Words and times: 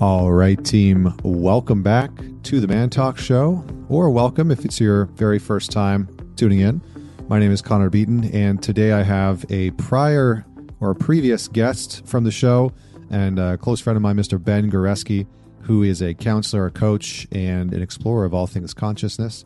All 0.00 0.30
right, 0.30 0.64
team, 0.64 1.12
welcome 1.24 1.82
back 1.82 2.12
to 2.44 2.60
the 2.60 2.68
Man 2.68 2.88
Talk 2.88 3.18
Show, 3.18 3.64
or 3.88 4.10
welcome 4.10 4.52
if 4.52 4.64
it's 4.64 4.78
your 4.78 5.06
very 5.06 5.40
first 5.40 5.72
time 5.72 6.08
tuning 6.36 6.60
in. 6.60 6.80
My 7.26 7.40
name 7.40 7.50
is 7.50 7.60
Connor 7.60 7.90
Beaton, 7.90 8.26
and 8.32 8.62
today 8.62 8.92
I 8.92 9.02
have 9.02 9.44
a 9.50 9.72
prior 9.72 10.46
or 10.78 10.92
a 10.92 10.94
previous 10.94 11.48
guest 11.48 12.06
from 12.06 12.22
the 12.22 12.30
show 12.30 12.72
and 13.10 13.40
a 13.40 13.58
close 13.58 13.80
friend 13.80 13.96
of 13.96 14.02
mine, 14.02 14.14
Mr. 14.14 14.42
Ben 14.42 14.70
Goreski, 14.70 15.26
who 15.62 15.82
is 15.82 16.00
a 16.00 16.14
counselor, 16.14 16.66
a 16.66 16.70
coach, 16.70 17.26
and 17.32 17.74
an 17.74 17.82
explorer 17.82 18.24
of 18.24 18.32
all 18.32 18.46
things 18.46 18.72
consciousness. 18.72 19.44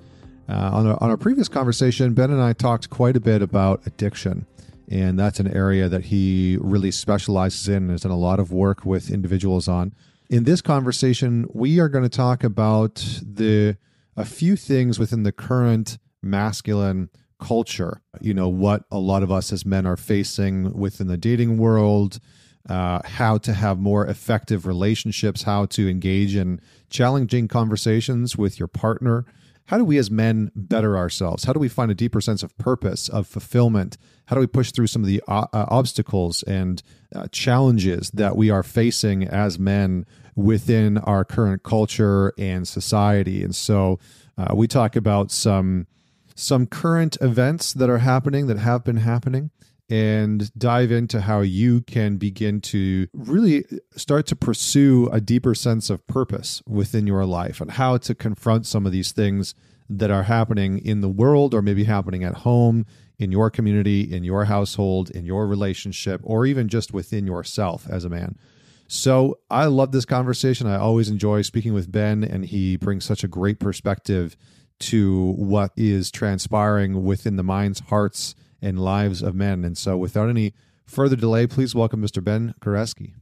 Uh, 0.50 0.70
on, 0.70 0.86
a, 0.86 0.98
on 0.98 1.08
our 1.08 1.16
previous 1.16 1.48
conversation, 1.48 2.12
Ben 2.12 2.30
and 2.30 2.42
I 2.42 2.52
talked 2.52 2.90
quite 2.90 3.16
a 3.16 3.20
bit 3.20 3.40
about 3.40 3.86
addiction 3.86 4.44
and 4.88 5.18
that's 5.18 5.40
an 5.40 5.48
area 5.48 5.88
that 5.88 6.04
he 6.04 6.58
really 6.60 6.90
specializes 6.90 7.66
in 7.66 7.76
and 7.76 7.90
has 7.92 8.02
done 8.02 8.12
a 8.12 8.16
lot 8.16 8.38
of 8.38 8.52
work 8.52 8.84
with 8.84 9.10
individuals 9.10 9.66
on 9.66 9.94
in 10.32 10.44
this 10.44 10.62
conversation, 10.62 11.46
we 11.52 11.78
are 11.78 11.90
going 11.90 12.04
to 12.04 12.08
talk 12.08 12.42
about 12.42 12.94
the 13.22 13.76
a 14.16 14.24
few 14.24 14.56
things 14.56 14.98
within 14.98 15.24
the 15.24 15.32
current 15.32 15.98
masculine 16.22 17.10
culture. 17.38 18.00
You 18.18 18.32
know, 18.32 18.48
what 18.48 18.84
a 18.90 18.98
lot 18.98 19.22
of 19.22 19.30
us 19.30 19.52
as 19.52 19.66
men 19.66 19.84
are 19.84 19.96
facing 19.96 20.72
within 20.72 21.06
the 21.06 21.18
dating 21.18 21.58
world, 21.58 22.18
uh, 22.66 23.00
how 23.04 23.36
to 23.38 23.52
have 23.52 23.78
more 23.78 24.06
effective 24.06 24.66
relationships, 24.66 25.42
how 25.42 25.66
to 25.66 25.86
engage 25.86 26.34
in 26.34 26.62
challenging 26.88 27.46
conversations 27.46 28.34
with 28.34 28.58
your 28.58 28.68
partner. 28.68 29.26
How 29.66 29.78
do 29.78 29.84
we 29.84 29.98
as 29.98 30.10
men 30.10 30.50
better 30.56 30.96
ourselves? 30.96 31.44
How 31.44 31.52
do 31.52 31.60
we 31.60 31.68
find 31.68 31.90
a 31.90 31.94
deeper 31.94 32.20
sense 32.22 32.42
of 32.42 32.56
purpose, 32.56 33.08
of 33.08 33.26
fulfillment? 33.26 33.96
How 34.26 34.36
do 34.36 34.40
we 34.40 34.46
push 34.46 34.72
through 34.72 34.88
some 34.88 35.02
of 35.02 35.08
the 35.08 35.22
uh, 35.28 35.46
obstacles 35.52 36.42
and 36.44 36.82
uh, 37.14 37.26
challenges 37.28 38.10
that 38.12 38.36
we 38.36 38.50
are 38.50 38.62
facing 38.62 39.24
as 39.24 39.58
men 39.58 40.06
within 40.34 40.98
our 40.98 41.24
current 41.24 41.62
culture 41.62 42.32
and 42.38 42.66
society. 42.66 43.42
And 43.42 43.54
so 43.54 43.98
uh, 44.38 44.54
we 44.54 44.66
talk 44.66 44.96
about 44.96 45.30
some 45.30 45.86
some 46.34 46.66
current 46.66 47.18
events 47.20 47.74
that 47.74 47.90
are 47.90 47.98
happening 47.98 48.46
that 48.46 48.58
have 48.58 48.84
been 48.84 48.96
happening 48.96 49.50
and 49.90 50.50
dive 50.58 50.90
into 50.90 51.20
how 51.20 51.40
you 51.40 51.82
can 51.82 52.16
begin 52.16 52.60
to 52.60 53.06
really 53.12 53.64
start 53.94 54.26
to 54.26 54.34
pursue 54.34 55.08
a 55.12 55.20
deeper 55.20 55.54
sense 55.54 55.90
of 55.90 56.06
purpose 56.06 56.62
within 56.66 57.06
your 57.06 57.26
life 57.26 57.60
and 57.60 57.72
how 57.72 57.98
to 57.98 58.14
confront 58.14 58.66
some 58.66 58.86
of 58.86 58.92
these 58.92 59.12
things 59.12 59.54
that 59.90 60.10
are 60.10 60.22
happening 60.22 60.78
in 60.78 61.02
the 61.02 61.08
world 61.08 61.52
or 61.52 61.60
maybe 61.60 61.84
happening 61.84 62.24
at 62.24 62.36
home 62.36 62.86
in 63.18 63.30
your 63.30 63.50
community 63.50 64.00
in 64.00 64.24
your 64.24 64.46
household 64.46 65.10
in 65.10 65.26
your 65.26 65.46
relationship 65.46 66.20
or 66.24 66.46
even 66.46 66.68
just 66.68 66.94
within 66.94 67.26
yourself 67.26 67.86
as 67.90 68.04
a 68.04 68.08
man 68.08 68.38
so 68.86 69.38
I 69.50 69.66
love 69.66 69.92
this 69.92 70.04
conversation. 70.04 70.66
I 70.66 70.76
always 70.76 71.08
enjoy 71.08 71.42
speaking 71.42 71.72
with 71.72 71.90
Ben, 71.90 72.22
and 72.24 72.44
he 72.44 72.76
brings 72.76 73.04
such 73.04 73.24
a 73.24 73.28
great 73.28 73.58
perspective 73.58 74.36
to 74.80 75.32
what 75.38 75.72
is 75.76 76.10
transpiring 76.10 77.04
within 77.04 77.36
the 77.36 77.42
minds, 77.42 77.80
hearts, 77.80 78.34
and 78.60 78.78
lives 78.78 79.22
of 79.22 79.34
men. 79.34 79.64
And 79.64 79.76
so, 79.76 79.96
without 79.96 80.28
any 80.28 80.54
further 80.86 81.16
delay, 81.16 81.46
please 81.46 81.74
welcome 81.74 82.02
Mr. 82.02 82.22
Ben 82.22 82.54
Goreski. 82.60 83.14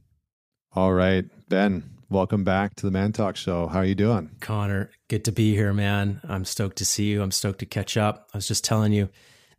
All 0.73 0.93
right, 0.93 1.25
Ben, 1.49 1.83
welcome 2.09 2.43
back 2.43 2.75
to 2.75 2.85
the 2.85 2.91
Man 2.91 3.11
Talk 3.11 3.35
Show. 3.35 3.67
How 3.67 3.79
are 3.79 3.85
you 3.85 3.95
doing? 3.95 4.31
Connor, 4.39 4.91
good 5.09 5.25
to 5.25 5.31
be 5.31 5.53
here, 5.53 5.73
man. 5.73 6.21
I'm 6.23 6.45
stoked 6.45 6.77
to 6.77 6.85
see 6.85 7.05
you. 7.05 7.21
I'm 7.21 7.31
stoked 7.31 7.59
to 7.59 7.65
catch 7.65 7.97
up. 7.97 8.29
I 8.33 8.37
was 8.37 8.47
just 8.47 8.63
telling 8.63 8.93
you 8.93 9.09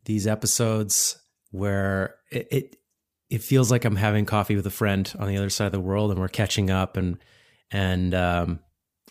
these 0.04 0.26
episodes 0.26 1.18
where 1.50 2.16
it, 2.30 2.48
it 2.50 2.76
it 3.32 3.42
feels 3.42 3.70
like 3.70 3.86
I'm 3.86 3.96
having 3.96 4.26
coffee 4.26 4.56
with 4.56 4.66
a 4.66 4.70
friend 4.70 5.10
on 5.18 5.26
the 5.26 5.38
other 5.38 5.48
side 5.48 5.64
of 5.64 5.72
the 5.72 5.80
world, 5.80 6.10
and 6.10 6.20
we're 6.20 6.28
catching 6.28 6.70
up, 6.70 6.98
and 6.98 7.16
and 7.70 8.14
um, 8.14 8.60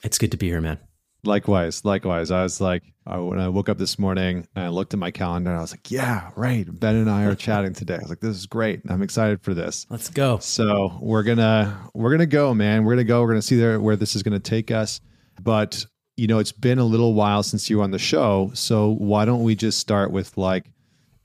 it's 0.04 0.20
good 0.20 0.30
to 0.32 0.38
be 0.38 0.48
here, 0.48 0.62
man. 0.62 0.78
Likewise, 1.24 1.84
likewise. 1.86 2.30
I 2.30 2.44
was 2.44 2.62
like, 2.62 2.84
I, 3.08 3.18
when 3.18 3.40
I 3.40 3.50
woke 3.50 3.68
up 3.68 3.80
this 3.80 3.98
morning 3.98 4.48
and 4.56 4.66
I 4.66 4.70
looked 4.70 4.94
at 4.94 5.00
my 5.00 5.10
calendar, 5.10 5.50
and 5.50 5.58
I 5.58 5.62
was 5.62 5.74
like, 5.74 5.90
yeah, 5.90 6.30
right. 6.36 6.68
Ben 6.72 6.98
and 6.98 7.10
I 7.10 7.24
are 7.26 7.34
chatting 7.34 7.74
today. 7.74 7.96
I 7.96 7.98
was 7.98 8.10
like, 8.10 8.20
this 8.20 8.38
is 8.38 8.46
great. 8.46 8.82
I'm 8.90 9.02
excited 9.02 9.42
for 9.42 9.56
this. 9.56 9.88
Let's 9.90 10.10
go. 10.10 10.38
So 10.38 11.00
we're 11.02 11.24
gonna 11.24 11.90
we're 11.96 12.12
gonna 12.12 12.28
go, 12.28 12.54
man. 12.54 12.86
We're 12.86 12.94
gonna 12.94 13.06
go. 13.06 13.22
We're 13.22 13.30
gonna 13.30 13.42
see 13.42 13.58
there 13.58 13.82
where 13.82 13.96
this 13.96 14.16
is 14.16 14.22
gonna 14.22 14.40
take 14.40 14.70
us. 14.70 15.02
But 15.42 15.84
you 16.16 16.28
know, 16.28 16.38
it's 16.38 16.52
been 16.52 16.78
a 16.78 16.86
little 16.86 17.16
while 17.16 17.42
since 17.42 17.72
you 17.72 17.78
were 17.80 17.84
on 17.84 17.92
the 17.92 17.98
show, 17.98 18.52
so 18.54 18.92
why 18.92 19.26
don't 19.26 19.42
we 19.42 19.56
just 19.56 19.80
start 19.80 20.12
with 20.12 20.38
like 20.38 20.66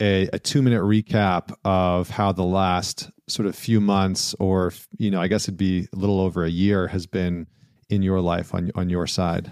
a, 0.00 0.28
a 0.32 0.38
two 0.38 0.62
minute 0.62 0.82
recap 0.82 1.54
of 1.64 2.10
how 2.10 2.32
the 2.32 2.44
last 2.44 3.10
sort 3.28 3.46
of 3.46 3.56
few 3.56 3.80
months, 3.80 4.34
or 4.38 4.72
you 4.98 5.10
know, 5.10 5.20
I 5.20 5.28
guess 5.28 5.44
it'd 5.44 5.56
be 5.56 5.88
a 5.92 5.96
little 5.96 6.20
over 6.20 6.44
a 6.44 6.50
year, 6.50 6.88
has 6.88 7.06
been 7.06 7.46
in 7.88 8.02
your 8.02 8.20
life 8.20 8.54
on 8.54 8.70
on 8.74 8.90
your 8.90 9.06
side. 9.06 9.50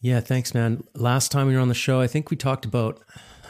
Yeah, 0.00 0.20
thanks, 0.20 0.54
man. 0.54 0.82
Last 0.94 1.30
time 1.30 1.46
we 1.46 1.54
were 1.54 1.60
on 1.60 1.68
the 1.68 1.74
show, 1.74 2.00
I 2.00 2.06
think 2.06 2.30
we 2.30 2.36
talked 2.36 2.64
about 2.64 3.02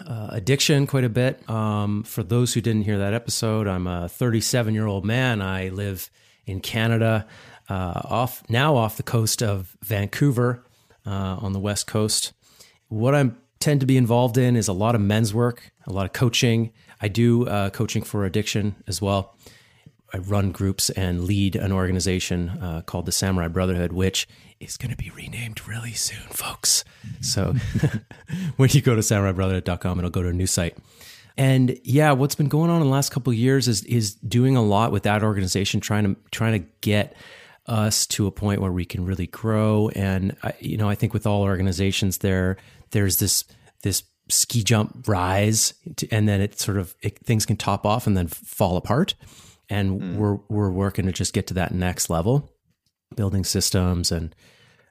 uh, 0.07 0.29
addiction 0.33 0.87
quite 0.87 1.05
a 1.05 1.09
bit. 1.09 1.49
Um, 1.49 2.03
for 2.03 2.23
those 2.23 2.55
who 2.55 2.61
didn't 2.61 2.83
hear 2.83 2.99
that 2.99 3.15
episode, 3.15 3.69
I'm 3.69 3.87
a 3.87 4.09
37 4.09 4.75
year 4.75 4.87
old 4.87 5.05
man. 5.05 5.41
I 5.41 5.69
live 5.69 6.11
in 6.47 6.61
Canada, 6.61 7.27
uh, 7.69 8.03
off 8.05 8.43
now 8.49 8.75
off 8.75 8.97
the 8.97 9.05
coast 9.05 9.43
of 9.43 9.77
Vancouver, 9.83 10.65
uh, 11.07 11.37
on 11.41 11.53
the 11.53 11.61
west 11.61 11.87
coast. 11.87 12.33
What 12.89 13.15
I'm 13.15 13.37
tend 13.61 13.81
to 13.81 13.87
be 13.87 13.97
involved 13.97 14.39
in 14.39 14.57
is 14.57 14.69
a 14.69 14.73
lot 14.73 14.95
of 14.95 15.01
men's 15.01 15.33
work, 15.33 15.71
a 15.91 15.93
lot 15.93 16.07
of 16.07 16.13
coaching. 16.13 16.73
I 17.01 17.09
do 17.09 17.47
uh, 17.47 17.71
coaching 17.71 18.03
for 18.03 18.25
addiction 18.25 18.77
as 18.87 19.03
well. 19.03 19.37
I 20.13 20.19
run 20.19 20.51
groups 20.51 20.91
and 20.91 21.25
lead 21.25 21.55
an 21.55 21.73
organization 21.73 22.51
uh, 22.51 22.83
called 22.85 23.07
the 23.07 23.13
Samurai 23.13 23.49
Brotherhood, 23.49 23.93
which 23.93 24.27
is 24.59 24.77
going 24.77 24.91
to 24.91 24.97
be 24.97 25.11
renamed 25.11 25.67
really 25.69 25.93
soon, 25.93 26.27
folks. 26.31 26.85
So 27.21 27.55
when 28.57 28.71
you 28.73 28.81
go 28.81 28.95
to 28.95 29.01
samuraibrotherhood.com, 29.01 29.99
it'll 29.99 30.11
go 30.11 30.23
to 30.23 30.29
a 30.29 30.33
new 30.33 30.47
site. 30.47 30.77
And 31.37 31.79
yeah, 31.85 32.13
what's 32.13 32.35
been 32.35 32.49
going 32.49 32.71
on 32.71 32.83
in 32.83 32.89
the 32.89 32.93
last 32.93 33.13
couple 33.13 33.33
years 33.33 33.69
is 33.69 33.85
is 33.85 34.15
doing 34.17 34.57
a 34.57 34.63
lot 34.63 34.93
with 34.93 35.05
that 35.05 35.23
organization, 35.23 35.81
trying 35.81 36.05
to 36.05 36.21
trying 36.31 36.61
to 36.61 36.69
get 36.81 37.17
us 37.67 38.07
to 38.09 38.27
a 38.27 38.31
point 38.31 38.61
where 38.61 38.73
we 38.73 38.85
can 38.85 39.07
really 39.07 39.29
grow. 39.29 39.91
And 39.95 40.37
I, 40.43 40.55
you 40.59 40.77
know, 40.77 40.89
I 40.89 40.97
think 40.97 41.15
with 41.15 41.27
all 41.27 41.43
organizations, 41.43 42.19
there 42.19 42.57
there's 42.91 43.19
this 43.19 43.45
this 43.83 44.03
ski 44.31 44.63
jump 44.63 45.07
rise, 45.09 45.75
to, 45.97 46.09
and 46.11 46.29
then 46.29 46.41
it 46.41 46.59
sort 46.59 46.79
of 46.79 46.95
it, 47.03 47.19
things 47.19 47.47
can 47.47 47.57
top 47.57 47.85
off 47.85 48.07
and 48.07 48.17
then 48.17 48.27
fall 48.29 48.77
apart. 48.77 49.15
And 49.69 50.01
mm. 50.01 50.17
we're 50.17 50.39
we're 50.49 50.71
working 50.71 51.07
to 51.07 51.13
just 51.13 51.33
get 51.33 51.47
to 51.49 51.55
that 51.55 51.73
next 51.73 52.11
level, 52.11 52.53
building 53.15 53.45
systems 53.45 54.11
and 54.11 54.35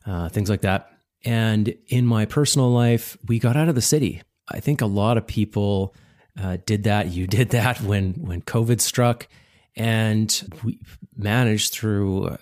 uh, 0.05 0.29
things 0.29 0.50
like 0.50 0.61
that. 0.61 0.91
And 1.25 1.73
in 1.88 2.05
my 2.05 2.25
personal 2.25 2.72
life, 2.72 3.17
we 3.27 3.39
got 3.39 3.57
out 3.57 3.69
of 3.69 3.75
the 3.75 3.81
city. 3.81 4.22
I 4.47 4.59
think 4.59 4.81
a 4.81 4.85
lot 4.85 5.17
of 5.17 5.27
people 5.27 5.94
uh, 6.41 6.57
did 6.66 6.83
that. 6.83 7.07
You 7.11 7.27
did 7.27 7.50
that 7.50 7.81
when 7.81 8.13
when 8.13 8.41
COVID 8.41 8.81
struck, 8.81 9.27
and 9.75 10.59
we 10.63 10.79
managed 11.16 11.73
through. 11.73 12.25
Uh, 12.27 12.38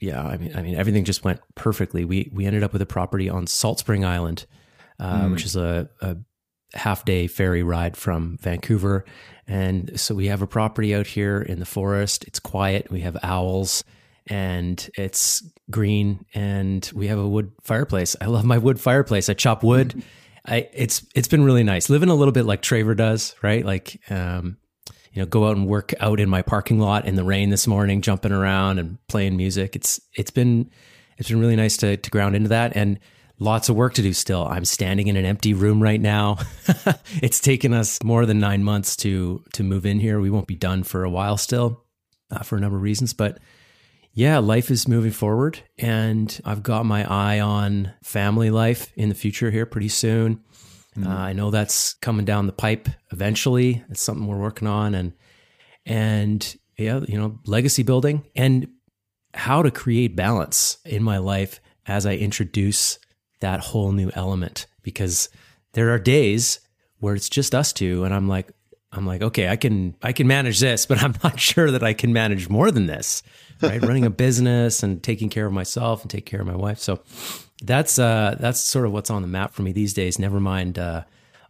yeah, 0.00 0.20
I 0.20 0.36
mean, 0.36 0.56
I 0.56 0.62
mean, 0.62 0.74
everything 0.74 1.04
just 1.04 1.24
went 1.24 1.40
perfectly. 1.54 2.04
We 2.04 2.28
we 2.32 2.44
ended 2.44 2.62
up 2.62 2.72
with 2.72 2.82
a 2.82 2.86
property 2.86 3.28
on 3.28 3.46
Salt 3.46 3.78
Spring 3.78 4.04
Island, 4.04 4.46
uh, 4.98 5.22
mm. 5.22 5.32
which 5.32 5.44
is 5.44 5.56
a, 5.56 5.88
a 6.00 6.16
half 6.74 7.04
day 7.04 7.26
ferry 7.26 7.62
ride 7.62 7.96
from 7.96 8.38
Vancouver. 8.38 9.04
And 9.46 9.98
so 9.98 10.14
we 10.14 10.26
have 10.26 10.42
a 10.42 10.46
property 10.46 10.94
out 10.94 11.06
here 11.06 11.40
in 11.40 11.58
the 11.58 11.66
forest. 11.66 12.24
It's 12.24 12.40
quiet. 12.40 12.90
We 12.90 13.00
have 13.00 13.16
owls 13.22 13.84
and 14.28 14.88
it's 14.96 15.42
green 15.70 16.24
and 16.34 16.88
we 16.94 17.08
have 17.08 17.18
a 17.18 17.28
wood 17.28 17.52
fireplace. 17.62 18.16
I 18.20 18.26
love 18.26 18.44
my 18.44 18.58
wood 18.58 18.80
fireplace. 18.80 19.28
I 19.28 19.34
chop 19.34 19.62
wood. 19.62 20.02
I 20.46 20.68
it's 20.74 21.06
it's 21.14 21.28
been 21.28 21.44
really 21.44 21.62
nice. 21.62 21.88
Living 21.88 22.08
a 22.08 22.14
little 22.14 22.32
bit 22.32 22.46
like 22.46 22.62
Traver 22.62 22.96
does, 22.96 23.34
right? 23.42 23.64
Like 23.64 24.00
um 24.10 24.56
you 25.12 25.20
know, 25.20 25.26
go 25.26 25.46
out 25.46 25.56
and 25.56 25.66
work 25.66 25.92
out 26.00 26.20
in 26.20 26.28
my 26.28 26.40
parking 26.40 26.78
lot 26.80 27.04
in 27.04 27.16
the 27.16 27.24
rain 27.24 27.50
this 27.50 27.66
morning, 27.66 28.00
jumping 28.00 28.32
around 28.32 28.78
and 28.78 28.98
playing 29.08 29.36
music. 29.36 29.76
It's 29.76 30.00
it's 30.16 30.30
been 30.30 30.70
it's 31.18 31.28
been 31.28 31.40
really 31.40 31.56
nice 31.56 31.76
to 31.78 31.96
to 31.96 32.10
ground 32.10 32.34
into 32.34 32.48
that 32.48 32.74
and 32.74 32.98
lots 33.42 33.68
of 33.68 33.76
work 33.76 33.94
to 33.94 34.02
do 34.02 34.12
still. 34.12 34.46
I'm 34.46 34.64
standing 34.64 35.08
in 35.08 35.16
an 35.16 35.24
empty 35.24 35.52
room 35.52 35.82
right 35.82 36.00
now. 36.00 36.38
it's 37.22 37.40
taken 37.40 37.74
us 37.74 38.02
more 38.02 38.24
than 38.24 38.38
nine 38.38 38.62
months 38.64 38.96
to 38.96 39.44
to 39.54 39.62
move 39.62 39.84
in 39.84 40.00
here. 40.00 40.20
We 40.20 40.30
won't 40.30 40.46
be 40.46 40.54
done 40.54 40.82
for 40.84 41.04
a 41.04 41.10
while 41.10 41.36
still, 41.36 41.84
uh, 42.30 42.42
for 42.42 42.56
a 42.56 42.60
number 42.60 42.76
of 42.76 42.82
reasons. 42.82 43.12
But 43.12 43.38
yeah, 44.14 44.38
life 44.38 44.70
is 44.70 44.86
moving 44.88 45.10
forward, 45.10 45.60
and 45.78 46.40
I've 46.44 46.62
got 46.62 46.86
my 46.86 47.04
eye 47.04 47.40
on 47.40 47.92
family 48.02 48.50
life 48.50 48.92
in 48.96 49.08
the 49.08 49.14
future 49.14 49.50
here 49.50 49.66
pretty 49.66 49.88
soon. 49.88 50.36
Mm-hmm. 50.96 51.06
Uh, 51.06 51.16
I 51.16 51.32
know 51.32 51.50
that's 51.50 51.94
coming 51.94 52.24
down 52.24 52.46
the 52.46 52.52
pipe 52.52 52.88
eventually. 53.10 53.82
It's 53.88 54.02
something 54.02 54.26
we're 54.26 54.36
working 54.36 54.68
on, 54.68 54.94
and 54.94 55.12
and 55.84 56.56
yeah, 56.78 57.00
you 57.08 57.18
know, 57.18 57.38
legacy 57.46 57.82
building 57.82 58.24
and 58.36 58.68
how 59.34 59.62
to 59.62 59.70
create 59.70 60.14
balance 60.14 60.78
in 60.84 61.02
my 61.02 61.18
life 61.18 61.60
as 61.86 62.06
I 62.06 62.14
introduce 62.14 62.98
that 63.42 63.60
whole 63.60 63.92
new 63.92 64.10
element 64.14 64.66
because 64.82 65.28
there 65.74 65.90
are 65.90 65.98
days 65.98 66.58
where 66.98 67.14
it's 67.14 67.28
just 67.28 67.54
us 67.54 67.72
two 67.72 68.04
and 68.04 68.14
I'm 68.14 68.26
like 68.26 68.50
I'm 68.94 69.06
like, 69.06 69.22
okay, 69.22 69.48
I 69.48 69.56
can 69.56 69.94
I 70.02 70.12
can 70.12 70.26
manage 70.26 70.60
this, 70.60 70.86
but 70.86 71.02
I'm 71.02 71.14
not 71.22 71.38
sure 71.38 71.70
that 71.70 71.82
I 71.82 71.92
can 71.92 72.12
manage 72.12 72.48
more 72.48 72.70
than 72.70 72.86
this. 72.86 73.22
Right, 73.60 73.80
running 73.86 74.04
a 74.04 74.10
business 74.10 74.82
and 74.82 75.02
taking 75.02 75.28
care 75.28 75.46
of 75.46 75.52
myself 75.52 76.02
and 76.02 76.10
take 76.10 76.26
care 76.26 76.40
of 76.40 76.46
my 76.46 76.56
wife. 76.56 76.78
So 76.78 77.00
that's 77.62 77.98
uh 77.98 78.36
that's 78.40 78.60
sort 78.60 78.86
of 78.86 78.92
what's 78.92 79.10
on 79.10 79.22
the 79.22 79.28
map 79.28 79.54
for 79.54 79.62
me 79.62 79.72
these 79.72 79.94
days. 79.94 80.18
Never 80.18 80.40
mind 80.40 80.78
uh, 80.78 81.04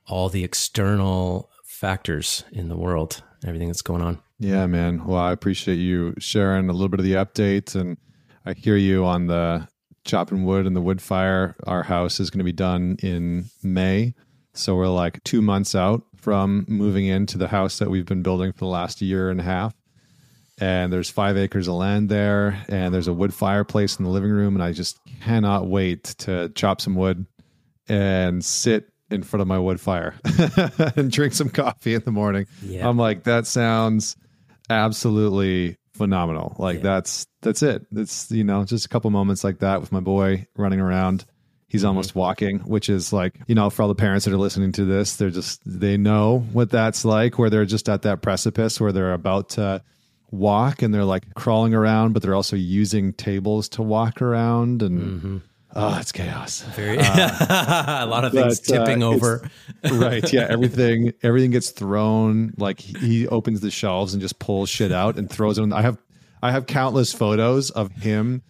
all 0.06 0.28
the 0.28 0.44
external 0.44 1.50
factors 1.64 2.44
in 2.52 2.68
the 2.68 2.76
world, 2.76 3.22
everything 3.44 3.68
that's 3.68 3.82
going 3.82 4.02
on. 4.02 4.20
Yeah, 4.38 4.66
man. 4.66 5.04
Well, 5.06 5.20
I 5.20 5.32
appreciate 5.32 5.76
you 5.76 6.14
sharing 6.18 6.68
a 6.68 6.72
little 6.72 6.88
bit 6.88 7.00
of 7.00 7.06
the 7.06 7.14
updates, 7.14 7.74
and 7.74 7.96
I 8.44 8.52
hear 8.54 8.76
you 8.76 9.04
on 9.04 9.26
the 9.26 9.68
chopping 10.04 10.44
wood 10.44 10.66
and 10.66 10.76
the 10.76 10.80
wood 10.80 11.00
fire. 11.00 11.56
Our 11.66 11.82
house 11.82 12.20
is 12.20 12.30
going 12.30 12.38
to 12.38 12.44
be 12.44 12.52
done 12.52 12.96
in 13.02 13.46
May, 13.62 14.14
so 14.54 14.74
we're 14.76 14.88
like 14.88 15.22
two 15.24 15.42
months 15.42 15.74
out 15.74 16.02
from 16.16 16.64
moving 16.68 17.06
into 17.06 17.38
the 17.38 17.48
house 17.48 17.78
that 17.78 17.90
we've 17.90 18.06
been 18.06 18.22
building 18.22 18.52
for 18.52 18.60
the 18.60 18.66
last 18.66 19.00
year 19.00 19.30
and 19.30 19.40
a 19.40 19.44
half. 19.44 19.74
And 20.60 20.92
there's 20.92 21.10
five 21.10 21.36
acres 21.36 21.66
of 21.66 21.74
land 21.74 22.08
there, 22.08 22.62
and 22.68 22.94
there's 22.94 23.08
a 23.08 23.12
wood 23.12 23.34
fireplace 23.34 23.98
in 23.98 24.04
the 24.04 24.10
living 24.10 24.30
room, 24.30 24.54
and 24.54 24.62
I 24.62 24.72
just 24.72 25.00
cannot 25.22 25.66
wait 25.66 26.04
to 26.18 26.50
chop 26.50 26.80
some 26.80 26.94
wood 26.94 27.26
and 27.88 28.44
sit 28.44 28.88
in 29.10 29.22
front 29.22 29.42
of 29.42 29.48
my 29.48 29.58
wood 29.58 29.80
fire 29.80 30.14
and 30.96 31.10
drink 31.10 31.34
some 31.34 31.50
coffee 31.50 31.94
in 31.94 32.02
the 32.02 32.12
morning. 32.12 32.46
Yeah. 32.62 32.88
I'm 32.88 32.96
like, 32.96 33.24
that 33.24 33.46
sounds 33.46 34.16
absolutely 34.70 35.76
phenomenal. 36.02 36.56
Like 36.58 36.76
yeah. 36.76 36.82
that's 36.82 37.26
that's 37.42 37.62
it. 37.62 37.86
It's 37.92 38.30
you 38.30 38.44
know 38.44 38.64
just 38.64 38.86
a 38.86 38.88
couple 38.88 39.10
moments 39.10 39.44
like 39.44 39.60
that 39.60 39.80
with 39.80 39.92
my 39.92 40.00
boy 40.00 40.46
running 40.56 40.80
around. 40.80 41.24
He's 41.68 41.82
mm-hmm. 41.82 41.88
almost 41.88 42.14
walking, 42.14 42.58
which 42.60 42.88
is 42.88 43.12
like 43.12 43.38
you 43.46 43.54
know 43.54 43.70
for 43.70 43.82
all 43.82 43.88
the 43.88 43.94
parents 43.94 44.24
that 44.24 44.34
are 44.34 44.38
listening 44.38 44.72
to 44.72 44.84
this, 44.84 45.16
they're 45.16 45.30
just 45.30 45.60
they 45.64 45.96
know 45.96 46.40
what 46.52 46.70
that's 46.70 47.04
like, 47.04 47.38
where 47.38 47.50
they're 47.50 47.64
just 47.64 47.88
at 47.88 48.02
that 48.02 48.20
precipice 48.22 48.80
where 48.80 48.92
they're 48.92 49.14
about 49.14 49.50
to 49.50 49.82
walk 50.30 50.82
and 50.82 50.92
they're 50.92 51.04
like 51.04 51.34
crawling 51.34 51.74
around, 51.74 52.12
but 52.12 52.22
they're 52.22 52.34
also 52.34 52.56
using 52.56 53.12
tables 53.12 53.68
to 53.70 53.82
walk 53.82 54.20
around 54.20 54.82
and. 54.82 55.00
Mm-hmm 55.00 55.36
Oh, 55.74 55.98
it's 55.98 56.12
chaos. 56.12 56.62
Very 56.74 56.98
uh, 56.98 58.04
a 58.04 58.06
lot 58.06 58.24
of 58.24 58.32
things 58.32 58.60
but, 58.60 58.78
uh, 58.78 58.84
tipping 58.84 59.02
uh, 59.02 59.08
over. 59.08 59.50
right. 59.92 60.32
Yeah. 60.32 60.46
Everything 60.48 61.12
everything 61.22 61.50
gets 61.50 61.70
thrown. 61.70 62.52
Like 62.56 62.80
he 62.80 63.26
opens 63.28 63.60
the 63.60 63.70
shelves 63.70 64.12
and 64.12 64.20
just 64.20 64.38
pulls 64.38 64.68
shit 64.68 64.92
out 64.92 65.16
and 65.16 65.30
throws 65.30 65.58
it. 65.58 65.62
In. 65.62 65.72
I 65.72 65.82
have 65.82 65.98
I 66.42 66.52
have 66.52 66.66
countless 66.66 67.12
photos 67.12 67.70
of 67.70 67.90
him 67.92 68.42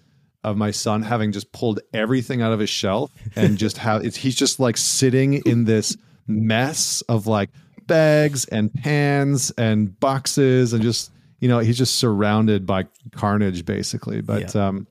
of 0.42 0.56
my 0.56 0.72
son 0.72 1.02
having 1.02 1.30
just 1.30 1.52
pulled 1.52 1.80
everything 1.92 2.42
out 2.42 2.52
of 2.52 2.58
his 2.58 2.70
shelf 2.70 3.12
and 3.36 3.56
just 3.56 3.78
how 3.78 3.98
it's 3.98 4.16
he's 4.16 4.34
just 4.34 4.58
like 4.58 4.76
sitting 4.76 5.34
in 5.46 5.64
this 5.64 5.96
mess 6.26 7.02
of 7.02 7.28
like 7.28 7.50
bags 7.86 8.44
and 8.46 8.72
pans 8.74 9.52
and 9.52 9.98
boxes 10.00 10.72
and 10.72 10.82
just 10.82 11.12
you 11.38 11.48
know 11.48 11.60
he's 11.60 11.78
just 11.78 11.96
surrounded 11.96 12.66
by 12.66 12.84
carnage 13.12 13.64
basically 13.64 14.20
but 14.20 14.52
yeah. 14.54 14.66
um 14.66 14.86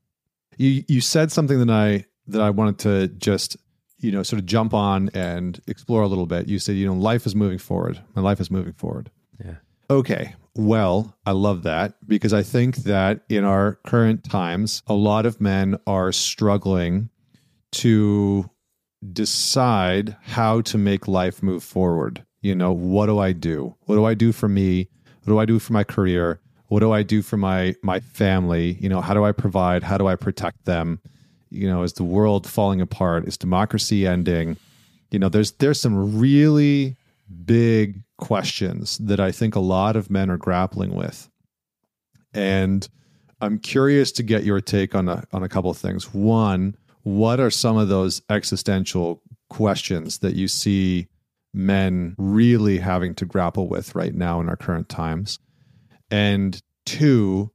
you 0.58 0.84
you 0.88 1.02
said 1.02 1.32
something 1.32 1.60
that 1.60 1.70
I 1.70 2.06
that 2.32 2.42
I 2.42 2.50
wanted 2.50 2.80
to 2.80 3.08
just 3.08 3.58
you 4.00 4.12
know 4.12 4.24
sort 4.24 4.40
of 4.40 4.46
jump 4.46 4.74
on 4.74 5.10
and 5.14 5.60
explore 5.68 6.02
a 6.02 6.08
little 6.08 6.26
bit. 6.26 6.48
You 6.48 6.60
said 6.60 6.76
you 6.76 6.88
know 6.88 6.94
life 6.94 7.26
is 7.26 7.36
moving 7.36 7.60
forward. 7.60 8.02
My 8.16 8.22
life 8.22 8.40
is 8.40 8.52
moving 8.52 8.74
forward. 8.74 9.10
Yeah. 9.44 9.56
Okay. 9.90 10.36
Well, 10.56 11.16
I 11.26 11.32
love 11.32 11.64
that 11.64 11.94
because 12.08 12.34
I 12.34 12.44
think 12.44 12.78
that 12.78 13.22
in 13.30 13.46
our 13.46 13.76
current 13.86 14.26
times, 14.26 14.84
a 14.88 14.94
lot 14.94 15.26
of 15.26 15.40
men 15.40 15.78
are 15.88 16.12
struggling 16.12 17.10
to 17.74 18.50
decide 19.14 20.18
how 20.22 20.62
to 20.62 20.78
make 20.78 21.08
life 21.08 21.42
move 21.42 21.64
forward. 21.64 22.26
You 22.42 22.56
know, 22.56 22.72
what 22.74 23.06
do 23.06 23.20
I 23.20 23.32
do? 23.32 23.76
What 23.86 23.96
do 23.96 24.04
I 24.04 24.14
do 24.14 24.32
for 24.32 24.50
me? 24.50 24.90
What 25.24 25.34
do 25.34 25.40
I 25.40 25.46
do 25.46 25.60
for 25.60 25.74
my 25.74 25.84
career? 25.84 26.42
What 26.68 26.80
do 26.80 26.92
I 26.92 27.04
do 27.04 27.22
for 27.22 27.38
my 27.38 27.76
my 27.84 28.00
family? 28.00 28.78
You 28.80 28.90
know, 28.90 29.02
how 29.02 29.14
do 29.14 29.24
I 29.24 29.32
provide? 29.32 29.84
How 29.84 29.98
do 29.98 30.08
I 30.08 30.16
protect 30.16 30.66
them? 30.66 31.00
You 31.52 31.68
know, 31.68 31.84
is 31.84 31.94
the 31.94 32.04
world 32.04 32.48
falling 32.48 32.82
apart? 32.82 33.28
Is 33.28 33.38
democracy 33.38 34.08
ending? 34.08 34.58
You 35.12 35.20
know, 35.20 35.30
there's 35.30 35.52
there's 35.54 35.80
some 35.80 36.18
really 36.18 36.96
big 37.46 38.02
questions 38.18 38.98
that 39.00 39.20
I 39.20 39.32
think 39.32 39.56
a 39.56 39.60
lot 39.60 39.96
of 39.96 40.10
men 40.10 40.30
are 40.30 40.38
grappling 40.38 40.96
with. 40.96 41.30
And 42.34 42.88
I'm 43.42 43.60
curious 43.60 44.12
to 44.14 44.24
get 44.24 44.44
your 44.44 44.62
take 44.62 44.96
on 44.96 45.10
a 45.10 45.24
on 45.34 45.44
a 45.44 45.50
couple 45.50 45.70
of 45.70 45.78
things. 45.78 46.14
One, 46.14 46.76
what 47.04 47.40
are 47.40 47.52
some 47.52 47.78
of 47.78 47.90
those 47.90 48.22
existential 48.30 49.22
questions 49.50 50.20
that 50.20 50.36
you 50.36 50.48
see 50.48 51.08
men 51.54 52.16
really 52.18 52.78
having 52.78 53.14
to 53.16 53.26
grapple 53.26 53.68
with 53.68 53.94
right 53.94 54.16
now 54.16 54.40
in 54.40 54.48
our 54.48 54.56
current 54.56 54.88
times? 54.88 55.40
And 56.10 56.62
two, 56.86 57.52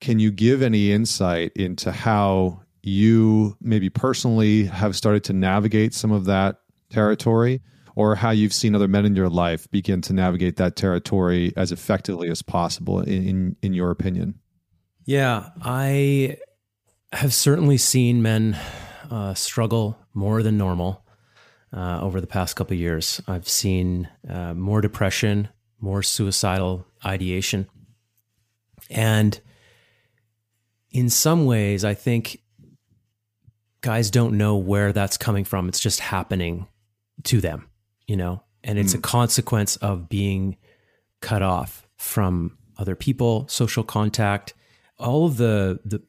can 0.00 0.18
you 0.18 0.30
give 0.30 0.62
any 0.62 0.92
insight 0.92 1.52
into 1.56 1.90
how 1.90 2.63
you 2.86 3.56
maybe 3.60 3.88
personally 3.88 4.64
have 4.64 4.96
started 4.96 5.24
to 5.24 5.32
navigate 5.32 5.94
some 5.94 6.12
of 6.12 6.26
that 6.26 6.60
territory 6.90 7.60
or 7.96 8.16
how 8.16 8.30
you've 8.30 8.52
seen 8.52 8.74
other 8.74 8.88
men 8.88 9.06
in 9.06 9.14
your 9.14 9.28
life 9.28 9.70
begin 9.70 10.00
to 10.02 10.12
navigate 10.12 10.56
that 10.56 10.76
territory 10.76 11.52
as 11.56 11.72
effectively 11.72 12.28
as 12.28 12.42
possible 12.42 13.00
in 13.00 13.26
in, 13.28 13.56
in 13.62 13.72
your 13.74 13.90
opinion? 13.90 14.38
Yeah 15.04 15.50
i 15.62 16.36
have 17.12 17.32
certainly 17.32 17.76
seen 17.76 18.22
men 18.22 18.58
uh, 19.10 19.34
struggle 19.34 19.96
more 20.14 20.42
than 20.42 20.58
normal 20.58 21.04
uh, 21.72 22.00
over 22.00 22.20
the 22.20 22.26
past 22.26 22.56
couple 22.56 22.76
years. 22.76 23.20
I've 23.28 23.48
seen 23.48 24.08
uh, 24.28 24.54
more 24.54 24.80
depression 24.80 25.48
more 25.84 26.02
suicidal 26.02 26.86
ideation. 27.04 27.68
And 28.90 29.38
in 30.90 31.10
some 31.10 31.44
ways 31.44 31.84
i 31.84 31.92
think 31.92 32.40
guys 33.84 34.10
don't 34.10 34.38
know 34.38 34.56
where 34.56 34.94
that's 34.94 35.18
coming 35.18 35.44
from. 35.44 35.68
It's 35.68 35.78
just 35.78 36.00
happening 36.00 36.66
to 37.24 37.42
them, 37.42 37.68
you 38.06 38.16
know, 38.16 38.42
and 38.64 38.78
it's 38.78 38.94
mm. 38.94 38.98
a 38.98 39.02
consequence 39.02 39.76
of 39.76 40.08
being 40.08 40.56
cut 41.20 41.42
off 41.42 41.86
from 41.98 42.56
other 42.78 42.96
people, 42.96 43.46
social 43.46 43.84
contact, 43.84 44.54
all 44.98 45.26
of 45.26 45.36
the, 45.36 45.80
the, 45.84 46.02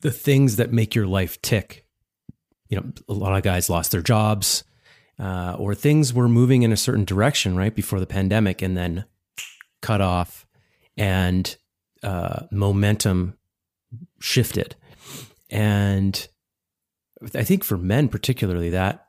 the 0.00 0.10
things 0.10 0.56
that 0.56 0.72
make 0.72 0.94
your 0.94 1.06
life 1.06 1.40
tick. 1.42 1.84
You 2.70 2.78
know, 2.78 2.92
a 3.06 3.12
lot 3.12 3.36
of 3.36 3.42
guys 3.42 3.68
lost 3.68 3.92
their 3.92 4.00
jobs, 4.00 4.64
uh, 5.18 5.56
or 5.58 5.74
things 5.74 6.14
were 6.14 6.28
moving 6.28 6.62
in 6.62 6.72
a 6.72 6.76
certain 6.76 7.04
direction 7.04 7.54
right 7.54 7.74
before 7.74 8.00
the 8.00 8.06
pandemic 8.06 8.62
and 8.62 8.78
then 8.78 9.04
cut 9.82 10.00
off 10.00 10.46
and 10.96 11.54
uh, 12.02 12.46
momentum 12.50 13.36
shifted. 14.20 14.74
And 15.50 16.26
I 17.34 17.44
think 17.44 17.64
for 17.64 17.76
men 17.76 18.08
particularly 18.08 18.70
that 18.70 19.06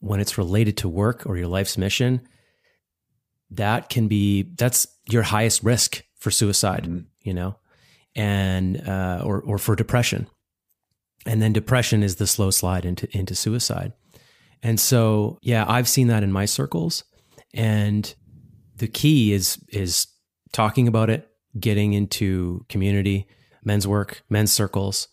when 0.00 0.20
it's 0.20 0.36
related 0.36 0.76
to 0.78 0.88
work 0.88 1.24
or 1.26 1.36
your 1.36 1.46
life's 1.46 1.78
mission, 1.78 2.20
that 3.50 3.88
can 3.88 4.08
be 4.08 4.42
that's 4.56 4.86
your 5.08 5.22
highest 5.22 5.62
risk 5.62 6.02
for 6.16 6.30
suicide, 6.30 6.84
mm-hmm. 6.84 7.00
you 7.22 7.34
know, 7.34 7.56
and 8.14 8.86
uh, 8.88 9.22
or 9.24 9.40
or 9.42 9.58
for 9.58 9.76
depression, 9.76 10.26
and 11.24 11.40
then 11.40 11.52
depression 11.52 12.02
is 12.02 12.16
the 12.16 12.26
slow 12.26 12.50
slide 12.50 12.84
into 12.84 13.08
into 13.16 13.34
suicide. 13.34 13.92
And 14.62 14.78
so, 14.78 15.38
yeah, 15.42 15.64
I've 15.68 15.88
seen 15.88 16.08
that 16.08 16.22
in 16.22 16.32
my 16.32 16.44
circles, 16.44 17.04
and 17.54 18.12
the 18.76 18.88
key 18.88 19.32
is 19.32 19.58
is 19.68 20.06
talking 20.52 20.88
about 20.88 21.10
it, 21.10 21.28
getting 21.58 21.92
into 21.92 22.64
community, 22.68 23.26
men's 23.64 23.86
work, 23.86 24.22
men's 24.28 24.52
circles, 24.52 25.08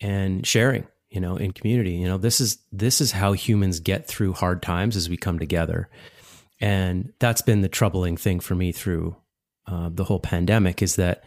and 0.00 0.46
sharing 0.46 0.86
you 1.16 1.20
know 1.22 1.36
in 1.36 1.50
community 1.50 1.92
you 1.92 2.06
know 2.06 2.18
this 2.18 2.42
is 2.42 2.58
this 2.70 3.00
is 3.00 3.12
how 3.12 3.32
humans 3.32 3.80
get 3.80 4.06
through 4.06 4.34
hard 4.34 4.60
times 4.62 4.96
as 4.96 5.08
we 5.08 5.16
come 5.16 5.38
together. 5.38 5.88
And 6.60 7.12
that's 7.18 7.40
been 7.40 7.62
the 7.62 7.70
troubling 7.70 8.18
thing 8.18 8.38
for 8.40 8.54
me 8.54 8.70
through 8.70 9.16
uh, 9.66 9.88
the 9.90 10.04
whole 10.04 10.20
pandemic 10.20 10.82
is 10.82 10.96
that 10.96 11.24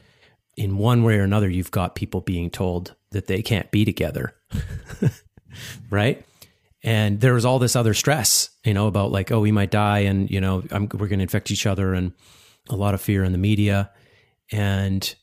in 0.55 0.77
one 0.77 1.03
way 1.03 1.15
or 1.15 1.23
another 1.23 1.49
you've 1.49 1.71
got 1.71 1.95
people 1.95 2.21
being 2.21 2.51
told 2.51 2.95
that 3.11 3.25
they 3.25 3.41
can't 3.41 3.71
be 3.71 3.83
together 3.83 4.35
right? 5.89 6.23
And 6.83 7.19
there 7.19 7.33
was 7.33 7.45
all 7.45 7.57
this 7.57 7.75
other 7.75 7.95
stress 7.95 8.51
you 8.63 8.75
know 8.75 8.85
about 8.85 9.11
like 9.11 9.31
oh 9.31 9.39
we 9.39 9.51
might 9.51 9.71
die 9.71 9.99
and 9.99 10.29
you 10.29 10.39
know 10.39 10.63
I'm, 10.69 10.83
we're 10.83 11.07
going 11.07 11.19
to 11.19 11.23
infect 11.23 11.49
each 11.49 11.65
other 11.65 11.95
and 11.95 12.13
a 12.69 12.75
lot 12.75 12.93
of 12.93 13.01
fear 13.01 13.23
in 13.23 13.31
the 13.31 13.39
media. 13.39 13.89
And 14.51 15.15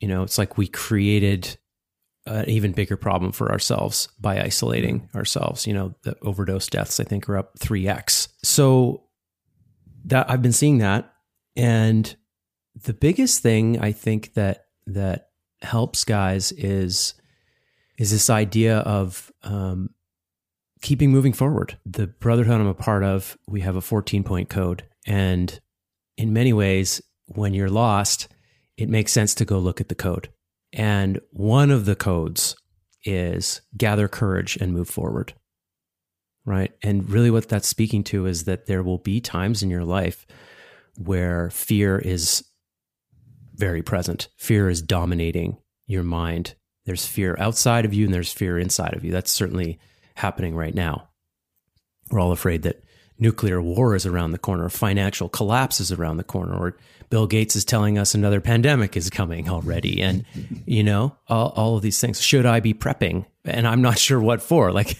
you 0.00 0.08
know 0.08 0.24
it's 0.24 0.38
like 0.38 0.58
we 0.58 0.66
created 0.66 1.56
an 2.26 2.48
even 2.48 2.72
bigger 2.72 2.96
problem 2.96 3.32
for 3.32 3.50
ourselves 3.50 4.08
by 4.20 4.40
isolating 4.40 5.08
ourselves. 5.14 5.66
You 5.66 5.74
know, 5.74 5.94
the 6.02 6.16
overdose 6.22 6.66
deaths 6.68 7.00
I 7.00 7.04
think 7.04 7.28
are 7.28 7.38
up 7.38 7.58
3x. 7.58 8.28
So 8.42 9.04
that 10.06 10.30
I've 10.30 10.42
been 10.42 10.52
seeing 10.52 10.78
that 10.78 11.12
and 11.56 12.14
the 12.84 12.92
biggest 12.92 13.42
thing 13.42 13.80
I 13.80 13.92
think 13.92 14.34
that 14.34 14.66
that 14.86 15.30
helps 15.62 16.04
guys 16.04 16.52
is 16.52 17.14
is 17.98 18.10
this 18.10 18.28
idea 18.28 18.78
of 18.80 19.32
um, 19.42 19.88
keeping 20.82 21.10
moving 21.10 21.32
forward. 21.32 21.78
The 21.86 22.06
brotherhood 22.06 22.60
I'm 22.60 22.66
a 22.66 22.74
part 22.74 23.02
of, 23.02 23.38
we 23.48 23.62
have 23.62 23.76
a 23.76 23.80
14 23.80 24.22
point 24.22 24.50
code, 24.50 24.84
and 25.06 25.58
in 26.18 26.34
many 26.34 26.52
ways, 26.52 27.00
when 27.26 27.54
you're 27.54 27.70
lost, 27.70 28.28
it 28.76 28.90
makes 28.90 29.12
sense 29.12 29.34
to 29.36 29.46
go 29.46 29.58
look 29.58 29.80
at 29.80 29.88
the 29.88 29.94
code. 29.94 30.28
And 30.76 31.20
one 31.30 31.70
of 31.70 31.86
the 31.86 31.96
codes 31.96 32.54
is 33.02 33.62
gather 33.76 34.08
courage 34.08 34.56
and 34.56 34.72
move 34.72 34.88
forward. 34.88 35.32
Right. 36.44 36.72
And 36.82 37.08
really, 37.10 37.30
what 37.30 37.48
that's 37.48 37.66
speaking 37.66 38.04
to 38.04 38.26
is 38.26 38.44
that 38.44 38.66
there 38.66 38.82
will 38.82 38.98
be 38.98 39.20
times 39.20 39.64
in 39.64 39.70
your 39.70 39.84
life 39.84 40.26
where 40.96 41.50
fear 41.50 41.98
is 41.98 42.44
very 43.54 43.82
present. 43.82 44.28
Fear 44.36 44.68
is 44.68 44.82
dominating 44.82 45.56
your 45.86 46.04
mind. 46.04 46.54
There's 46.84 47.06
fear 47.06 47.34
outside 47.40 47.84
of 47.84 47.94
you 47.94 48.04
and 48.04 48.14
there's 48.14 48.32
fear 48.32 48.58
inside 48.58 48.94
of 48.94 49.04
you. 49.04 49.10
That's 49.10 49.32
certainly 49.32 49.80
happening 50.14 50.54
right 50.54 50.74
now. 50.74 51.08
We're 52.10 52.20
all 52.20 52.32
afraid 52.32 52.62
that 52.62 52.84
nuclear 53.18 53.60
war 53.60 53.94
is 53.94 54.06
around 54.06 54.32
the 54.32 54.38
corner, 54.38 54.68
financial 54.68 55.28
collapse 55.28 55.80
is 55.80 55.90
around 55.90 56.18
the 56.18 56.24
corner, 56.24 56.54
or 56.54 56.76
Bill 57.10 57.26
Gates 57.26 57.56
is 57.56 57.64
telling 57.64 57.98
us 57.98 58.14
another 58.14 58.40
pandemic 58.40 58.96
is 58.96 59.10
coming 59.10 59.48
already. 59.48 60.02
And, 60.02 60.24
you 60.64 60.82
know, 60.82 61.16
all, 61.28 61.50
all 61.56 61.76
of 61.76 61.82
these 61.82 62.00
things. 62.00 62.20
Should 62.20 62.46
I 62.46 62.60
be 62.60 62.74
prepping? 62.74 63.26
And 63.44 63.66
I'm 63.66 63.82
not 63.82 63.98
sure 63.98 64.20
what 64.20 64.42
for. 64.42 64.72
Like, 64.72 64.96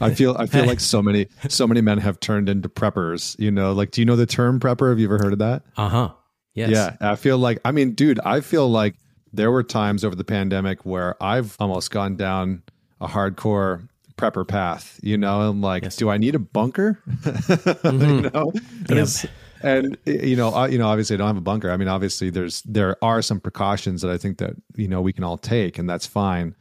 I 0.00 0.14
feel 0.14 0.36
I 0.38 0.46
feel 0.46 0.66
like 0.66 0.80
so 0.80 1.02
many 1.02 1.26
so 1.48 1.66
many 1.66 1.80
men 1.80 1.98
have 1.98 2.20
turned 2.20 2.48
into 2.48 2.68
preppers. 2.68 3.38
You 3.38 3.50
know, 3.50 3.72
like 3.72 3.90
do 3.90 4.00
you 4.00 4.04
know 4.04 4.16
the 4.16 4.26
term 4.26 4.60
prepper? 4.60 4.90
Have 4.90 4.98
you 4.98 5.06
ever 5.06 5.18
heard 5.18 5.32
of 5.32 5.38
that? 5.40 5.62
Uh 5.76 5.88
huh. 5.88 6.12
Yes. 6.54 6.70
Yeah. 6.70 6.96
I 7.00 7.16
feel 7.16 7.38
like 7.38 7.58
I 7.64 7.72
mean, 7.72 7.92
dude, 7.92 8.20
I 8.20 8.40
feel 8.40 8.68
like 8.68 8.94
there 9.32 9.50
were 9.50 9.62
times 9.62 10.04
over 10.04 10.14
the 10.14 10.24
pandemic 10.24 10.84
where 10.84 11.20
I've 11.22 11.56
almost 11.58 11.90
gone 11.90 12.16
down 12.16 12.62
a 13.00 13.08
hardcore 13.08 13.88
prepper 14.16 14.46
path. 14.46 15.00
You 15.02 15.16
know, 15.16 15.40
I'm 15.40 15.60
like, 15.60 15.82
yes. 15.82 15.96
do 15.96 16.10
I 16.10 16.18
need 16.18 16.34
a 16.34 16.38
bunker? 16.38 17.00
Mm-hmm. 17.22 18.00
you 18.00 18.30
know, 18.30 18.52
and, 18.88 18.98
yep. 18.98 19.30
And 19.62 19.96
you 20.04 20.36
know, 20.36 20.54
uh, 20.54 20.66
you 20.66 20.78
know, 20.78 20.88
obviously 20.88 21.14
I 21.14 21.18
don't 21.18 21.26
have 21.28 21.36
a 21.36 21.40
bunker. 21.40 21.70
I 21.70 21.76
mean, 21.76 21.88
obviously 21.88 22.30
there's 22.30 22.62
there 22.62 22.96
are 23.02 23.22
some 23.22 23.40
precautions 23.40 24.02
that 24.02 24.10
I 24.10 24.18
think 24.18 24.38
that 24.38 24.54
you 24.76 24.88
know 24.88 25.00
we 25.00 25.12
can 25.12 25.24
all 25.24 25.38
take, 25.38 25.78
and 25.78 25.88
that's 25.88 26.06
fine 26.06 26.54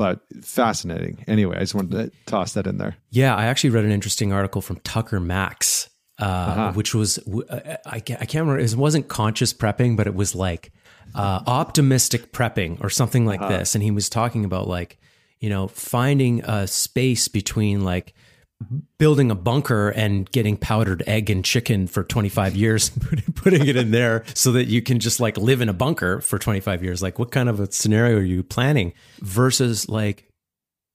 but 0.00 0.20
fascinating. 0.40 1.22
Anyway, 1.28 1.54
I 1.58 1.60
just 1.60 1.74
wanted 1.74 1.90
to 1.90 2.10
toss 2.24 2.54
that 2.54 2.66
in 2.66 2.78
there. 2.78 2.96
Yeah, 3.10 3.36
I 3.36 3.44
actually 3.44 3.68
read 3.68 3.84
an 3.84 3.90
interesting 3.90 4.32
article 4.32 4.62
from 4.62 4.76
Tucker 4.76 5.20
Max, 5.20 5.90
uh, 6.18 6.24
uh-huh. 6.24 6.72
which 6.72 6.94
was 6.94 7.18
I, 7.50 7.76
I 7.86 8.00
can't 8.00 8.32
remember. 8.32 8.58
It 8.58 8.74
wasn't 8.74 9.08
conscious 9.08 9.52
prepping, 9.52 9.98
but 9.98 10.06
it 10.06 10.14
was 10.14 10.34
like 10.34 10.72
uh, 11.14 11.42
optimistic 11.46 12.32
prepping 12.32 12.82
or 12.82 12.88
something 12.88 13.26
like 13.26 13.42
uh-huh. 13.42 13.58
this. 13.58 13.74
And 13.74 13.84
he 13.84 13.90
was 13.90 14.08
talking 14.08 14.46
about 14.46 14.66
like 14.66 14.98
you 15.38 15.50
know 15.50 15.68
finding 15.68 16.42
a 16.44 16.66
space 16.66 17.28
between 17.28 17.84
like 17.84 18.14
Mm-hmm. 18.62 18.78
building 18.98 19.30
a 19.30 19.34
bunker 19.34 19.88
and 19.88 20.30
getting 20.32 20.58
powdered 20.58 21.02
egg 21.06 21.30
and 21.30 21.42
chicken 21.42 21.86
for 21.86 22.04
25 22.04 22.54
years 22.54 22.90
putting 23.34 23.66
it 23.66 23.74
in 23.74 23.90
there 23.90 24.22
so 24.34 24.52
that 24.52 24.66
you 24.66 24.82
can 24.82 24.98
just 24.98 25.18
like 25.18 25.38
live 25.38 25.62
in 25.62 25.70
a 25.70 25.72
bunker 25.72 26.20
for 26.20 26.38
25 26.38 26.84
years. 26.84 27.02
Like 27.02 27.18
what 27.18 27.30
kind 27.30 27.48
of 27.48 27.58
a 27.58 27.72
scenario 27.72 28.18
are 28.18 28.22
you 28.22 28.42
planning 28.42 28.92
versus 29.20 29.88
like 29.88 30.28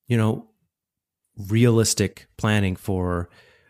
you 0.08 0.16
know 0.16 0.48
realistic 1.50 2.28
planning 2.38 2.76
for 2.76 3.30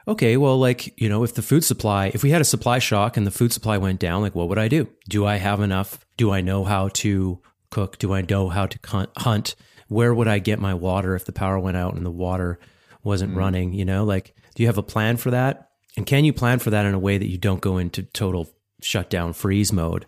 okay 0.10 0.36
well 0.36 0.58
like 0.58 0.94
you 1.00 1.08
know 1.08 1.24
if 1.24 1.34
the 1.34 1.42
food 1.42 1.64
supply 1.64 2.12
if 2.14 2.22
we 2.22 2.32
had 2.32 2.42
a 2.42 2.46
supply 2.46 2.80
shock 2.80 3.16
and 3.16 3.26
the 3.26 3.32
food 3.32 3.54
supply 3.54 3.78
went 3.78 4.00
down 4.00 4.22
like 4.22 4.36
what 4.36 4.50
would 4.50 4.60
i 4.60 4.68
do? 4.68 4.90
Do 5.08 5.26
i 5.26 5.38
have 5.38 5.62
enough? 5.62 6.06
Do 6.18 6.32
i 6.32 6.42
know 6.42 6.66
how 6.66 6.90
to 6.90 7.40
cook? 7.72 7.98
Do 7.98 8.14
i 8.14 8.20
know 8.20 8.50
how 8.50 8.66
to 8.68 9.08
hunt? 9.16 9.56
Where 9.88 10.14
would 10.14 10.28
i 10.28 10.40
get 10.40 10.60
my 10.60 10.74
water 10.74 11.16
if 11.16 11.24
the 11.24 11.32
power 11.32 11.58
went 11.58 11.78
out 11.78 11.94
and 11.96 12.06
the 12.06 12.12
water 12.12 12.60
wasn't 13.06 13.34
mm. 13.34 13.38
running, 13.38 13.74
you 13.74 13.86
know? 13.86 14.04
Like, 14.04 14.36
do 14.56 14.64
you 14.64 14.68
have 14.68 14.78
a 14.78 14.84
plan 14.84 15.16
for 15.18 15.32
that? 15.32 15.70
And 15.96 16.06
can 16.06 16.26
you 16.26 16.34
plan 16.34 16.60
for 16.60 16.72
that 16.72 16.86
in 16.86 16.94
a 16.94 17.00
way 17.00 17.18
that 17.18 17.30
you 17.30 17.38
don't 17.38 17.62
go 17.62 17.78
into 17.78 18.04
total 18.04 18.50
shutdown 18.82 19.32
freeze 19.34 19.72
mode? 19.72 20.06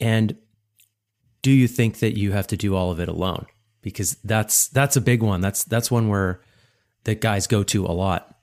And 0.00 0.36
do 1.40 1.50
you 1.50 1.66
think 1.66 2.00
that 2.00 2.16
you 2.16 2.32
have 2.32 2.46
to 2.48 2.56
do 2.56 2.74
all 2.74 2.90
of 2.90 3.00
it 3.00 3.08
alone? 3.08 3.46
Because 3.80 4.16
that's 4.24 4.68
that's 4.68 4.96
a 4.96 5.00
big 5.00 5.22
one. 5.22 5.40
That's 5.40 5.64
that's 5.64 5.90
one 5.90 6.08
where 6.08 6.40
that 7.04 7.20
guys 7.20 7.46
go 7.46 7.62
to 7.64 7.86
a 7.86 7.88
lot, 7.88 8.36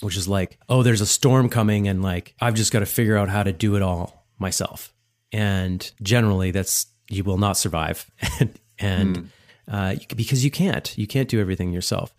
which 0.00 0.16
is 0.16 0.28
like, 0.28 0.58
oh, 0.68 0.82
there's 0.82 1.00
a 1.00 1.06
storm 1.06 1.48
coming, 1.48 1.88
and 1.88 2.02
like 2.02 2.34
I've 2.40 2.54
just 2.54 2.72
got 2.72 2.80
to 2.80 2.86
figure 2.86 3.16
out 3.16 3.28
how 3.28 3.42
to 3.42 3.52
do 3.52 3.74
it 3.76 3.82
all 3.82 4.26
myself. 4.38 4.92
And 5.32 5.90
generally, 6.02 6.52
that's 6.52 6.86
you 7.08 7.24
will 7.24 7.38
not 7.38 7.56
survive, 7.56 8.08
and, 8.40 8.60
and 8.78 9.16
mm. 9.16 9.28
uh, 9.68 9.96
because 10.14 10.44
you 10.44 10.50
can't, 10.52 10.96
you 10.96 11.06
can't 11.06 11.28
do 11.28 11.40
everything 11.40 11.72
yourself. 11.72 12.14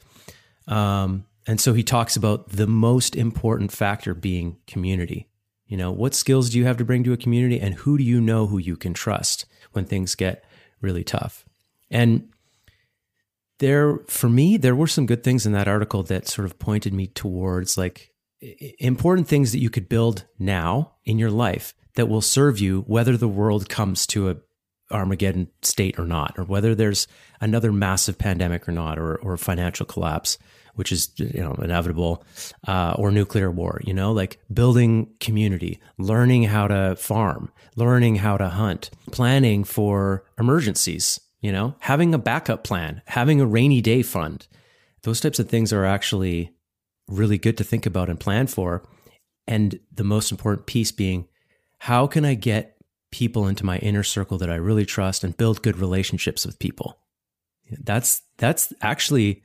Um, 0.67 1.25
and 1.45 1.62
so 1.62 1.74
he 1.74 1.83
talks 1.83 2.15
about 2.15 2.50
the 2.50 2.67
most 2.67 3.15
important 3.15 3.71
factor 3.71 4.13
being 4.13 4.57
community. 4.67 5.29
You 5.67 5.77
know, 5.77 5.91
what 5.91 6.13
skills 6.13 6.50
do 6.50 6.57
you 6.57 6.65
have 6.65 6.77
to 6.77 6.86
bring 6.86 7.03
to 7.05 7.13
a 7.13 7.17
community 7.17 7.59
and 7.59 7.75
who 7.75 7.97
do 7.97 8.03
you 8.03 8.21
know 8.21 8.47
who 8.47 8.57
you 8.57 8.75
can 8.77 8.93
trust 8.93 9.45
when 9.71 9.86
things 9.86 10.15
get 10.15 10.43
really 10.81 11.03
tough? 11.03 11.45
And 11.89 12.29
there, 13.59 14.00
for 14.07 14.29
me, 14.29 14.57
there 14.57 14.75
were 14.75 14.88
some 14.88 15.05
good 15.05 15.24
things 15.24 15.45
in 15.45 15.53
that 15.53 15.67
article 15.67 16.03
that 16.03 16.27
sort 16.27 16.45
of 16.45 16.59
pointed 16.59 16.93
me 16.93 17.07
towards 17.07 17.77
like 17.77 18.13
important 18.79 19.27
things 19.27 19.51
that 19.51 19.59
you 19.59 19.69
could 19.69 19.89
build 19.89 20.25
now 20.38 20.93
in 21.05 21.17
your 21.17 21.31
life 21.31 21.74
that 21.95 22.07
will 22.07 22.21
serve 22.21 22.59
you 22.59 22.81
whether 22.81 23.17
the 23.17 23.27
world 23.27 23.67
comes 23.67 24.05
to 24.07 24.29
a 24.29 24.38
Armageddon 24.89 25.50
state 25.63 26.00
or 26.00 26.05
not, 26.05 26.36
or 26.38 26.45
whether 26.45 26.74
there's 26.74 27.07
another 27.41 27.74
massive 27.74 28.17
pandemic 28.17 28.69
or 28.69 28.71
not, 28.71 28.97
or, 28.97 29.17
or 29.17 29.36
financial 29.36 29.86
collapse 29.86 30.38
which 30.77 30.91
is 30.91 31.12
you 31.17 31.41
know 31.41 31.53
inevitable, 31.55 32.24
uh, 32.67 32.96
or 32.98 33.12
nuclear 33.12 33.51
war. 33.51 33.81
You 33.84 33.93
know, 33.93 34.12
like 34.12 34.39
building 34.53 35.10
community, 35.19 35.79
learning 35.98 36.43
how 36.43 36.67
to 36.67 36.96
farm, 36.96 37.51
learning 37.75 38.17
how 38.17 38.38
to 38.38 38.50
hunt, 38.50 38.89
planning 39.12 39.63
for 39.63 40.24
emergencies. 40.39 41.19
You 41.41 41.51
know, 41.51 41.75
having 41.79 42.13
a 42.13 42.19
backup 42.19 42.63
plan, 42.63 43.01
having 43.05 43.41
a 43.41 43.46
rainy 43.46 43.81
day 43.81 44.01
fund. 44.01 44.48
Those 45.03 45.22
types 45.22 45.39
of 45.39 45.50
things 45.50 45.72
are 45.72 45.86
actually 45.86 46.51
really 47.07 47.38
good 47.38 47.57
to 47.57 47.63
think 47.63 47.86
about 47.86 48.10
and 48.10 48.19
plan 48.19 48.48
for. 48.48 48.84
And 49.48 49.79
the 49.93 50.03
most 50.03 50.31
important 50.31 50.65
piece 50.65 50.91
being, 50.91 51.27
how 51.79 52.07
can 52.07 52.25
I 52.25 52.34
get 52.34 52.77
people 53.12 53.48
into 53.48 53.65
my 53.65 53.77
inner 53.77 54.03
circle 54.03 54.38
that 54.39 54.50
I 54.50 54.55
really 54.55 54.86
trust 54.86 55.24
and 55.24 55.38
build 55.38 55.62
good 55.62 55.77
relationships 55.77 56.46
with 56.46 56.60
people? 56.60 57.00
That's 57.69 58.22
that's 58.38 58.74
actually 58.81 59.43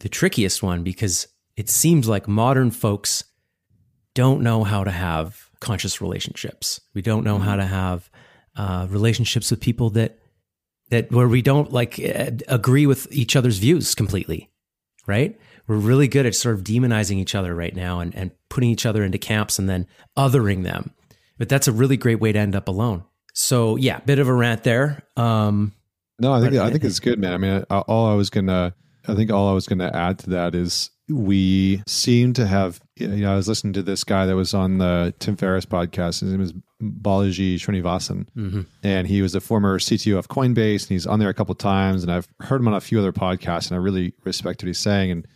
the 0.00 0.08
trickiest 0.08 0.62
one 0.62 0.82
because 0.82 1.28
it 1.56 1.68
seems 1.68 2.08
like 2.08 2.28
modern 2.28 2.70
folks 2.70 3.24
don't 4.14 4.42
know 4.42 4.64
how 4.64 4.84
to 4.84 4.90
have 4.90 5.50
conscious 5.60 6.00
relationships. 6.00 6.80
We 6.94 7.02
don't 7.02 7.24
know 7.24 7.38
how 7.38 7.52
mm-hmm. 7.52 7.60
to 7.60 7.66
have 7.66 8.10
uh, 8.56 8.86
relationships 8.90 9.50
with 9.50 9.60
people 9.60 9.90
that 9.90 10.18
that 10.90 11.10
where 11.10 11.28
we 11.28 11.42
don't 11.42 11.72
like 11.72 11.98
uh, 11.98 12.30
agree 12.48 12.86
with 12.86 13.10
each 13.12 13.36
other's 13.36 13.58
views 13.58 13.94
completely, 13.94 14.50
right? 15.06 15.38
We're 15.66 15.76
really 15.76 16.08
good 16.08 16.26
at 16.26 16.34
sort 16.34 16.54
of 16.54 16.62
demonizing 16.62 17.16
each 17.16 17.34
other 17.34 17.54
right 17.54 17.74
now 17.74 17.98
and, 18.00 18.14
and 18.14 18.30
putting 18.48 18.70
each 18.70 18.86
other 18.86 19.02
into 19.02 19.18
camps 19.18 19.58
and 19.58 19.68
then 19.68 19.86
othering 20.16 20.62
them. 20.62 20.92
But 21.38 21.48
that's 21.48 21.66
a 21.66 21.72
really 21.72 21.96
great 21.96 22.20
way 22.20 22.32
to 22.32 22.38
end 22.38 22.54
up 22.54 22.68
alone. 22.68 23.04
So 23.34 23.76
yeah, 23.76 23.98
bit 24.00 24.18
of 24.18 24.28
a 24.28 24.32
rant 24.32 24.62
there. 24.62 25.02
Um, 25.16 25.74
no, 26.18 26.32
I 26.32 26.40
think 26.40 26.54
I 26.54 26.70
think 26.70 26.84
it's 26.84 27.00
good, 27.00 27.18
man. 27.18 27.34
I 27.34 27.36
mean, 27.36 27.62
all 27.68 28.06
I 28.06 28.14
was 28.14 28.30
gonna 28.30 28.74
I 29.08 29.14
think 29.14 29.30
all 29.30 29.48
I 29.48 29.52
was 29.52 29.66
going 29.66 29.78
to 29.78 29.94
add 29.94 30.18
to 30.20 30.30
that 30.30 30.54
is 30.54 30.90
we 31.08 31.82
seem 31.86 32.32
to 32.34 32.46
have. 32.46 32.80
You 32.96 33.08
know, 33.08 33.32
I 33.32 33.36
was 33.36 33.48
listening 33.48 33.74
to 33.74 33.82
this 33.82 34.04
guy 34.04 34.26
that 34.26 34.36
was 34.36 34.54
on 34.54 34.78
the 34.78 35.14
Tim 35.18 35.36
Ferriss 35.36 35.66
podcast. 35.66 36.20
His 36.20 36.32
name 36.32 36.40
is 36.40 36.52
Balaji 36.82 37.56
Srinivasan, 37.56 38.26
mm-hmm. 38.36 38.62
and 38.82 39.06
he 39.06 39.22
was 39.22 39.34
a 39.34 39.40
former 39.40 39.78
CTO 39.78 40.18
of 40.18 40.28
Coinbase, 40.28 40.82
and 40.82 40.88
he's 40.90 41.06
on 41.06 41.18
there 41.18 41.28
a 41.28 41.34
couple 41.34 41.54
times. 41.54 42.02
And 42.02 42.10
I've 42.10 42.28
heard 42.40 42.60
him 42.60 42.68
on 42.68 42.74
a 42.74 42.80
few 42.80 42.98
other 42.98 43.12
podcasts, 43.12 43.70
and 43.70 43.76
I 43.76 43.82
really 43.82 44.14
respect 44.24 44.62
what 44.62 44.66
he's 44.66 44.78
saying. 44.78 45.10
And 45.10 45.26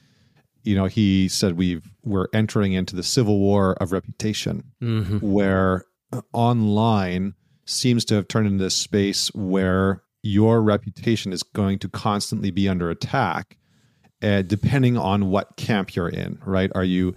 you 0.65 0.75
know, 0.75 0.87
he 0.87 1.29
said 1.29 1.57
we 1.57 1.81
we're 2.03 2.29
entering 2.33 2.73
into 2.73 2.97
the 2.97 3.03
civil 3.03 3.39
war 3.39 3.75
of 3.75 3.93
reputation, 3.93 4.65
mm-hmm. 4.83 5.19
where 5.19 5.85
online 6.33 7.35
seems 7.67 8.05
to 8.07 8.15
have 8.17 8.27
turned 8.27 8.47
into 8.49 8.65
this 8.65 8.75
space 8.75 9.33
where 9.35 10.03
your 10.23 10.61
reputation 10.61 11.33
is 11.33 11.43
going 11.43 11.79
to 11.79 11.89
constantly 11.89 12.51
be 12.51 12.69
under 12.69 12.91
attack 12.91 13.57
uh, 14.23 14.43
depending 14.43 14.97
on 14.97 15.31
what 15.31 15.57
camp 15.57 15.95
you're 15.95 16.09
in, 16.09 16.39
right? 16.45 16.71
Are 16.75 16.85
you, 16.85 17.15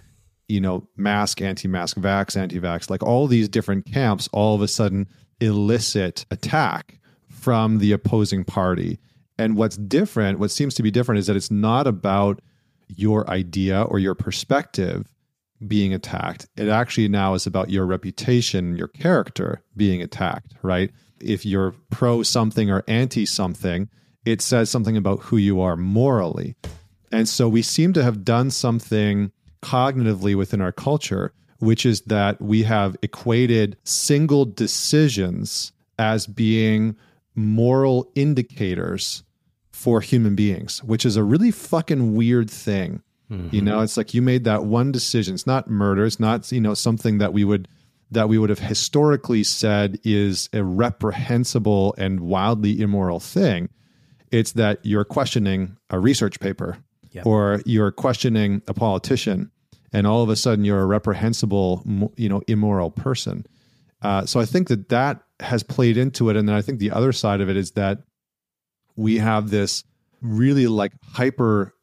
you 0.48 0.62
know, 0.62 0.88
mask, 0.96 1.42
anti 1.42 1.68
mask, 1.68 1.98
vax, 1.98 2.38
anti 2.38 2.60
vax, 2.60 2.90
like 2.90 3.04
all 3.04 3.28
these 3.28 3.50
different 3.50 3.86
camps 3.86 4.30
all 4.32 4.56
of 4.56 4.62
a 4.62 4.68
sudden 4.68 5.08
elicit 5.40 6.26
attack 6.32 7.00
from 7.30 7.80
the 7.80 7.92
opposing 7.92 8.44
party. 8.44 9.00
And 9.38 9.58
what's 9.58 9.78
different, 9.78 10.40
what 10.40 10.52
seems 10.52 10.76
to 10.76 10.84
be 10.84 10.92
different, 10.92 11.20
is 11.20 11.28
that 11.28 11.36
it's 11.36 11.52
not 11.52 11.88
about 11.88 12.40
your 12.88 13.30
idea 13.30 13.82
or 13.82 14.00
your 14.00 14.16
perspective 14.16 15.14
being 15.68 15.94
attacked. 15.94 16.48
It 16.56 16.68
actually 16.68 17.08
now 17.08 17.34
is 17.34 17.48
about 17.48 17.70
your 17.70 17.86
reputation, 17.86 18.78
your 18.78 18.88
character 18.88 19.64
being 19.76 20.02
attacked, 20.02 20.54
right? 20.62 20.92
If 21.20 21.46
you're 21.46 21.74
pro 21.90 22.24
something 22.24 22.70
or 22.70 22.84
anti 22.88 23.26
something, 23.26 23.90
it 24.26 24.42
says 24.42 24.70
something 24.70 24.98
about 24.98 25.22
who 25.24 25.38
you 25.38 25.62
are 25.62 25.76
morally. 25.76 26.56
And 27.14 27.30
so 27.30 27.48
we 27.48 27.62
seem 27.62 27.94
to 27.94 28.04
have 28.04 28.26
done 28.26 28.50
something 28.50 29.32
cognitively 29.62 30.36
within 30.36 30.60
our 30.60 30.74
culture 30.74 31.32
which 31.64 31.86
is 31.86 32.02
that 32.02 32.42
we 32.42 32.64
have 32.64 32.96
equated 33.02 33.78
single 33.84 34.46
decisions 34.46 35.72
as 35.98 36.28
being 36.28 36.96
moral 37.36 38.12
indicators 38.16 39.24
for 39.72 40.02
human 40.02 40.36
beings, 40.36 40.84
which 40.84 41.06
is 41.06 41.16
a 41.16 41.24
really 41.24 41.52
fucking 41.52 42.16
weird 42.16 42.50
thing. 42.50 43.02
Mm-hmm. 43.32 43.56
You 43.56 43.62
know, 43.62 43.80
it's 43.80 43.98
like 43.98 44.14
you 44.14 44.22
made 44.22 44.44
that 44.44 44.66
one 44.66 44.92
decision. 44.92 45.34
It's 45.34 45.48
not 45.48 45.70
murder. 45.70 46.06
It's 46.06 46.20
not, 46.20 46.52
you 46.52 46.62
know, 46.62 46.74
something 46.74 47.18
that 47.18 47.34
we 47.34 47.44
would 47.44 47.68
that 48.12 48.30
we 48.30 48.38
would 48.38 48.52
have 48.52 48.60
historically 48.60 49.44
said 49.44 50.00
is 50.04 50.48
a 50.54 50.64
reprehensible 50.64 51.96
and 51.98 52.20
wildly 52.20 52.80
immoral 52.80 53.20
thing. 53.20 53.70
It's 54.32 54.52
that 54.52 54.80
you're 54.84 55.06
questioning 55.06 55.78
a 55.90 56.00
research 56.00 56.40
paper 56.40 56.78
yep. 57.14 57.26
or 57.26 57.62
you're 57.66 57.92
questioning 57.92 58.62
a 58.68 58.74
politician 58.74 59.52
and 59.92 60.08
all 60.08 60.24
of 60.24 60.30
a 60.30 60.36
sudden 60.36 60.66
you're 60.66 60.82
a 60.82 60.86
reprehensible, 60.86 61.84
you 62.18 62.28
know, 62.28 62.42
immoral 62.48 62.92
person. 62.92 63.46
Uh, 64.02 64.26
so 64.26 64.40
I 64.40 64.46
think 64.46 64.68
that 64.68 64.90
that 64.90 65.24
has 65.40 65.64
played 65.64 65.98
into 65.98 66.30
it. 66.30 66.36
And 66.36 66.50
then 66.50 66.56
I 66.56 66.62
think 66.62 66.80
the 66.80 66.92
other 66.92 67.12
side 67.12 67.42
of 67.42 67.50
it 67.50 67.56
is 67.56 67.72
that 67.72 68.00
we 68.96 69.18
have 69.18 69.50
this 69.50 69.84
really 70.22 70.68
like 70.68 70.92
hyper 71.14 71.74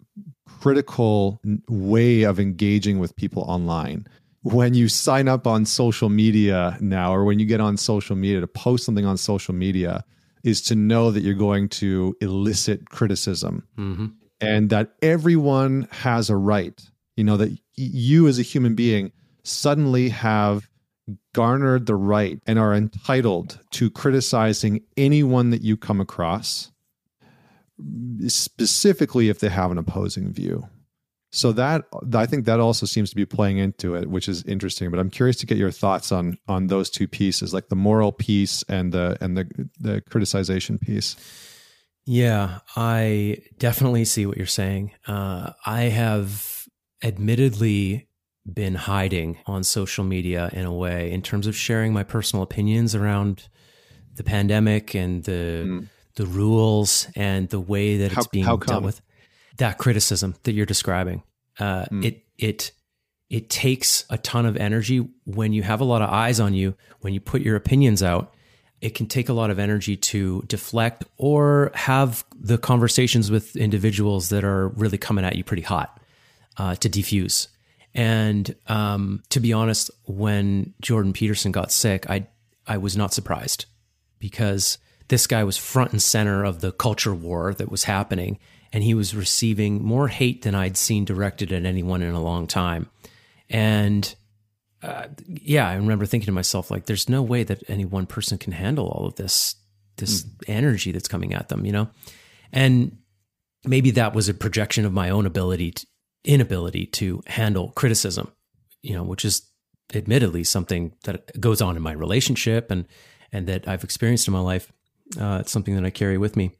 critical 0.61 1.41
way 1.69 2.23
of 2.23 2.39
engaging 2.39 2.99
with 2.99 3.17
people 3.17 3.45
online. 3.45 4.07
When 4.43 4.75
you 4.75 4.89
sign 4.89 5.29
up 5.29 5.47
on 5.47 5.65
social 5.67 6.09
media 6.09 6.77
now, 6.81 7.15
or 7.15 7.25
when 7.25 7.39
you 7.39 7.47
get 7.47 7.61
on 7.61 7.77
social 7.77 8.17
media 8.17 8.41
to 8.41 8.47
post 8.47 8.85
something 8.85 9.05
on 9.05 9.17
social 9.17 9.55
media, 9.55 10.05
is 10.43 10.63
to 10.63 10.75
know 10.75 11.11
that 11.11 11.23
you're 11.23 11.35
going 11.35 11.69
to 11.69 12.17
elicit 12.23 12.89
criticism 12.89 13.67
mm-hmm. 13.79 14.07
And 14.41 14.71
that 14.71 14.95
everyone 15.03 15.89
has 15.91 16.31
a 16.31 16.37
right. 16.37 16.81
You 17.17 17.25
know, 17.25 17.37
that 17.37 17.57
you 17.77 18.29
as 18.29 18.39
a 18.39 18.43
human 18.43 18.75
being 18.75 19.13
suddenly 19.43 20.09
have 20.11 20.69
garnered 21.35 21.87
the 21.87 21.97
right 21.97 22.41
and 22.47 22.59
are 22.59 22.75
entitled 22.75 23.59
to 23.73 23.91
criticizing 23.91 24.83
anyone 24.97 25.51
that 25.51 25.63
you 25.63 25.77
come 25.77 26.01
across, 26.01 26.71
specifically 28.27 29.29
if 29.29 29.41
they 29.41 29.49
have 29.49 29.71
an 29.71 29.79
opposing 29.79 30.33
view. 30.33 30.69
So 31.33 31.53
that 31.53 31.85
I 32.13 32.27
think 32.27 32.45
that 32.47 32.59
also 32.59 32.87
seems 32.87 33.11
to 33.11 33.17
be 33.17 33.25
playing 33.25 33.59
into 33.59 33.95
it, 33.95 34.09
which 34.09 34.29
is 34.29 34.43
interesting. 34.45 34.91
But 34.91 34.99
I'm 34.99 35.11
curious 35.11 35.37
to 35.37 35.47
get 35.47 35.59
your 35.59 35.71
thoughts 35.71 36.11
on 36.11 36.39
on 36.49 36.67
those 36.67 36.91
two 36.91 37.07
pieces, 37.07 37.55
like 37.55 37.69
the 37.69 37.77
moral 37.77 38.11
piece 38.11 38.65
and 38.65 38.93
the 38.93 39.17
and 39.21 39.37
the 39.37 39.69
the 39.79 40.01
criticization 40.03 40.81
piece. 40.81 41.15
Yeah, 42.07 42.61
I 42.77 43.39
definitely 43.59 44.05
see 44.05 44.27
what 44.27 44.37
you're 44.37 44.47
saying. 44.47 44.93
Uh, 45.07 45.53
I 45.65 45.83
have 45.83 46.67
admittedly 47.03 48.09
been 48.53 48.75
hiding 48.75 49.39
on 49.47 49.63
social 49.63 50.05
media 50.05 50.51
in 50.53 50.65
a 50.65 50.73
way 50.73 51.13
in 51.13 51.23
terms 51.23 51.47
of 51.47 51.55
sharing 51.55 51.93
my 51.93 52.03
personal 52.03 52.43
opinions 52.43 52.95
around 52.95 53.49
the 54.15 54.25
pandemic 54.25 54.95
and 54.95 55.23
the 55.25 55.65
mm. 55.67 55.89
the 56.17 56.27
rules 56.27 57.07
and 57.15 57.49
the 57.51 57.61
way 57.61 57.99
that 57.99 58.13
how, 58.13 58.21
it's 58.21 58.29
being 58.29 58.45
dealt 58.45 58.83
with. 58.83 59.01
That 59.59 59.79
criticism 59.79 60.35
that 60.45 60.53
you're 60.53 60.67
describing, 60.67 61.23
uh, 61.59 61.85
mm. 61.87 62.05
it 62.05 62.25
it 62.39 62.73
it 63.29 63.49
takes 63.51 64.05
a 64.11 64.19
ton 64.19 64.47
of 64.47 64.57
energy 64.57 65.07
when 65.25 65.53
you 65.53 65.63
have 65.63 65.81
a 65.81 65.85
lot 65.85 66.03
of 66.03 66.11
eyes 66.11 66.41
on 66.41 66.55
you. 66.55 66.75
When 67.01 67.15
you 67.15 67.21
put 67.21 67.43
your 67.43 67.57
opinions 67.57 68.03
out, 68.03 68.35
it 68.81 68.95
can 68.95 69.07
take 69.07 69.29
a 69.29 69.33
lot 69.33 69.51
of 69.51 69.59
energy 69.59 69.97
to 69.97 70.43
deflect 70.47 71.05
or 71.19 71.71
have 71.75 72.25
the 72.35 72.59
conversations 72.59 73.31
with 73.31 73.57
individuals 73.57 74.31
that 74.31 74.45
are 74.45 74.69
really 74.69 74.99
coming 74.99 75.25
at 75.25 75.37
you 75.37 75.45
pretty 75.45 75.63
hot 75.63 76.01
uh, 76.57 76.75
to 76.77 76.89
defuse. 76.89 77.49
And 77.95 78.55
um, 78.69 79.23
to 79.31 79.41
be 79.41 79.53
honest, 79.53 79.91
when 80.07 80.75
Jordan 80.81 81.13
Peterson 81.13 81.53
got 81.53 81.73
sick, 81.73 82.09
I 82.09 82.27
I 82.67 82.77
was 82.79 82.97
not 82.97 83.13
surprised 83.13 83.67
because 84.21 84.79
this 85.09 85.27
guy 85.27 85.43
was 85.43 85.57
front 85.57 85.91
and 85.91 86.01
center 86.01 86.45
of 86.45 86.61
the 86.61 86.71
culture 86.71 87.15
war 87.15 87.53
that 87.55 87.71
was 87.71 87.85
happening, 87.85 88.39
and 88.73 88.85
he 88.85 88.95
was 88.95 89.15
receiving 89.15 89.83
more 89.83 90.07
hate 90.07 90.43
than 90.43 90.55
I'd 90.55 90.77
seen 90.77 91.05
directed 91.05 91.53
at 91.53 91.65
anyone 91.65 92.01
in 92.01 92.15
a 92.15 92.23
long 92.23 92.47
time. 92.47 92.89
And 93.49 94.15
uh, 94.83 95.09
yeah, 95.27 95.69
I 95.69 95.75
remember 95.75 96.07
thinking 96.07 96.27
to 96.27 96.33
myself, 96.33 96.71
like, 96.71 96.87
there's 96.87 97.09
no 97.09 97.23
way 97.23 97.45
that 97.45 97.63
any 97.69 97.85
one 97.85 98.07
person 98.07 98.39
can 98.39 98.53
handle 98.53 98.89
all 98.89 99.07
of 99.07 99.17
this 99.17 99.57
this 99.97 100.23
mm. 100.23 100.31
energy 100.49 100.93
that's 100.93 101.09
coming 101.09 101.35
at 101.35 101.49
them, 101.49 101.67
you 101.67 101.73
know. 101.73 101.91
And 102.53 102.99
maybe 103.65 103.91
that 103.93 104.15
was 104.15 104.29
a 104.29 104.35
projection 104.35 104.87
of 104.87 104.93
my 104.93 105.11
own 105.11 105.27
ability 105.27 105.73
to, 105.73 105.87
inability 106.25 106.87
to 106.87 107.23
handle 107.27 107.73
criticism, 107.73 108.33
you 108.83 108.95
know, 108.95 109.03
which 109.03 109.25
is 109.25 109.43
admittedly 109.95 110.45
something 110.45 110.93
that 111.05 111.39
goes 111.41 111.61
on 111.61 111.77
in 111.77 111.83
my 111.83 111.93
relationship 111.93 112.71
and 112.71 112.87
and 113.33 113.47
that 113.47 113.69
I've 113.69 113.85
experienced 113.85 114.27
in 114.27 114.33
my 114.33 114.41
life. 114.41 114.73
Uh, 115.19 115.39
it's 115.41 115.53
something 115.53 115.75
that 115.77 115.85
I 115.85 115.91
carry 115.91 116.19
with 116.19 116.37
me. 116.37 116.51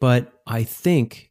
But 0.00 0.32
I 0.46 0.64
think 0.64 1.30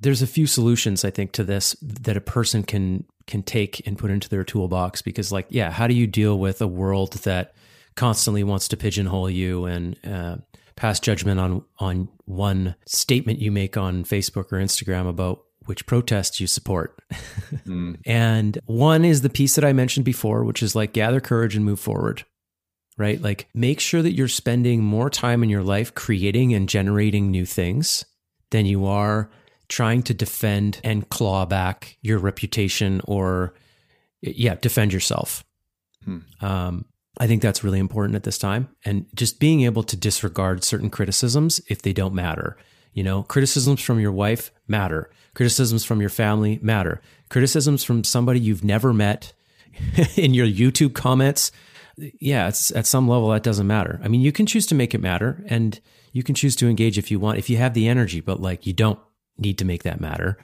there's 0.00 0.22
a 0.22 0.26
few 0.26 0.46
solutions 0.46 1.04
I 1.04 1.10
think 1.10 1.32
to 1.32 1.44
this 1.44 1.76
that 1.82 2.16
a 2.16 2.20
person 2.20 2.62
can 2.62 3.04
can 3.26 3.42
take 3.42 3.86
and 3.86 3.98
put 3.98 4.10
into 4.10 4.28
their 4.28 4.44
toolbox 4.44 5.02
because 5.02 5.32
like 5.32 5.46
yeah, 5.48 5.70
how 5.70 5.86
do 5.86 5.94
you 5.94 6.06
deal 6.06 6.38
with 6.38 6.60
a 6.60 6.66
world 6.66 7.14
that 7.24 7.54
constantly 7.96 8.42
wants 8.42 8.68
to 8.68 8.76
pigeonhole 8.76 9.30
you 9.30 9.64
and 9.66 9.96
uh, 10.04 10.36
pass 10.76 11.00
judgment 11.00 11.40
on 11.40 11.64
on 11.78 12.08
one 12.24 12.74
statement 12.86 13.38
you 13.38 13.52
make 13.52 13.76
on 13.76 14.04
Facebook 14.04 14.52
or 14.52 14.58
Instagram 14.58 15.08
about 15.08 15.44
which 15.66 15.86
protests 15.86 16.40
you 16.40 16.46
support. 16.46 17.00
mm. 17.66 17.96
And 18.04 18.58
one 18.66 19.04
is 19.04 19.22
the 19.22 19.30
piece 19.30 19.54
that 19.54 19.64
I 19.64 19.72
mentioned 19.72 20.04
before, 20.04 20.44
which 20.44 20.62
is 20.62 20.74
like 20.74 20.92
gather 20.92 21.20
courage 21.20 21.56
and 21.56 21.64
move 21.64 21.80
forward, 21.80 22.24
right? 22.98 23.20
Like 23.20 23.48
make 23.54 23.80
sure 23.80 24.02
that 24.02 24.12
you're 24.12 24.28
spending 24.28 24.82
more 24.82 25.08
time 25.08 25.42
in 25.42 25.48
your 25.48 25.62
life 25.62 25.94
creating 25.94 26.52
and 26.52 26.68
generating 26.68 27.30
new 27.30 27.46
things 27.46 28.04
than 28.50 28.66
you 28.66 28.86
are 28.86 29.30
trying 29.68 30.02
to 30.04 30.14
defend 30.14 30.80
and 30.84 31.08
claw 31.08 31.46
back 31.46 31.96
your 32.02 32.18
reputation 32.18 33.00
or, 33.04 33.54
yeah, 34.20 34.54
defend 34.56 34.92
yourself. 34.92 35.44
Hmm. 36.04 36.18
Um, 36.40 36.84
I 37.18 37.26
think 37.26 37.42
that's 37.42 37.62
really 37.62 37.78
important 37.78 38.16
at 38.16 38.24
this 38.24 38.38
time. 38.38 38.68
And 38.84 39.06
just 39.14 39.38
being 39.38 39.62
able 39.62 39.82
to 39.84 39.96
disregard 39.96 40.64
certain 40.64 40.90
criticisms 40.90 41.60
if 41.68 41.82
they 41.82 41.92
don't 41.92 42.14
matter. 42.14 42.56
You 42.92 43.02
know, 43.02 43.22
criticisms 43.22 43.80
from 43.80 44.00
your 44.00 44.12
wife 44.12 44.50
matter. 44.66 45.10
Criticisms 45.34 45.84
from 45.84 46.00
your 46.00 46.10
family 46.10 46.58
matter. 46.62 47.00
Criticisms 47.28 47.84
from 47.84 48.04
somebody 48.04 48.40
you've 48.40 48.64
never 48.64 48.92
met 48.92 49.32
in 50.16 50.34
your 50.34 50.46
YouTube 50.46 50.94
comments. 50.94 51.52
Yeah, 51.96 52.48
it's 52.48 52.72
at 52.72 52.86
some 52.86 53.08
level 53.08 53.30
that 53.30 53.42
doesn't 53.42 53.66
matter. 53.66 54.00
I 54.02 54.08
mean, 54.08 54.20
you 54.20 54.32
can 54.32 54.46
choose 54.46 54.66
to 54.66 54.74
make 54.74 54.94
it 54.94 55.00
matter 55.00 55.44
and 55.46 55.78
you 56.12 56.22
can 56.22 56.34
choose 56.34 56.56
to 56.56 56.68
engage 56.68 56.98
if 56.98 57.10
you 57.10 57.18
want, 57.20 57.38
if 57.38 57.48
you 57.50 57.56
have 57.56 57.74
the 57.74 57.88
energy, 57.88 58.20
but 58.20 58.40
like 58.40 58.66
you 58.66 58.72
don't 58.72 58.98
need 59.38 59.58
to 59.58 59.64
make 59.64 59.82
that 59.82 60.00
matter. 60.00 60.38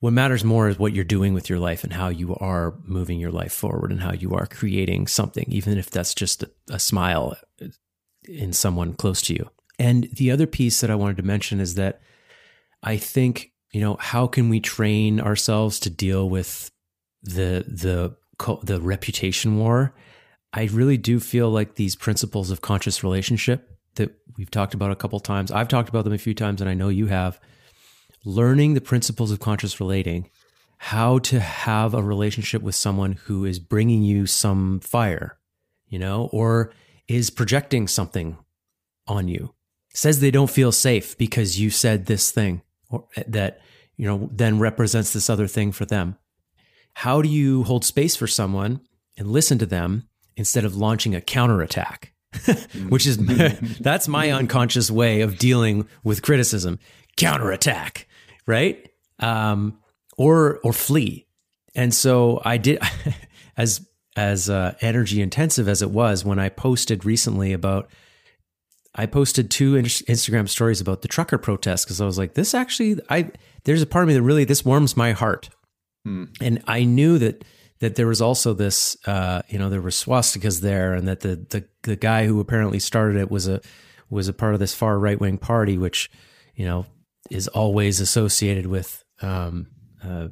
What 0.00 0.14
matters 0.14 0.44
more 0.44 0.68
is 0.68 0.78
what 0.78 0.94
you're 0.94 1.04
doing 1.04 1.34
with 1.34 1.50
your 1.50 1.58
life 1.58 1.84
and 1.84 1.92
how 1.92 2.08
you 2.08 2.34
are 2.36 2.74
moving 2.84 3.20
your 3.20 3.30
life 3.30 3.52
forward 3.52 3.92
and 3.92 4.00
how 4.00 4.12
you 4.12 4.34
are 4.34 4.46
creating 4.46 5.08
something, 5.08 5.44
even 5.48 5.76
if 5.76 5.90
that's 5.90 6.14
just 6.14 6.42
a, 6.42 6.50
a 6.70 6.78
smile 6.78 7.36
in 8.24 8.52
someone 8.52 8.94
close 8.94 9.20
to 9.22 9.34
you. 9.34 9.50
And 9.78 10.08
the 10.12 10.30
other 10.30 10.46
piece 10.46 10.80
that 10.80 10.90
I 10.90 10.94
wanted 10.94 11.18
to 11.18 11.22
mention 11.22 11.60
is 11.60 11.74
that 11.74 12.00
I 12.82 12.96
think, 12.96 13.52
you 13.72 13.80
know, 13.80 13.96
how 14.00 14.26
can 14.26 14.48
we 14.48 14.60
train 14.60 15.20
ourselves 15.20 15.78
to 15.80 15.90
deal 15.90 16.28
with 16.28 16.70
the 17.22 17.64
the 17.68 18.16
the 18.62 18.80
reputation 18.80 19.58
war? 19.58 19.94
I 20.52 20.64
really 20.64 20.96
do 20.96 21.20
feel 21.20 21.50
like 21.50 21.74
these 21.74 21.94
principles 21.94 22.50
of 22.50 22.62
conscious 22.62 23.04
relationship 23.04 23.68
that 24.00 24.14
we've 24.36 24.50
talked 24.50 24.74
about 24.74 24.90
a 24.90 24.96
couple 24.96 25.20
times. 25.20 25.50
I've 25.50 25.68
talked 25.68 25.88
about 25.88 26.04
them 26.04 26.12
a 26.12 26.18
few 26.18 26.34
times 26.34 26.60
and 26.60 26.68
I 26.68 26.74
know 26.74 26.88
you 26.88 27.06
have. 27.06 27.40
Learning 28.24 28.74
the 28.74 28.80
principles 28.80 29.30
of 29.30 29.40
conscious 29.40 29.80
relating, 29.80 30.28
how 30.76 31.18
to 31.20 31.40
have 31.40 31.94
a 31.94 32.02
relationship 32.02 32.60
with 32.60 32.74
someone 32.74 33.12
who 33.12 33.44
is 33.44 33.58
bringing 33.58 34.02
you 34.02 34.26
some 34.26 34.80
fire, 34.80 35.38
you 35.88 35.98
know, 35.98 36.28
or 36.32 36.72
is 37.08 37.30
projecting 37.30 37.88
something 37.88 38.36
on 39.06 39.26
you 39.28 39.54
says 39.94 40.20
they 40.20 40.30
don't 40.30 40.50
feel 40.50 40.72
safe 40.72 41.16
because 41.18 41.58
you 41.58 41.70
said 41.70 42.06
this 42.06 42.30
thing 42.30 42.62
or 42.88 43.04
that 43.26 43.60
you 43.96 44.06
know 44.06 44.28
then 44.32 44.58
represents 44.58 45.12
this 45.12 45.28
other 45.28 45.46
thing 45.46 45.72
for 45.72 45.84
them 45.84 46.16
how 46.94 47.20
do 47.22 47.28
you 47.28 47.64
hold 47.64 47.84
space 47.84 48.16
for 48.16 48.26
someone 48.26 48.80
and 49.16 49.28
listen 49.28 49.58
to 49.58 49.66
them 49.66 50.08
instead 50.36 50.64
of 50.64 50.76
launching 50.76 51.14
a 51.14 51.20
counterattack 51.20 52.09
which 52.88 53.06
is 53.06 53.18
that's 53.80 54.08
my 54.08 54.30
unconscious 54.30 54.90
way 54.90 55.20
of 55.20 55.38
dealing 55.38 55.88
with 56.04 56.22
criticism. 56.22 56.78
Counterattack 57.16 58.06
right? 58.50 58.88
Um, 59.20 59.78
or 60.18 60.58
or 60.64 60.72
flee. 60.72 61.26
And 61.74 61.94
so 61.94 62.42
i 62.44 62.56
did 62.56 62.82
as 63.56 63.86
as 64.16 64.50
uh, 64.50 64.74
energy 64.80 65.22
intensive 65.22 65.68
as 65.68 65.82
it 65.82 65.90
was 65.90 66.24
when 66.24 66.38
i 66.38 66.48
posted 66.48 67.04
recently 67.04 67.52
about 67.52 67.88
I 68.92 69.06
posted 69.06 69.52
two 69.52 69.74
Instagram 69.74 70.48
stories 70.48 70.80
about 70.80 71.02
the 71.02 71.06
trucker 71.06 71.38
protest 71.38 71.86
because 71.86 72.00
I 72.00 72.04
was 72.04 72.18
like, 72.18 72.34
this 72.34 72.54
actually, 72.54 72.98
I 73.08 73.30
there's 73.62 73.82
a 73.82 73.86
part 73.86 74.02
of 74.02 74.08
me 74.08 74.14
that 74.14 74.22
really 74.22 74.44
this 74.44 74.64
warms 74.64 74.96
my 74.96 75.12
heart, 75.12 75.48
hmm. 76.04 76.24
and 76.40 76.60
I 76.66 76.82
knew 76.82 77.16
that 77.18 77.44
that 77.80 77.96
there 77.96 78.06
was 78.06 78.20
also 78.20 78.52
this, 78.52 78.96
uh, 79.06 79.42
you 79.48 79.58
know, 79.58 79.70
there 79.70 79.80
were 79.80 79.90
swastikas 79.90 80.60
there, 80.60 80.94
and 80.94 81.08
that 81.08 81.20
the 81.20 81.36
the 81.36 81.64
the 81.82 81.96
guy 81.96 82.26
who 82.26 82.38
apparently 82.40 82.78
started 82.78 83.16
it 83.16 83.30
was 83.30 83.48
a 83.48 83.60
was 84.10 84.28
a 84.28 84.32
part 84.32 84.54
of 84.54 84.60
this 84.60 84.74
far 84.74 84.98
right 84.98 85.18
wing 85.18 85.38
party, 85.38 85.78
which 85.78 86.10
you 86.54 86.64
know 86.64 86.86
is 87.30 87.48
always 87.48 88.00
associated 88.00 88.66
with 88.66 89.02
um, 89.22 89.68
uh, 90.04 90.28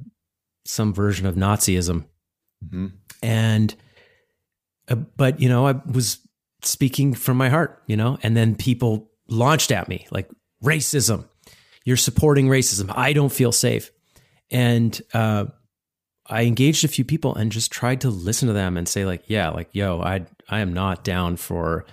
some 0.67 0.93
version 0.93 1.27
of 1.27 1.37
Nazism, 1.37 2.05
mm-hmm. 2.65 2.89
and 3.23 3.75
uh, 4.89 4.95
but 4.95 5.41
you 5.41 5.49
know 5.49 5.67
I 5.67 5.73
was 5.87 6.19
speaking 6.63 7.15
from 7.15 7.39
my 7.39 7.49
heart, 7.49 7.83
you 7.87 7.97
know, 7.97 8.19
and 8.23 8.37
then 8.37 8.57
people 8.57 9.11
launched 9.29 9.71
at 9.71 9.89
me 9.89 10.07
like 10.11 10.29
racism. 10.63 11.27
You're 11.85 11.97
supporting 11.97 12.49
racism. 12.49 12.93
I 12.95 13.15
don't 13.15 13.33
feel 13.33 13.53
safe, 13.53 13.91
and 14.51 15.01
uh, 15.15 15.47
I 16.29 16.43
engaged 16.43 16.85
a 16.85 16.89
few 16.89 17.05
people 17.05 17.35
and 17.35 17.51
just 17.51 17.73
tried 17.73 18.03
to 18.03 18.11
listen 18.11 18.49
to 18.49 18.55
them 18.55 18.77
and 18.77 18.89
say 18.89 19.05
like, 19.05 19.25
yeah, 19.27 19.51
like 19.51 19.69
yo, 19.73 20.01
I 20.01 20.27
I 20.49 20.61
am 20.61 20.73
not 20.73 21.05
down 21.05 21.37
for. 21.37 21.87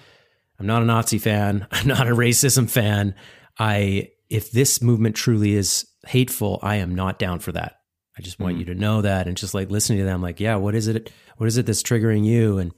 I'm 0.58 0.67
not 0.67 0.82
a 0.82 0.86
Nazi 0.86 1.17
fan. 1.17 1.67
I'm 1.71 1.88
not 1.88 2.08
a 2.08 2.15
racism 2.15 2.69
fan. 2.69 3.15
I 3.60 4.12
if 4.30 4.52
this 4.52 4.82
movement 4.82 5.15
truly 5.15 5.54
is 5.54 5.86
hateful, 6.08 6.60
I 6.62 6.78
am 6.78 6.95
not 6.95 7.19
down 7.19 7.39
for 7.39 7.52
that. 7.54 7.80
I 8.17 8.21
just 8.21 8.39
want 8.39 8.56
mm. 8.56 8.60
you 8.60 8.65
to 8.65 8.76
know 8.76 9.02
that 9.02 9.28
and 9.28 9.36
just 9.36 9.54
like 9.54 9.69
listening 9.69 10.00
to 10.00 10.06
them 10.06 10.21
like, 10.21 10.39
yeah, 10.39 10.56
what 10.56 10.76
is 10.76 10.88
it 10.88 11.12
what 11.38 11.48
is 11.48 11.58
it 11.58 11.65
that's 11.65 11.84
triggering 11.84 12.26
you 12.26 12.58
and 12.58 12.71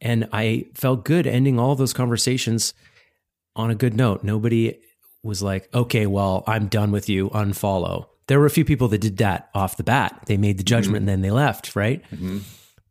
and 0.00 0.28
I 0.32 0.66
felt 0.74 1.04
good 1.04 1.26
ending 1.26 1.58
all 1.58 1.74
those 1.74 1.92
conversations 1.92 2.72
on 3.54 3.70
a 3.70 3.74
good 3.74 3.94
note. 3.94 4.24
Nobody 4.24 4.78
was 5.22 5.42
like, 5.42 5.68
"Okay, 5.74 6.06
well, 6.06 6.42
I'm 6.46 6.68
done 6.68 6.90
with 6.90 7.08
you, 7.08 7.28
unfollow." 7.30 8.06
There 8.30 8.38
were 8.38 8.46
a 8.46 8.50
few 8.50 8.64
people 8.64 8.86
that 8.88 9.00
did 9.00 9.16
that 9.16 9.50
off 9.56 9.76
the 9.76 9.82
bat. 9.82 10.22
They 10.26 10.36
made 10.36 10.56
the 10.56 10.62
judgment 10.62 11.02
mm-hmm. 11.02 11.08
and 11.08 11.08
then 11.08 11.20
they 11.22 11.32
left, 11.32 11.74
right? 11.74 12.00
Mm-hmm. 12.12 12.38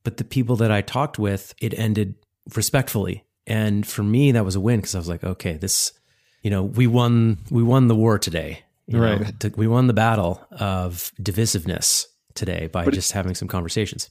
But 0.04 0.18
the 0.18 0.26
people 0.26 0.58
that 0.58 0.70
I 0.70 0.82
talked 0.82 1.18
with, 1.18 1.56
it 1.62 1.74
ended 1.80 2.16
respectfully. 2.58 3.24
And 3.48 3.88
for 3.88 4.04
me, 4.04 4.34
that 4.34 4.44
was 4.44 4.58
a 4.58 4.60
win 4.60 4.80
because 4.82 4.96
I 4.96 4.98
was 4.98 5.08
like, 5.08 5.24
okay, 5.24 5.54
this 5.54 5.94
you 6.42 6.52
know, 6.52 6.64
we 6.64 6.88
won 6.88 7.38
we 7.50 7.64
won 7.64 7.88
the 7.88 7.96
war 7.96 8.20
today. 8.20 8.64
right. 8.92 9.22
Know, 9.42 9.52
we 9.56 9.66
won 9.66 9.88
the 9.88 9.94
battle 9.94 10.46
of 10.52 11.14
divisiveness 11.22 12.08
today 12.34 12.68
by 12.68 12.84
but 12.84 12.94
just 12.94 13.14
having 13.14 13.34
some 13.34 13.48
conversations. 13.48 14.10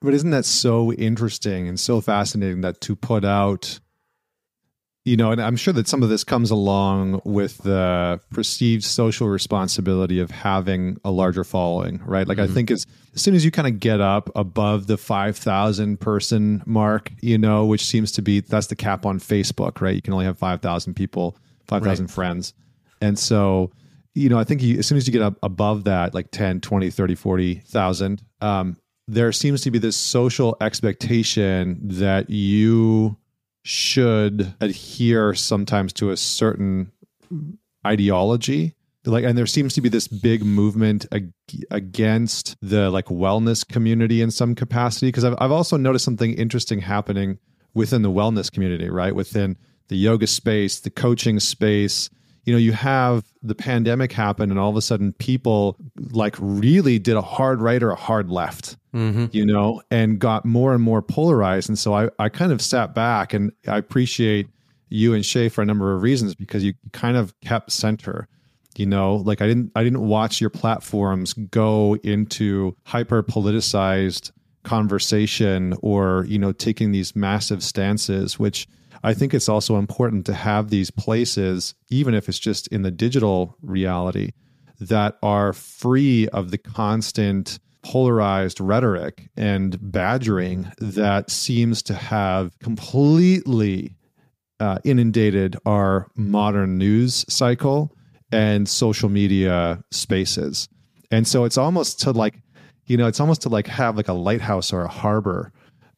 But 0.00 0.14
isn't 0.14 0.30
that 0.30 0.46
so 0.46 0.94
interesting 0.94 1.68
and 1.68 1.78
so 1.78 2.00
fascinating 2.00 2.62
that 2.62 2.80
to 2.80 2.96
put 2.96 3.22
out 3.22 3.80
you 5.04 5.16
know, 5.16 5.32
and 5.32 5.40
I'm 5.40 5.56
sure 5.56 5.72
that 5.72 5.88
some 5.88 6.02
of 6.02 6.10
this 6.10 6.24
comes 6.24 6.50
along 6.50 7.22
with 7.24 7.58
the 7.58 8.20
perceived 8.30 8.84
social 8.84 9.28
responsibility 9.28 10.20
of 10.20 10.30
having 10.30 10.98
a 11.04 11.10
larger 11.10 11.42
following, 11.42 12.02
right? 12.04 12.28
Like, 12.28 12.36
mm-hmm. 12.36 12.50
I 12.50 12.54
think 12.54 12.70
as, 12.70 12.86
as 13.14 13.22
soon 13.22 13.34
as 13.34 13.44
you 13.44 13.50
kind 13.50 13.66
of 13.66 13.80
get 13.80 14.00
up 14.00 14.30
above 14.36 14.88
the 14.88 14.98
5,000 14.98 15.98
person 15.98 16.62
mark, 16.66 17.10
you 17.22 17.38
know, 17.38 17.64
which 17.64 17.84
seems 17.84 18.12
to 18.12 18.22
be 18.22 18.40
that's 18.40 18.66
the 18.66 18.76
cap 18.76 19.06
on 19.06 19.18
Facebook, 19.18 19.80
right? 19.80 19.94
You 19.94 20.02
can 20.02 20.12
only 20.12 20.26
have 20.26 20.38
5,000 20.38 20.94
people 20.94 21.36
5,000 21.66 22.04
right. 22.04 22.12
friends. 22.12 22.52
And 23.00 23.18
so, 23.18 23.70
you 24.14 24.28
know, 24.28 24.38
I 24.38 24.44
think 24.44 24.62
you, 24.62 24.78
as 24.78 24.86
soon 24.86 24.98
as 24.98 25.06
you 25.06 25.12
get 25.12 25.22
up 25.22 25.38
above 25.42 25.84
that, 25.84 26.12
like 26.12 26.30
10, 26.30 26.60
20, 26.60 26.90
30, 26.90 27.14
40,000, 27.14 28.22
um, 28.42 28.76
there 29.08 29.32
seems 29.32 29.62
to 29.62 29.70
be 29.70 29.78
this 29.78 29.96
social 29.96 30.56
expectation 30.60 31.78
that 31.82 32.28
you 32.28 33.16
should 33.62 34.54
adhere 34.60 35.34
sometimes 35.34 35.92
to 35.92 36.10
a 36.10 36.16
certain 36.16 36.90
ideology 37.86 38.74
like 39.06 39.24
and 39.24 39.38
there 39.38 39.46
seems 39.46 39.72
to 39.74 39.80
be 39.80 39.88
this 39.88 40.08
big 40.08 40.44
movement 40.44 41.06
ag- 41.12 41.32
against 41.70 42.56
the 42.60 42.90
like 42.90 43.06
wellness 43.06 43.66
community 43.66 44.20
in 44.20 44.30
some 44.30 44.54
capacity 44.54 45.08
because 45.08 45.24
I've, 45.24 45.36
I've 45.38 45.52
also 45.52 45.76
noticed 45.76 46.04
something 46.04 46.34
interesting 46.34 46.80
happening 46.80 47.38
within 47.72 48.02
the 48.02 48.10
wellness 48.10 48.52
community 48.52 48.90
right 48.90 49.14
within 49.14 49.56
the 49.90 49.96
yoga 49.96 50.26
space, 50.26 50.80
the 50.80 50.90
coaching 50.90 51.38
space. 51.40 52.08
You 52.50 52.56
know, 52.56 52.58
you 52.58 52.72
have 52.72 53.22
the 53.44 53.54
pandemic 53.54 54.10
happen, 54.10 54.50
and 54.50 54.58
all 54.58 54.70
of 54.70 54.74
a 54.74 54.82
sudden, 54.82 55.12
people 55.12 55.76
like 56.10 56.34
really 56.40 56.98
did 56.98 57.14
a 57.14 57.22
hard 57.22 57.60
right 57.60 57.80
or 57.80 57.92
a 57.92 57.94
hard 57.94 58.28
left, 58.28 58.76
mm-hmm. 58.92 59.26
you 59.30 59.46
know, 59.46 59.82
and 59.92 60.18
got 60.18 60.44
more 60.44 60.74
and 60.74 60.82
more 60.82 61.00
polarized. 61.00 61.68
And 61.68 61.78
so 61.78 61.94
I, 61.94 62.08
I 62.18 62.28
kind 62.28 62.50
of 62.50 62.60
sat 62.60 62.92
back 62.92 63.32
and 63.32 63.52
I 63.68 63.78
appreciate 63.78 64.48
you 64.88 65.14
and 65.14 65.24
Shay 65.24 65.48
for 65.48 65.62
a 65.62 65.64
number 65.64 65.94
of 65.94 66.02
reasons 66.02 66.34
because 66.34 66.64
you 66.64 66.74
kind 66.92 67.16
of 67.16 67.38
kept 67.40 67.70
center 67.70 68.26
you 68.76 68.86
know 68.86 69.16
like 69.16 69.42
i 69.42 69.48
didn't 69.48 69.72
i 69.74 69.82
didn't 69.82 70.00
watch 70.00 70.40
your 70.40 70.48
platforms 70.48 71.32
go 71.32 71.96
into 72.04 72.76
hyper 72.84 73.20
politicized 73.20 74.30
conversation 74.62 75.74
or 75.82 76.24
you 76.28 76.38
know 76.38 76.52
taking 76.52 76.92
these 76.92 77.16
massive 77.16 77.64
stances 77.64 78.38
which 78.38 78.68
I 79.02 79.14
think 79.14 79.32
it's 79.32 79.48
also 79.48 79.76
important 79.76 80.26
to 80.26 80.34
have 80.34 80.68
these 80.68 80.90
places, 80.90 81.74
even 81.90 82.14
if 82.14 82.28
it's 82.28 82.38
just 82.38 82.66
in 82.68 82.82
the 82.82 82.90
digital 82.90 83.56
reality, 83.62 84.32
that 84.78 85.18
are 85.22 85.52
free 85.52 86.28
of 86.28 86.50
the 86.50 86.58
constant 86.58 87.58
polarized 87.82 88.60
rhetoric 88.60 89.30
and 89.36 89.78
badgering 89.80 90.70
that 90.78 91.30
seems 91.30 91.82
to 91.82 91.94
have 91.94 92.58
completely 92.58 93.94
uh, 94.58 94.78
inundated 94.84 95.56
our 95.64 96.06
modern 96.14 96.76
news 96.76 97.24
cycle 97.28 97.96
and 98.30 98.68
social 98.68 99.08
media 99.08 99.82
spaces. 99.90 100.68
And 101.10 101.26
so 101.26 101.44
it's 101.44 101.58
almost 101.58 102.00
to 102.00 102.12
like, 102.12 102.38
you 102.86 102.96
know, 102.96 103.06
it's 103.06 103.20
almost 103.20 103.42
to 103.42 103.48
like 103.48 103.66
have 103.66 103.96
like 103.96 104.08
a 104.08 104.12
lighthouse 104.12 104.72
or 104.72 104.82
a 104.82 104.88
harbor 104.88 105.52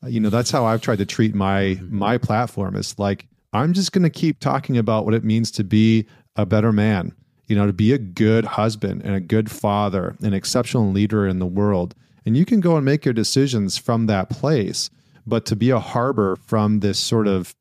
you 0.07 0.21
know 0.21 0.31
that's 0.31 0.51
how 0.51 0.65
i've 0.65 0.81
tried 0.81 0.99
to 0.99 1.07
treat 1.07 1.35
my 1.35 1.77
mm-hmm. 1.77 1.99
my 1.99 2.19
platform 2.19 2.77
is 2.77 2.99
like 2.99 3.27
i'm 3.53 3.73
just 3.73 3.93
going 3.93 4.03
to 4.03 4.11
keep 4.11 4.41
talking 4.41 4.77
about 4.77 5.05
what 5.05 5.15
it 5.15 5.25
means 5.25 5.51
to 5.51 5.65
be 5.65 6.07
a 6.37 6.47
better 6.47 6.73
man 6.73 7.15
you 7.53 7.57
know 7.57 7.67
to 7.67 7.73
be 7.75 7.93
a 7.93 7.99
good 7.99 8.47
husband 8.47 9.03
and 9.05 9.15
a 9.15 9.21
good 9.21 9.51
father 9.51 10.17
an 10.23 10.33
exceptional 10.33 10.91
leader 10.91 11.27
in 11.27 11.39
the 11.39 11.45
world. 11.47 11.95
And 12.25 12.35
you 12.35 12.47
can 12.47 12.61
go 12.61 12.77
and 12.77 12.85
make 12.85 13.05
your 13.05 13.13
decisions 13.13 13.77
from 13.77 14.07
that 14.07 14.31
place 14.31 14.89
but 15.27 15.45
to 15.47 15.55
be 15.55 15.69
a 15.69 15.79
harbor 15.79 16.37
from 16.47 16.81
this 16.81 16.99
sort 16.99 17.29
of 17.29 17.55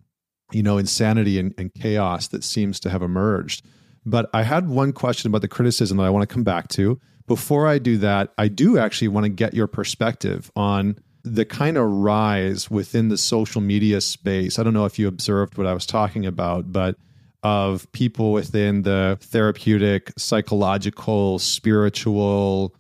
you 0.54 0.64
know 0.64 0.78
insanity 0.78 1.38
and, 1.38 1.54
and 1.58 1.74
chaos 1.74 2.30
that 2.30 2.46
seems 2.46 2.80
to 2.80 2.90
have 2.90 3.02
emerged. 3.02 3.66
But 4.06 4.30
i 4.34 4.44
had 4.44 4.70
one 4.70 4.94
question 4.94 5.30
about 5.30 5.42
the 5.42 5.50
criticism 5.50 5.98
that 5.98 6.04
i 6.04 6.10
want 6.10 6.28
to 6.28 6.34
come 6.34 6.46
back 6.46 6.70
to. 6.70 6.98
Before 7.28 7.68
i 7.68 7.78
do 7.78 7.98
that 7.98 8.34
i 8.38 8.48
do 8.48 8.78
actually 8.78 9.10
want 9.10 9.26
to 9.26 9.30
get 9.30 9.54
your 9.54 9.68
perspective 9.68 10.50
on 10.56 10.98
the 11.24 11.46
kind 11.46 11.78
of 11.78 11.90
rise 11.90 12.70
within 12.70 13.10
the 13.10 13.18
social 13.18 13.62
media 13.62 14.02
space. 14.02 14.58
I 14.58 14.64
don't 14.64 14.74
know 14.74 14.86
if 14.86 14.98
you 14.98 15.08
observed 15.08 15.58
what 15.58 15.68
I 15.68 15.74
was 15.74 15.86
talking 15.86 16.26
about, 16.26 16.72
but 16.72 16.96
of 17.44 17.92
people 17.92 18.32
within 18.32 18.84
the 18.84 19.18
therapeutic, 19.22 20.12
psychological, 20.18 21.40
spiritual, 21.40 22.76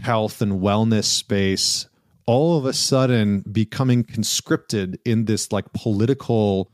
health, 0.00 0.40
and 0.40 0.60
wellness 0.60 1.04
space 1.04 1.86
all 2.28 2.58
of 2.58 2.66
a 2.66 2.74
sudden 2.74 3.42
becoming 3.50 4.04
conscripted 4.04 5.00
in 5.06 5.24
this 5.24 5.50
like 5.50 5.64
political 5.72 6.70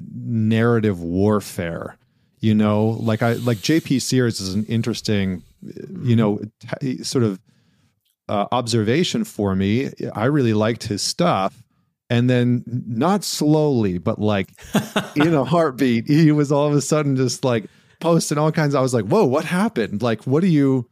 narrative 0.00 1.00
warfare 1.00 1.96
you 2.40 2.52
know 2.52 2.98
like 3.00 3.22
i 3.22 3.34
like 3.34 3.58
jp 3.58 4.02
sears 4.02 4.40
is 4.40 4.54
an 4.54 4.64
interesting 4.64 5.40
you 6.02 6.16
know 6.16 6.40
t- 6.80 7.02
sort 7.04 7.22
of 7.22 7.38
uh, 8.28 8.46
observation 8.52 9.24
for 9.24 9.54
me. 9.54 9.90
I 10.14 10.26
really 10.26 10.54
liked 10.54 10.84
his 10.84 11.02
stuff. 11.02 11.62
And 12.10 12.30
then, 12.30 12.64
not 12.66 13.22
slowly, 13.22 13.98
but 13.98 14.18
like 14.18 14.48
in 15.16 15.34
a 15.34 15.44
heartbeat, 15.44 16.06
he 16.06 16.32
was 16.32 16.50
all 16.50 16.66
of 16.66 16.74
a 16.74 16.80
sudden 16.80 17.16
just 17.16 17.44
like 17.44 17.66
posting 18.00 18.38
all 18.38 18.50
kinds. 18.50 18.74
Of, 18.74 18.78
I 18.78 18.82
was 18.82 18.94
like, 18.94 19.04
"Whoa, 19.04 19.26
what 19.26 19.44
happened? 19.44 20.00
Like, 20.00 20.24
what 20.26 20.42
are 20.42 20.48
you, 20.48 20.88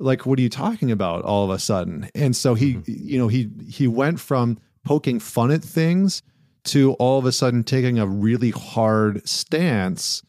like, 0.00 0.26
what 0.26 0.40
are 0.40 0.42
you 0.42 0.48
talking 0.48 0.90
about?" 0.90 1.24
All 1.24 1.44
of 1.44 1.50
a 1.50 1.60
sudden, 1.60 2.10
and 2.16 2.34
so 2.34 2.54
he, 2.54 2.74
mm-hmm. 2.74 2.92
you 2.96 3.16
know, 3.16 3.28
he 3.28 3.48
he 3.68 3.86
went 3.86 4.18
from 4.18 4.58
poking 4.84 5.20
fun 5.20 5.52
at 5.52 5.62
things 5.62 6.24
to 6.64 6.94
all 6.94 7.20
of 7.20 7.26
a 7.26 7.32
sudden 7.32 7.62
taking 7.62 8.00
a 8.00 8.06
really 8.06 8.50
hard 8.50 9.26
stance 9.28 10.24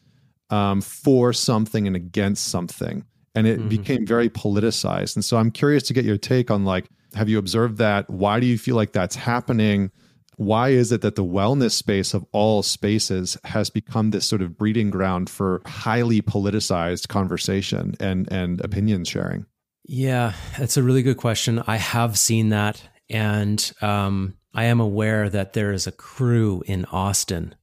um, 0.50 0.80
for 0.80 1.32
something 1.32 1.88
and 1.88 1.96
against 1.96 2.46
something 2.46 3.04
and 3.38 3.46
it 3.46 3.60
mm-hmm. 3.60 3.68
became 3.68 4.04
very 4.04 4.28
politicized. 4.28 5.14
And 5.14 5.24
so 5.24 5.36
I'm 5.36 5.52
curious 5.52 5.84
to 5.84 5.94
get 5.94 6.04
your 6.04 6.18
take 6.18 6.50
on 6.50 6.64
like, 6.64 6.88
have 7.14 7.28
you 7.28 7.38
observed 7.38 7.78
that? 7.78 8.10
Why 8.10 8.40
do 8.40 8.46
you 8.46 8.58
feel 8.58 8.74
like 8.74 8.90
that's 8.90 9.14
happening? 9.14 9.92
Why 10.36 10.70
is 10.70 10.90
it 10.90 11.02
that 11.02 11.14
the 11.14 11.24
wellness 11.24 11.70
space 11.70 12.14
of 12.14 12.24
all 12.32 12.64
spaces 12.64 13.36
has 13.44 13.70
become 13.70 14.10
this 14.10 14.26
sort 14.26 14.42
of 14.42 14.58
breeding 14.58 14.90
ground 14.90 15.30
for 15.30 15.62
highly 15.66 16.20
politicized 16.20 17.06
conversation 17.06 17.94
and 18.00 18.30
and 18.32 18.60
opinion 18.60 19.04
sharing? 19.04 19.46
Yeah, 19.84 20.32
that's 20.58 20.76
a 20.76 20.82
really 20.82 21.02
good 21.02 21.16
question. 21.16 21.62
I 21.66 21.76
have 21.76 22.18
seen 22.18 22.48
that, 22.48 22.82
and 23.08 23.72
um, 23.80 24.34
I 24.54 24.64
am 24.64 24.80
aware 24.80 25.28
that 25.28 25.52
there 25.52 25.72
is 25.72 25.86
a 25.86 25.92
crew 25.92 26.62
in 26.66 26.84
Austin, 26.86 27.54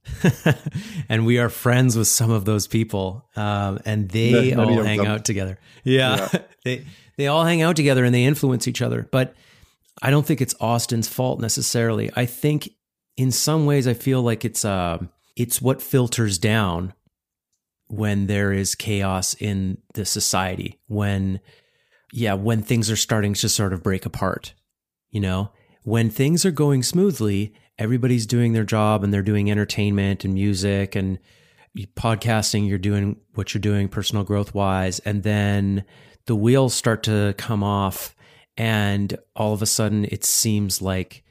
and 1.08 1.26
we 1.26 1.38
are 1.38 1.48
friends 1.48 1.96
with 1.96 2.08
some 2.08 2.30
of 2.30 2.44
those 2.44 2.66
people, 2.66 3.28
um, 3.34 3.80
and 3.84 4.08
they 4.08 4.54
all 4.54 4.82
hang 4.82 5.04
out 5.04 5.24
together. 5.24 5.58
Yeah, 5.82 6.28
yeah. 6.32 6.40
they 6.64 6.86
they 7.16 7.26
all 7.26 7.44
hang 7.44 7.62
out 7.62 7.76
together 7.76 8.04
and 8.04 8.14
they 8.14 8.24
influence 8.24 8.68
each 8.68 8.82
other. 8.82 9.08
But 9.10 9.34
I 10.02 10.10
don't 10.10 10.26
think 10.26 10.40
it's 10.40 10.54
Austin's 10.60 11.08
fault 11.08 11.40
necessarily. 11.40 12.10
I 12.14 12.26
think 12.26 12.70
in 13.16 13.32
some 13.32 13.66
ways 13.66 13.88
I 13.88 13.94
feel 13.94 14.22
like 14.22 14.44
it's 14.44 14.64
uh 14.64 14.98
it's 15.36 15.60
what 15.60 15.82
filters 15.82 16.38
down 16.38 16.94
when 17.88 18.26
there 18.26 18.52
is 18.52 18.74
chaos 18.74 19.34
in 19.34 19.78
the 19.94 20.04
society 20.04 20.80
when 20.88 21.40
yeah 22.12 22.34
when 22.34 22.62
things 22.62 22.90
are 22.90 22.96
starting 22.96 23.34
to 23.34 23.48
sort 23.48 23.72
of 23.72 23.82
break 23.82 24.04
apart 24.04 24.54
you 25.10 25.20
know 25.20 25.50
when 25.86 26.10
things 26.10 26.44
are 26.44 26.50
going 26.50 26.82
smoothly 26.82 27.54
everybody's 27.78 28.26
doing 28.26 28.52
their 28.52 28.64
job 28.64 29.04
and 29.04 29.12
they're 29.12 29.22
doing 29.22 29.50
entertainment 29.50 30.24
and 30.24 30.34
music 30.34 30.96
and 30.96 31.18
podcasting. 31.84 32.68
You're 32.68 32.78
doing 32.78 33.16
what 33.34 33.52
you're 33.52 33.60
doing 33.60 33.88
personal 33.88 34.24
growth 34.24 34.54
wise. 34.54 34.98
And 35.00 35.22
then 35.22 35.84
the 36.26 36.36
wheels 36.36 36.74
start 36.74 37.02
to 37.04 37.34
come 37.36 37.62
off 37.62 38.14
and 38.56 39.16
all 39.34 39.52
of 39.52 39.62
a 39.62 39.66
sudden 39.66 40.06
it 40.06 40.24
seems 40.24 40.80
like 40.80 41.22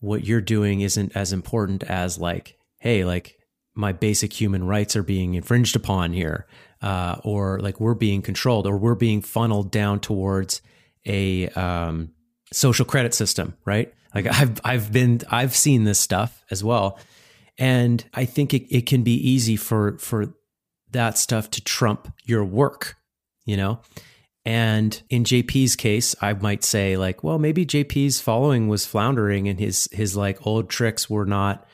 what 0.00 0.24
you're 0.24 0.40
doing 0.40 0.80
isn't 0.80 1.16
as 1.16 1.32
important 1.32 1.82
as 1.82 2.18
like 2.18 2.56
hey 2.78 3.04
like 3.04 3.36
my 3.74 3.90
basic 3.92 4.32
human 4.32 4.64
rights 4.64 4.94
are 4.94 5.02
being 5.02 5.34
infringed 5.34 5.74
upon 5.74 6.12
here 6.12 6.46
uh, 6.80 7.16
or 7.24 7.58
like 7.58 7.80
we're 7.80 7.94
being 7.94 8.22
controlled 8.22 8.64
or 8.64 8.78
we're 8.78 8.94
being 8.94 9.20
funneled 9.20 9.72
down 9.72 9.98
towards 9.98 10.62
a 11.04 11.48
um, 11.48 12.12
social 12.52 12.84
credit 12.84 13.12
system 13.12 13.56
right 13.64 13.92
like 14.14 14.26
i've 14.26 14.60
i've 14.64 14.92
been 14.92 15.20
i've 15.30 15.54
seen 15.54 15.84
this 15.84 15.98
stuff 15.98 16.44
as 16.50 16.62
well. 16.62 16.98
And 17.58 18.04
i 18.14 18.24
think 18.24 18.54
it, 18.54 18.66
it 18.74 18.86
can 18.86 19.02
be 19.02 19.14
easy 19.14 19.56
for 19.56 19.98
for 19.98 20.34
that 20.90 21.18
stuff 21.18 21.50
to 21.50 21.60
trump 21.62 22.12
your 22.24 22.44
work 22.44 22.98
you 23.48 23.56
know? 23.56 23.80
And 24.44 25.02
in 25.08 25.24
JP's 25.24 25.74
case, 25.74 26.14
I 26.20 26.34
might 26.34 26.62
say 26.62 26.96
like, 26.96 27.24
well, 27.24 27.38
maybe 27.38 27.66
JP's 27.66 28.20
following 28.20 28.68
was 28.68 28.86
floundering 28.86 29.48
and 29.48 29.58
his 29.58 29.88
his 29.90 30.16
like 30.16 30.46
old 30.46 30.70
tricks 30.70 31.10
were 31.10 31.26
not, 31.26 31.66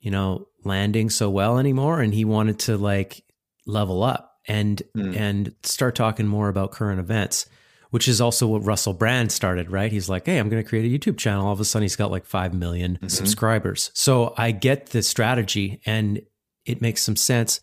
you 0.00 0.10
know, 0.10 0.46
landing 0.64 1.10
so 1.10 1.28
well 1.28 1.58
anymore. 1.58 2.00
And 2.00 2.14
he 2.14 2.24
wanted 2.24 2.60
to 2.60 2.76
like 2.76 3.24
level 3.66 4.02
up 4.02 4.38
and 4.46 4.82
mm. 4.96 5.16
and 5.16 5.54
start 5.62 5.96
talking 5.96 6.26
more 6.26 6.48
about 6.48 6.72
current 6.72 7.00
events 7.00 7.46
which 7.94 8.08
is 8.08 8.20
also 8.20 8.48
what 8.48 8.64
Russell 8.64 8.92
Brand 8.92 9.30
started, 9.30 9.70
right? 9.70 9.92
He's 9.92 10.08
like, 10.08 10.26
"Hey, 10.26 10.38
I'm 10.38 10.48
going 10.48 10.60
to 10.60 10.68
create 10.68 10.84
a 10.84 10.98
YouTube 10.98 11.16
channel." 11.16 11.46
All 11.46 11.52
of 11.52 11.60
a 11.60 11.64
sudden, 11.64 11.84
he's 11.84 11.94
got 11.94 12.10
like 12.10 12.26
5 12.26 12.52
million 12.52 12.94
mm-hmm. 12.94 13.06
subscribers. 13.06 13.92
So, 13.94 14.34
I 14.36 14.50
get 14.50 14.86
the 14.86 15.00
strategy 15.00 15.80
and 15.86 16.20
it 16.66 16.82
makes 16.82 17.04
some 17.04 17.14
sense, 17.14 17.60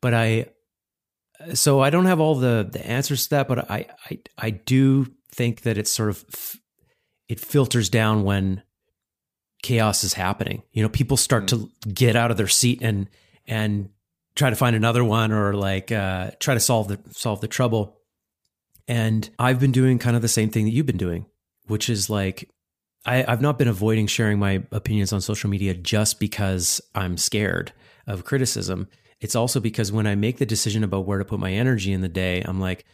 but 0.00 0.14
I 0.14 0.46
so 1.52 1.80
I 1.80 1.90
don't 1.90 2.06
have 2.06 2.20
all 2.20 2.36
the 2.36 2.66
the 2.72 2.86
answers 2.86 3.24
to 3.24 3.30
that, 3.30 3.48
but 3.48 3.70
I 3.70 3.84
I 4.10 4.18
I 4.38 4.48
do 4.48 5.08
think 5.32 5.60
that 5.60 5.76
it's 5.76 5.92
sort 5.92 6.08
of 6.08 6.24
it 7.28 7.38
filters 7.38 7.90
down 7.90 8.24
when 8.24 8.62
chaos 9.62 10.04
is 10.04 10.14
happening. 10.14 10.62
You 10.72 10.84
know, 10.84 10.88
people 10.88 11.18
start 11.18 11.44
mm. 11.44 11.48
to 11.48 11.90
get 11.92 12.16
out 12.16 12.30
of 12.30 12.38
their 12.38 12.48
seat 12.48 12.78
and 12.80 13.10
and 13.46 13.90
try 14.36 14.48
to 14.48 14.56
find 14.56 14.74
another 14.74 15.04
one 15.04 15.32
or 15.32 15.52
like 15.52 15.92
uh, 15.92 16.30
try 16.40 16.54
to 16.54 16.60
solve 16.60 16.88
the 16.88 16.98
solve 17.10 17.42
the 17.42 17.46
trouble. 17.48 17.95
And 18.88 19.28
I've 19.38 19.60
been 19.60 19.72
doing 19.72 19.98
kind 19.98 20.16
of 20.16 20.22
the 20.22 20.28
same 20.28 20.50
thing 20.50 20.64
that 20.64 20.70
you've 20.70 20.86
been 20.86 20.96
doing, 20.96 21.26
which 21.66 21.90
is 21.90 22.08
like 22.08 22.48
I, 23.04 23.24
I've 23.26 23.40
not 23.40 23.58
been 23.58 23.68
avoiding 23.68 24.06
sharing 24.06 24.38
my 24.38 24.64
opinions 24.72 25.12
on 25.12 25.20
social 25.20 25.48
media 25.48 25.74
just 25.74 26.18
because 26.20 26.80
I'm 26.94 27.16
scared 27.16 27.72
of 28.06 28.24
criticism. 28.24 28.88
It's 29.20 29.36
also 29.36 29.60
because 29.60 29.92
when 29.92 30.06
I 30.06 30.14
make 30.14 30.38
the 30.38 30.46
decision 30.46 30.84
about 30.84 31.06
where 31.06 31.18
to 31.18 31.24
put 31.24 31.40
my 31.40 31.52
energy 31.52 31.92
in 31.92 32.00
the 32.00 32.08
day, 32.08 32.42
I'm 32.44 32.60
like, 32.60 32.84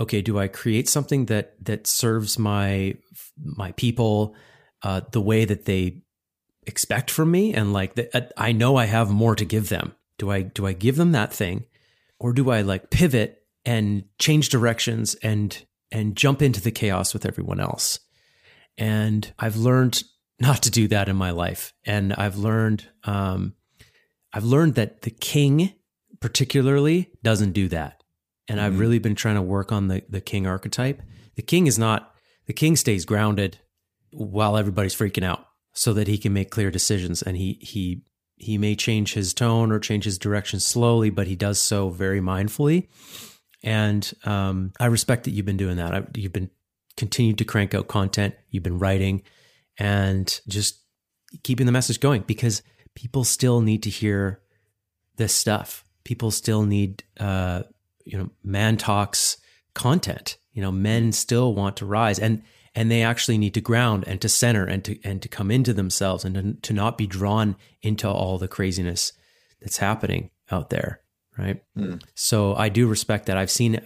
okay, 0.00 0.22
do 0.22 0.38
I 0.38 0.48
create 0.48 0.88
something 0.88 1.26
that 1.26 1.54
that 1.64 1.86
serves 1.86 2.38
my 2.38 2.96
my 3.36 3.72
people 3.72 4.34
uh, 4.82 5.00
the 5.12 5.20
way 5.20 5.44
that 5.44 5.64
they 5.64 6.02
expect 6.66 7.10
from 7.10 7.30
me 7.30 7.54
and 7.54 7.72
like 7.72 7.98
uh, 8.14 8.20
I 8.36 8.52
know 8.52 8.76
I 8.76 8.86
have 8.86 9.10
more 9.10 9.36
to 9.36 9.44
give 9.44 9.68
them. 9.68 9.94
Do 10.18 10.30
I 10.30 10.42
do 10.42 10.66
I 10.66 10.72
give 10.72 10.96
them 10.96 11.12
that 11.12 11.32
thing 11.32 11.64
or 12.18 12.32
do 12.32 12.50
I 12.50 12.62
like 12.62 12.90
pivot 12.90 13.42
and 13.66 14.04
change 14.18 14.48
directions 14.48 15.14
and 15.16 15.66
and 15.92 16.16
jump 16.16 16.40
into 16.40 16.60
the 16.60 16.70
chaos 16.70 17.12
with 17.12 17.26
everyone 17.26 17.60
else? 17.60 18.00
And 18.78 19.30
I've 19.38 19.56
learned 19.56 20.02
not 20.40 20.62
to 20.62 20.70
do 20.70 20.88
that 20.88 21.08
in 21.08 21.16
my 21.16 21.30
life. 21.30 21.72
And 21.84 22.14
I've 22.14 22.36
learned 22.36 22.88
um, 23.04 23.54
I've 24.32 24.44
learned 24.44 24.76
that 24.76 25.02
the 25.02 25.10
king 25.10 25.74
particularly 26.20 27.10
doesn't 27.22 27.52
do 27.52 27.68
that. 27.68 28.02
And 28.48 28.58
mm-hmm. 28.58 28.66
I've 28.66 28.78
really 28.78 28.98
been 28.98 29.14
trying 29.14 29.34
to 29.34 29.42
work 29.42 29.72
on 29.72 29.88
the 29.88 30.02
the 30.08 30.22
king 30.22 30.46
archetype. 30.46 31.02
The 31.34 31.42
king 31.42 31.66
is 31.66 31.78
not 31.78 32.14
the 32.46 32.54
king 32.54 32.76
stays 32.76 33.04
grounded 33.04 33.58
while 34.12 34.56
everybody's 34.56 34.94
freaking 34.94 35.24
out 35.24 35.46
so 35.72 35.92
that 35.92 36.08
he 36.08 36.16
can 36.16 36.32
make 36.32 36.50
clear 36.50 36.70
decisions 36.70 37.22
and 37.22 37.36
he 37.36 37.58
he 37.60 38.02
he 38.36 38.58
may 38.58 38.74
change 38.74 39.14
his 39.14 39.34
tone 39.34 39.70
or 39.72 39.78
change 39.78 40.04
his 40.04 40.18
direction 40.18 40.60
slowly 40.60 41.10
but 41.10 41.26
he 41.26 41.36
does 41.36 41.58
so 41.58 41.90
very 41.90 42.20
mindfully 42.20 42.88
and 43.66 44.14
um, 44.24 44.72
i 44.80 44.86
respect 44.86 45.24
that 45.24 45.32
you've 45.32 45.44
been 45.44 45.58
doing 45.58 45.76
that. 45.76 45.94
I, 45.94 46.02
you've 46.14 46.32
been 46.32 46.50
continued 46.96 47.38
to 47.38 47.44
crank 47.44 47.74
out 47.74 47.88
content. 47.88 48.34
You've 48.50 48.62
been 48.62 48.78
writing 48.78 49.22
and 49.78 50.40
just 50.48 50.80
keeping 51.42 51.66
the 51.66 51.72
message 51.72 52.00
going 52.00 52.22
because 52.22 52.62
people 52.94 53.24
still 53.24 53.60
need 53.60 53.82
to 53.82 53.90
hear 53.90 54.40
this 55.16 55.34
stuff. 55.34 55.84
People 56.04 56.30
still 56.30 56.62
need 56.62 57.04
uh, 57.20 57.64
you 58.04 58.16
know 58.16 58.30
man 58.42 58.76
talks 58.76 59.36
content. 59.74 60.38
You 60.52 60.62
know 60.62 60.72
men 60.72 61.12
still 61.12 61.54
want 61.54 61.76
to 61.78 61.86
rise 61.86 62.18
and 62.18 62.42
and 62.74 62.90
they 62.90 63.02
actually 63.02 63.38
need 63.38 63.54
to 63.54 63.60
ground 63.60 64.04
and 64.06 64.20
to 64.20 64.28
center 64.28 64.64
and 64.64 64.84
to 64.84 64.98
and 65.02 65.20
to 65.22 65.28
come 65.28 65.50
into 65.50 65.72
themselves 65.72 66.24
and 66.24 66.34
to, 66.34 66.68
to 66.68 66.72
not 66.72 66.96
be 66.96 67.06
drawn 67.06 67.56
into 67.82 68.08
all 68.08 68.38
the 68.38 68.48
craziness 68.48 69.12
that's 69.60 69.78
happening 69.78 70.30
out 70.50 70.70
there 70.70 71.00
right 71.38 71.62
mm. 71.76 72.00
so 72.14 72.54
i 72.56 72.68
do 72.68 72.86
respect 72.86 73.26
that 73.26 73.36
i've 73.36 73.50
seen 73.50 73.80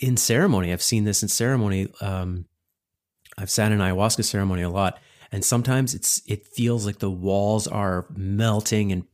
in 0.00 0.16
ceremony 0.16 0.72
i've 0.72 0.82
seen 0.82 1.04
this 1.04 1.22
in 1.22 1.28
ceremony 1.28 1.88
um, 2.00 2.46
i've 3.38 3.50
sat 3.50 3.72
in 3.72 3.78
ayahuasca 3.78 4.24
ceremony 4.24 4.62
a 4.62 4.70
lot 4.70 4.98
and 5.32 5.44
sometimes 5.44 5.94
it's 5.94 6.22
it 6.26 6.46
feels 6.46 6.86
like 6.86 6.98
the 6.98 7.10
walls 7.10 7.66
are 7.66 8.06
melting 8.14 8.92
and 8.92 9.04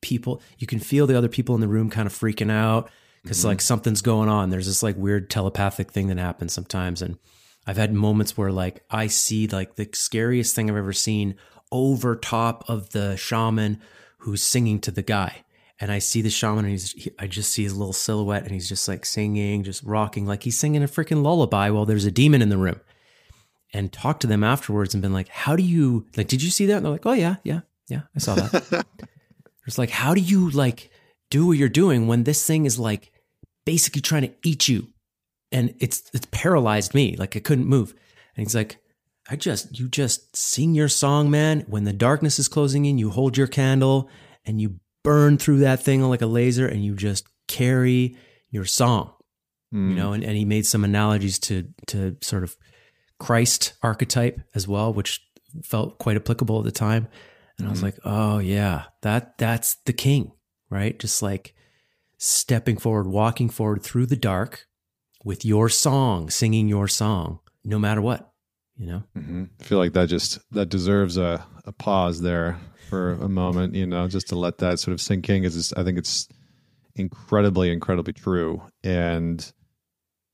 people 0.00 0.42
you 0.58 0.66
can 0.66 0.78
feel 0.78 1.06
the 1.06 1.16
other 1.16 1.28
people 1.28 1.54
in 1.54 1.60
the 1.60 1.68
room 1.68 1.90
kind 1.90 2.06
of 2.06 2.12
freaking 2.12 2.50
out 2.52 2.90
because 3.22 3.38
mm-hmm. 3.38 3.48
like 3.48 3.60
something's 3.60 4.02
going 4.02 4.28
on 4.28 4.50
there's 4.50 4.66
this 4.66 4.82
like 4.82 4.96
weird 4.96 5.30
telepathic 5.30 5.90
thing 5.90 6.08
that 6.08 6.18
happens 6.18 6.52
sometimes 6.52 7.00
and 7.00 7.16
I've 7.66 7.76
had 7.76 7.92
moments 7.92 8.36
where 8.36 8.52
like 8.52 8.84
I 8.90 9.06
see 9.06 9.46
like 9.46 9.76
the 9.76 9.88
scariest 9.92 10.54
thing 10.54 10.70
I've 10.70 10.76
ever 10.76 10.92
seen 10.92 11.36
over 11.72 12.16
top 12.16 12.68
of 12.68 12.90
the 12.90 13.16
shaman 13.16 13.80
who's 14.18 14.42
singing 14.42 14.80
to 14.80 14.90
the 14.90 15.02
guy. 15.02 15.44
And 15.80 15.90
I 15.90 15.98
see 15.98 16.22
the 16.22 16.30
shaman 16.30 16.64
and 16.64 16.70
he's, 16.70 16.92
he, 16.92 17.10
I 17.18 17.26
just 17.26 17.52
see 17.52 17.64
his 17.64 17.76
little 17.76 17.92
silhouette 17.92 18.44
and 18.44 18.52
he's 18.52 18.68
just 18.68 18.86
like 18.86 19.04
singing, 19.04 19.64
just 19.64 19.82
rocking, 19.82 20.24
like 20.24 20.44
he's 20.44 20.58
singing 20.58 20.82
a 20.82 20.86
freaking 20.86 21.22
lullaby 21.22 21.70
while 21.70 21.84
there's 21.84 22.04
a 22.04 22.12
demon 22.12 22.42
in 22.42 22.48
the 22.48 22.58
room. 22.58 22.80
And 23.72 23.92
talk 23.92 24.20
to 24.20 24.28
them 24.28 24.44
afterwards 24.44 24.94
and 24.94 25.02
been 25.02 25.12
like, 25.12 25.28
how 25.28 25.56
do 25.56 25.64
you, 25.64 26.06
like, 26.16 26.28
did 26.28 26.42
you 26.42 26.50
see 26.50 26.66
that? 26.66 26.76
And 26.76 26.84
they're 26.84 26.92
like, 26.92 27.06
oh 27.06 27.12
yeah, 27.12 27.36
yeah, 27.42 27.62
yeah, 27.88 28.02
I 28.14 28.18
saw 28.20 28.36
that. 28.36 28.86
it's 29.66 29.78
like, 29.78 29.90
how 29.90 30.14
do 30.14 30.20
you 30.20 30.50
like 30.50 30.90
do 31.28 31.48
what 31.48 31.58
you're 31.58 31.68
doing 31.68 32.06
when 32.06 32.22
this 32.22 32.46
thing 32.46 32.66
is 32.66 32.78
like 32.78 33.10
basically 33.64 34.00
trying 34.00 34.22
to 34.22 34.32
eat 34.44 34.68
you? 34.68 34.94
and 35.54 35.72
it's 35.78 36.10
it's 36.12 36.26
paralyzed 36.32 36.94
me 36.94 37.16
like 37.16 37.36
I 37.36 37.40
couldn't 37.40 37.66
move. 37.66 37.94
And 38.36 38.44
he's 38.44 38.56
like, 38.56 38.78
I 39.30 39.36
just 39.36 39.78
you 39.78 39.88
just 39.88 40.36
sing 40.36 40.74
your 40.74 40.88
song, 40.88 41.30
man. 41.30 41.60
When 41.68 41.84
the 41.84 41.92
darkness 41.92 42.38
is 42.38 42.48
closing 42.48 42.84
in, 42.84 42.98
you 42.98 43.10
hold 43.10 43.36
your 43.36 43.46
candle 43.46 44.10
and 44.44 44.60
you 44.60 44.80
burn 45.04 45.38
through 45.38 45.58
that 45.58 45.82
thing 45.82 46.02
like 46.02 46.22
a 46.22 46.26
laser, 46.26 46.66
and 46.66 46.84
you 46.84 46.94
just 46.96 47.28
carry 47.46 48.16
your 48.50 48.64
song. 48.64 49.12
Mm. 49.72 49.90
You 49.90 49.94
know, 49.94 50.12
and, 50.12 50.24
and 50.24 50.36
he 50.36 50.44
made 50.44 50.66
some 50.66 50.82
analogies 50.82 51.38
to 51.40 51.68
to 51.88 52.16
sort 52.20 52.42
of 52.42 52.56
Christ 53.20 53.74
archetype 53.82 54.40
as 54.54 54.66
well, 54.66 54.92
which 54.92 55.20
felt 55.62 55.98
quite 55.98 56.16
applicable 56.16 56.58
at 56.58 56.64
the 56.64 56.72
time. 56.72 57.06
And 57.58 57.66
mm. 57.66 57.68
I 57.68 57.70
was 57.70 57.80
hmm. 57.80 57.86
like, 57.86 57.98
oh 58.04 58.38
yeah, 58.38 58.84
that 59.02 59.38
that's 59.38 59.74
the 59.84 59.92
king, 59.92 60.32
right? 60.70 60.98
Just 60.98 61.22
like 61.22 61.54
stepping 62.18 62.76
forward, 62.76 63.06
walking 63.06 63.48
forward 63.48 63.82
through 63.82 64.06
the 64.06 64.16
dark, 64.16 64.66
with 65.24 65.44
your 65.44 65.68
song, 65.68 66.30
singing 66.30 66.68
your 66.68 66.86
song, 66.86 67.40
no 67.64 67.78
matter 67.78 68.02
what, 68.02 68.30
you 68.76 68.86
know? 68.86 69.02
Mm-hmm. 69.16 69.44
I 69.60 69.64
feel 69.64 69.78
like 69.78 69.92
that 69.92 70.08
just, 70.08 70.38
that 70.52 70.68
deserves 70.68 71.16
a, 71.16 71.44
a 71.64 71.72
pause 71.72 72.20
there 72.20 72.58
for 72.88 73.12
a 73.12 73.28
moment, 73.28 73.74
you 73.74 73.86
know, 73.86 74.08
just 74.08 74.28
to 74.28 74.36
let 74.36 74.58
that 74.58 74.78
sort 74.78 74.92
of 74.92 75.00
sink 75.00 75.28
in. 75.28 75.42
Cause 75.42 75.72
I 75.76 75.82
think 75.84 75.98
it's 75.98 76.28
incredibly, 76.94 77.70
incredibly 77.72 78.12
true. 78.12 78.62
And 78.82 79.52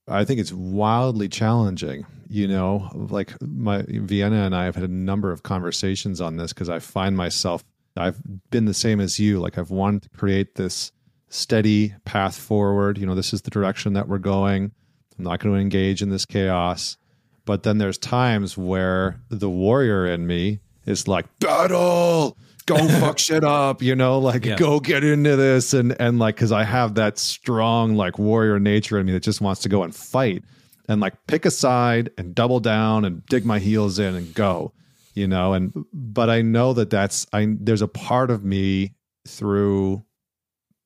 I 0.07 0.25
think 0.25 0.39
it's 0.39 0.51
wildly 0.51 1.29
challenging, 1.29 2.05
you 2.27 2.47
know, 2.47 2.89
like 2.93 3.33
my 3.41 3.83
Vienna 3.87 4.43
and 4.43 4.55
I 4.55 4.65
have 4.65 4.75
had 4.75 4.83
a 4.83 4.93
number 4.93 5.31
of 5.31 5.43
conversations 5.43 6.19
on 6.19 6.37
this 6.37 6.53
because 6.53 6.69
I 6.69 6.79
find 6.79 7.15
myself, 7.15 7.63
I've 7.95 8.21
been 8.49 8.65
the 8.65 8.73
same 8.73 8.99
as 8.99 9.19
you. 9.19 9.39
Like 9.39 9.57
I've 9.57 9.69
wanted 9.69 10.03
to 10.03 10.09
create 10.09 10.55
this 10.55 10.91
steady 11.29 11.93
path 12.05 12.37
forward. 12.37 12.97
You 12.97 13.05
know, 13.05 13.15
this 13.15 13.33
is 13.33 13.41
the 13.43 13.51
direction 13.51 13.93
that 13.93 14.07
we're 14.07 14.17
going. 14.17 14.71
I'm 15.17 15.23
not 15.23 15.39
going 15.39 15.55
to 15.55 15.61
engage 15.61 16.01
in 16.01 16.09
this 16.09 16.25
chaos. 16.25 16.97
But 17.45 17.63
then 17.63 17.77
there's 17.79 17.97
times 17.97 18.57
where 18.57 19.19
the 19.29 19.49
warrior 19.49 20.05
in 20.05 20.27
me 20.27 20.59
is 20.85 21.07
like, 21.07 21.25
battle, 21.39 22.37
go 22.65 22.77
fuck 22.99 23.17
shit 23.17 23.43
up, 23.43 23.81
you 23.81 23.95
know, 23.95 24.19
like 24.19 24.45
Yeah. 24.45 24.55
go 24.57 24.79
get 24.79 25.03
into 25.03 25.35
this. 25.35 25.73
And, 25.73 25.95
and 25.99 26.19
like, 26.19 26.37
cause 26.37 26.51
I 26.51 26.63
have 26.63 26.95
that 26.95 27.17
strong, 27.17 27.95
like 27.95 28.19
warrior 28.19 28.59
nature 28.59 28.99
in 28.99 29.05
me 29.05 29.11
that 29.13 29.23
just 29.23 29.41
wants 29.41 29.61
to 29.61 29.69
go 29.69 29.83
and 29.83 29.93
fight 29.95 30.43
and 30.87 31.01
like 31.01 31.13
pick 31.27 31.45
a 31.45 31.51
side 31.51 32.11
and 32.17 32.35
double 32.35 32.59
down 32.59 33.05
and 33.05 33.25
dig 33.25 33.45
my 33.45 33.59
heels 33.59 33.97
in 33.99 34.15
and 34.15 34.33
go, 34.33 34.73
you 35.15 35.27
know, 35.27 35.53
and, 35.53 35.73
but 35.93 36.29
I 36.29 36.41
know 36.41 36.73
that 36.73 36.89
that's, 36.89 37.25
I, 37.33 37.55
there's 37.59 37.81
a 37.81 37.87
part 37.87 38.29
of 38.31 38.43
me 38.43 38.93
through, 39.27 40.03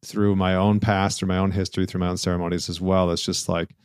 through 0.05 0.35
my 0.35 0.55
own 0.55 0.79
past, 0.79 1.19
through 1.19 1.27
my 1.29 1.37
own 1.37 1.51
history, 1.51 1.85
through 1.85 1.99
my 2.01 2.07
own 2.09 2.17
ceremonies 2.17 2.69
as 2.69 2.79
well. 2.79 3.11
It's 3.11 3.23
just 3.23 3.49
like, 3.49 3.75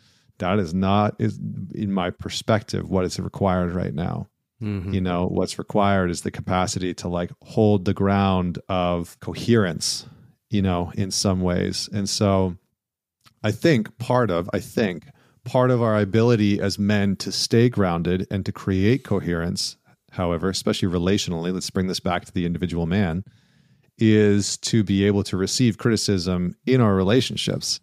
that 0.40 0.58
is 0.58 0.74
not 0.74 1.14
is 1.18 1.38
in 1.74 1.92
my 1.92 2.10
perspective 2.10 2.90
what 2.90 3.04
is 3.04 3.18
required 3.20 3.72
right 3.72 3.94
now. 3.94 4.28
Mhm. 4.62 4.92
you 4.92 5.00
know 5.00 5.26
what's 5.26 5.58
required 5.58 6.10
is 6.10 6.20
the 6.20 6.30
capacity 6.30 6.92
to 6.92 7.08
like 7.08 7.30
hold 7.42 7.86
the 7.86 7.94
ground 7.94 8.58
of 8.68 9.18
coherence 9.20 10.04
you 10.50 10.60
know 10.60 10.92
in 10.96 11.10
some 11.10 11.40
ways. 11.40 11.88
And 11.94 12.06
so 12.06 12.56
i 13.42 13.52
think 13.52 13.96
part 13.96 14.30
of 14.30 14.50
i 14.52 14.60
think 14.60 15.06
part 15.44 15.70
of 15.70 15.80
our 15.80 15.98
ability 15.98 16.60
as 16.60 16.78
men 16.78 17.16
to 17.16 17.32
stay 17.32 17.70
grounded 17.70 18.26
and 18.30 18.44
to 18.44 18.52
create 18.52 19.02
coherence 19.02 19.78
however 20.10 20.50
especially 20.50 20.88
relationally 20.88 21.54
let's 21.54 21.70
bring 21.70 21.86
this 21.86 22.00
back 22.00 22.26
to 22.26 22.32
the 22.34 22.44
individual 22.44 22.84
man 22.86 23.24
is 23.96 24.58
to 24.58 24.84
be 24.84 25.04
able 25.06 25.22
to 25.22 25.36
receive 25.38 25.78
criticism 25.78 26.54
in 26.66 26.80
our 26.80 26.94
relationships. 26.94 27.80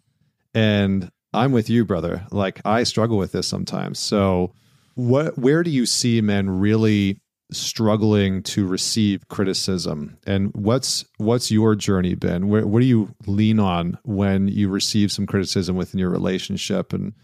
And 0.54 1.10
i'm 1.32 1.52
with 1.52 1.70
you 1.70 1.84
brother. 1.84 2.26
Like 2.30 2.60
i 2.64 2.82
struggle 2.82 3.18
with 3.18 3.32
this 3.32 3.46
sometimes. 3.46 3.98
So 3.98 4.52
what 4.94 5.38
where 5.38 5.62
do 5.62 5.70
you 5.70 5.86
see 5.86 6.20
men 6.20 6.50
really 6.50 7.20
struggling 7.50 8.42
to 8.42 8.66
receive 8.66 9.28
criticism? 9.28 10.18
And 10.26 10.52
what's 10.54 11.04
what's 11.16 11.50
your 11.50 11.74
journey 11.74 12.14
been? 12.14 12.48
Where, 12.48 12.66
what 12.66 12.80
do 12.80 12.86
you 12.86 13.14
lean 13.26 13.58
on 13.60 13.98
when 14.04 14.48
you 14.48 14.68
receive 14.68 15.10
some 15.10 15.26
criticism 15.26 15.76
within 15.76 15.98
your 15.98 16.10
relationship? 16.10 16.92
And 16.92 17.14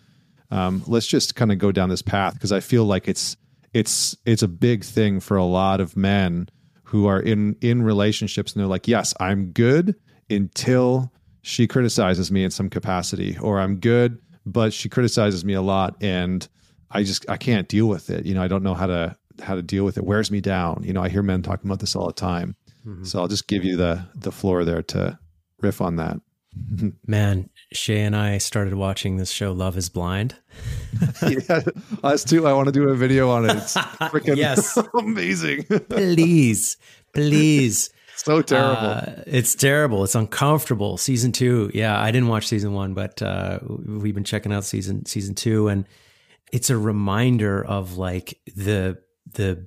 um, 0.50 0.82
let's 0.86 1.06
just 1.06 1.34
kind 1.34 1.52
of 1.52 1.58
go 1.58 1.72
down 1.72 1.88
this 1.88 2.02
path 2.02 2.34
because 2.34 2.52
i 2.52 2.60
feel 2.60 2.84
like 2.84 3.08
it's 3.08 3.36
it's 3.72 4.16
it's 4.24 4.42
a 4.42 4.48
big 4.48 4.84
thing 4.84 5.20
for 5.20 5.36
a 5.36 5.44
lot 5.44 5.80
of 5.80 5.96
men 5.96 6.48
who 6.84 7.06
are 7.06 7.20
in 7.20 7.56
in 7.60 7.82
relationships 7.82 8.52
and 8.52 8.60
they're 8.60 8.68
like 8.68 8.88
yes 8.88 9.12
i'm 9.20 9.46
good 9.46 9.96
until 10.30 11.12
she 11.46 11.66
criticizes 11.66 12.30
me 12.32 12.42
in 12.42 12.50
some 12.50 12.68
capacity 12.70 13.36
or 13.40 13.60
i'm 13.60 13.76
good 13.76 14.18
but 14.46 14.72
she 14.72 14.88
criticizes 14.88 15.44
me 15.44 15.52
a 15.52 15.60
lot 15.62 15.94
and 16.00 16.48
i 16.90 17.02
just 17.02 17.28
i 17.28 17.36
can't 17.36 17.68
deal 17.68 17.86
with 17.86 18.08
it. 18.10 18.24
You 18.26 18.34
know 18.34 18.42
i 18.42 18.48
don't 18.48 18.62
know 18.62 18.74
how 18.74 18.86
to 18.86 19.16
how 19.42 19.54
to 19.54 19.62
deal 19.62 19.84
with 19.84 19.96
it. 19.98 20.04
Wears 20.04 20.30
me 20.30 20.40
down. 20.40 20.82
You 20.84 20.92
know 20.94 21.02
i 21.02 21.08
hear 21.08 21.22
men 21.22 21.42
talking 21.42 21.68
about 21.68 21.80
this 21.80 21.94
all 21.96 22.06
the 22.06 22.12
time. 22.12 22.56
Mm-hmm. 22.86 23.04
So 23.04 23.20
i'll 23.20 23.28
just 23.28 23.46
give 23.46 23.62
you 23.64 23.76
the 23.76 24.06
the 24.14 24.32
floor 24.32 24.64
there 24.64 24.82
to 24.94 25.18
riff 25.60 25.80
on 25.80 25.96
that. 25.96 26.20
Man, 27.06 27.50
Shay 27.72 28.00
and 28.02 28.14
I 28.14 28.38
started 28.38 28.74
watching 28.74 29.16
this 29.16 29.30
show, 29.30 29.50
Love 29.52 29.76
is 29.76 29.88
Blind. 29.88 30.36
yeah 31.28 31.60
us 32.04 32.22
too. 32.24 32.46
I 32.46 32.52
want 32.52 32.66
to 32.66 32.72
do 32.72 32.88
a 32.90 32.94
video 32.94 33.28
on 33.30 33.44
it. 33.50 33.56
It's 33.56 33.74
freaking 34.12 34.36
Yes. 34.36 34.78
amazing. 34.94 35.64
Please, 35.90 36.76
please. 37.12 37.90
So 38.16 38.42
terrible 38.42 38.88
Uh, 38.88 39.22
it's 39.26 39.54
terrible. 39.54 40.04
It's 40.04 40.14
uncomfortable. 40.14 40.96
Season 40.96 41.32
two. 41.32 41.70
Yeah, 41.74 42.00
I 42.00 42.10
didn't 42.10 42.28
watch 42.28 42.46
season 42.46 42.72
one, 42.72 42.94
but 42.94 43.20
uh, 43.22 43.58
we've 43.64 44.14
been 44.14 44.24
checking 44.24 44.52
out 44.52 44.64
season 44.64 45.06
season 45.06 45.34
two, 45.34 45.68
and 45.68 45.86
it's 46.52 46.70
a 46.70 46.76
reminder 46.78 47.64
of 47.64 47.96
like 47.96 48.38
the 48.54 48.98
the 49.32 49.66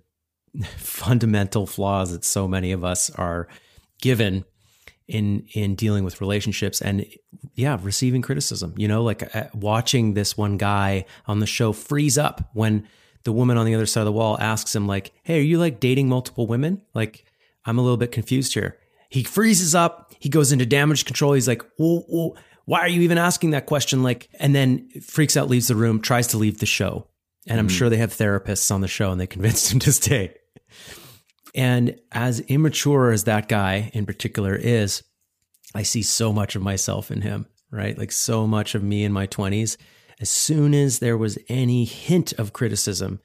fundamental 0.77 1.65
flaws 1.65 2.11
that 2.11 2.23
so 2.25 2.47
many 2.47 2.71
of 2.71 2.83
us 2.83 3.09
are 3.11 3.47
given 4.01 4.45
in 5.07 5.45
in 5.53 5.75
dealing 5.75 6.03
with 6.03 6.19
relationships 6.19 6.81
and 6.81 7.05
yeah 7.55 7.77
receiving 7.81 8.21
criticism 8.21 8.73
you 8.75 8.87
know 8.89 9.03
like 9.03 9.33
uh, 9.35 9.45
watching 9.53 10.13
this 10.15 10.35
one 10.35 10.57
guy 10.57 11.05
on 11.27 11.39
the 11.39 11.45
show 11.45 11.71
freeze 11.71 12.17
up 12.17 12.49
when 12.53 12.85
the 13.23 13.31
woman 13.31 13.57
on 13.57 13.65
the 13.65 13.73
other 13.73 13.85
side 13.85 14.01
of 14.01 14.05
the 14.05 14.11
wall 14.11 14.37
asks 14.39 14.75
him 14.75 14.85
like 14.85 15.13
hey 15.23 15.39
are 15.39 15.43
you 15.43 15.57
like 15.57 15.79
dating 15.79 16.09
multiple 16.09 16.45
women 16.45 16.81
like 16.93 17.23
i'm 17.67 17.77
a 17.77 17.81
little 17.81 17.97
bit 17.97 18.11
confused 18.11 18.53
here. 18.53 18.77
He 19.09 19.23
freezes 19.23 19.75
up 19.75 20.13
he 20.19 20.29
goes 20.29 20.51
into 20.51 20.65
damage 20.65 21.05
control 21.05 21.33
he's 21.33 21.47
like 21.47 21.61
whoa, 21.77 22.01
whoa, 22.01 22.35
why 22.65 22.79
are 22.79 22.89
you 22.89 23.01
even 23.01 23.17
asking 23.17 23.51
that 23.51 23.67
question? 23.67 24.03
Like 24.03 24.29
and 24.39 24.55
then 24.55 24.89
freaks 25.01 25.37
out 25.37 25.49
leaves 25.49 25.67
the 25.67 25.75
room 25.75 26.01
tries 26.01 26.27
to 26.27 26.37
leave 26.37 26.57
the 26.57 26.65
show. 26.65 27.07
And 27.47 27.59
i'm 27.59 27.67
mm-hmm. 27.67 27.77
sure 27.77 27.89
they 27.89 27.97
have 27.97 28.13
therapists 28.13 28.71
on 28.71 28.81
the 28.81 28.87
show 28.87 29.11
and 29.11 29.21
they 29.21 29.27
convinced 29.37 29.71
him 29.71 29.79
to 29.79 29.91
stay. 29.91 30.33
And 31.57 31.99
as 32.11 32.39
immature 32.41 33.11
as 33.11 33.23
that 33.23 33.47
guy 33.47 33.89
in 33.93 34.05
particular 34.05 34.55
is, 34.55 35.03
I 35.73 35.83
see 35.83 36.03
so 36.03 36.31
much 36.31 36.55
of 36.55 36.61
myself 36.61 37.09
in 37.09 37.21
him, 37.21 37.47
right? 37.71 37.97
Like 37.97 38.11
so 38.11 38.45
much 38.45 38.75
of 38.75 38.83
me 38.83 39.03
in 39.03 39.11
my 39.11 39.27
20s. 39.27 39.75
As 40.19 40.29
soon 40.29 40.73
as 40.73 40.99
there 40.99 41.17
was 41.17 41.37
any 41.49 41.85
hint 41.85 42.33
of 42.33 42.53
criticism 42.53 43.19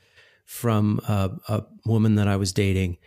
from 0.47 1.01
a, 1.07 1.31
a 1.49 1.65
woman 1.87 2.17
that 2.17 2.27
I 2.27 2.37
was 2.37 2.53
dating, 2.53 2.99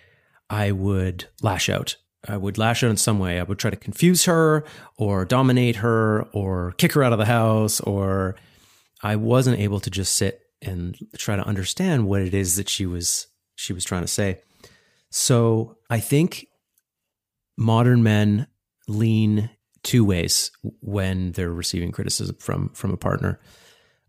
I 0.50 0.72
would 0.72 1.28
lash 1.42 1.70
out. 1.70 1.96
I 2.28 2.38
would 2.38 2.58
lash 2.58 2.84
out 2.84 2.90
in 2.90 2.98
some 2.98 3.20
way. 3.20 3.40
I 3.40 3.44
would 3.44 3.60
try 3.60 3.70
to 3.70 3.78
confuse 3.78 4.26
her 4.26 4.64
or 4.98 5.26
dominate 5.26 5.78
her 5.78 6.24
or 6.34 6.74
kick 6.78 6.94
her 6.94 7.04
out 7.04 7.14
of 7.14 7.20
the 7.20 7.26
house, 7.26 7.80
or 7.82 8.36
I 9.04 9.16
wasn't 9.16 9.60
able 9.60 9.80
to 9.82 9.90
just 9.90 10.16
sit 10.16 10.42
and 10.62 10.98
try 11.18 11.36
to 11.36 11.46
understand 11.46 12.08
what 12.08 12.22
it 12.22 12.34
is 12.34 12.56
that 12.56 12.70
she 12.70 12.86
was 12.86 13.28
she 13.56 13.74
was 13.74 13.86
trying 13.86 14.02
to 14.02 14.08
say. 14.08 14.42
So 15.12 15.78
I 15.90 16.00
think 16.00 16.48
modern 17.58 18.04
men 18.04 18.48
lean 18.88 19.50
two 19.84 20.04
ways 20.04 20.52
when 20.82 21.32
they're 21.34 21.54
receiving 21.54 21.92
criticism 21.92 22.36
from 22.40 22.70
from 22.70 22.92
a 22.92 22.98
partner. 22.98 23.40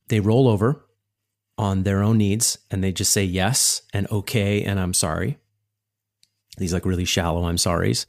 They 0.09 0.21
roll 0.21 0.49
over 0.49 0.85
on 1.59 1.83
their 1.83 2.03
own 2.03 2.19
needs 2.19 2.59
and 2.71 2.83
they 2.83 2.93
just 2.93 3.13
say 3.13 3.25
yes 3.25 3.83
and 3.93 4.11
okay 4.11 4.63
and 4.63 4.81
I'm 4.81 4.95
sorry. 4.95 5.39
These 6.57 6.73
like 6.73 6.87
really 6.87 7.05
shallow 7.05 7.45
I'm 7.45 7.57
sorries. 7.57 8.07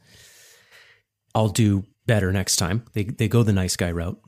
I'll 1.35 1.49
do 1.49 1.85
better 2.05 2.31
next 2.31 2.55
time. 2.55 2.85
They 2.93 3.03
they 3.03 3.27
go 3.27 3.43
the 3.43 3.53
nice 3.53 3.75
guy 3.75 3.91
route. 3.91 4.19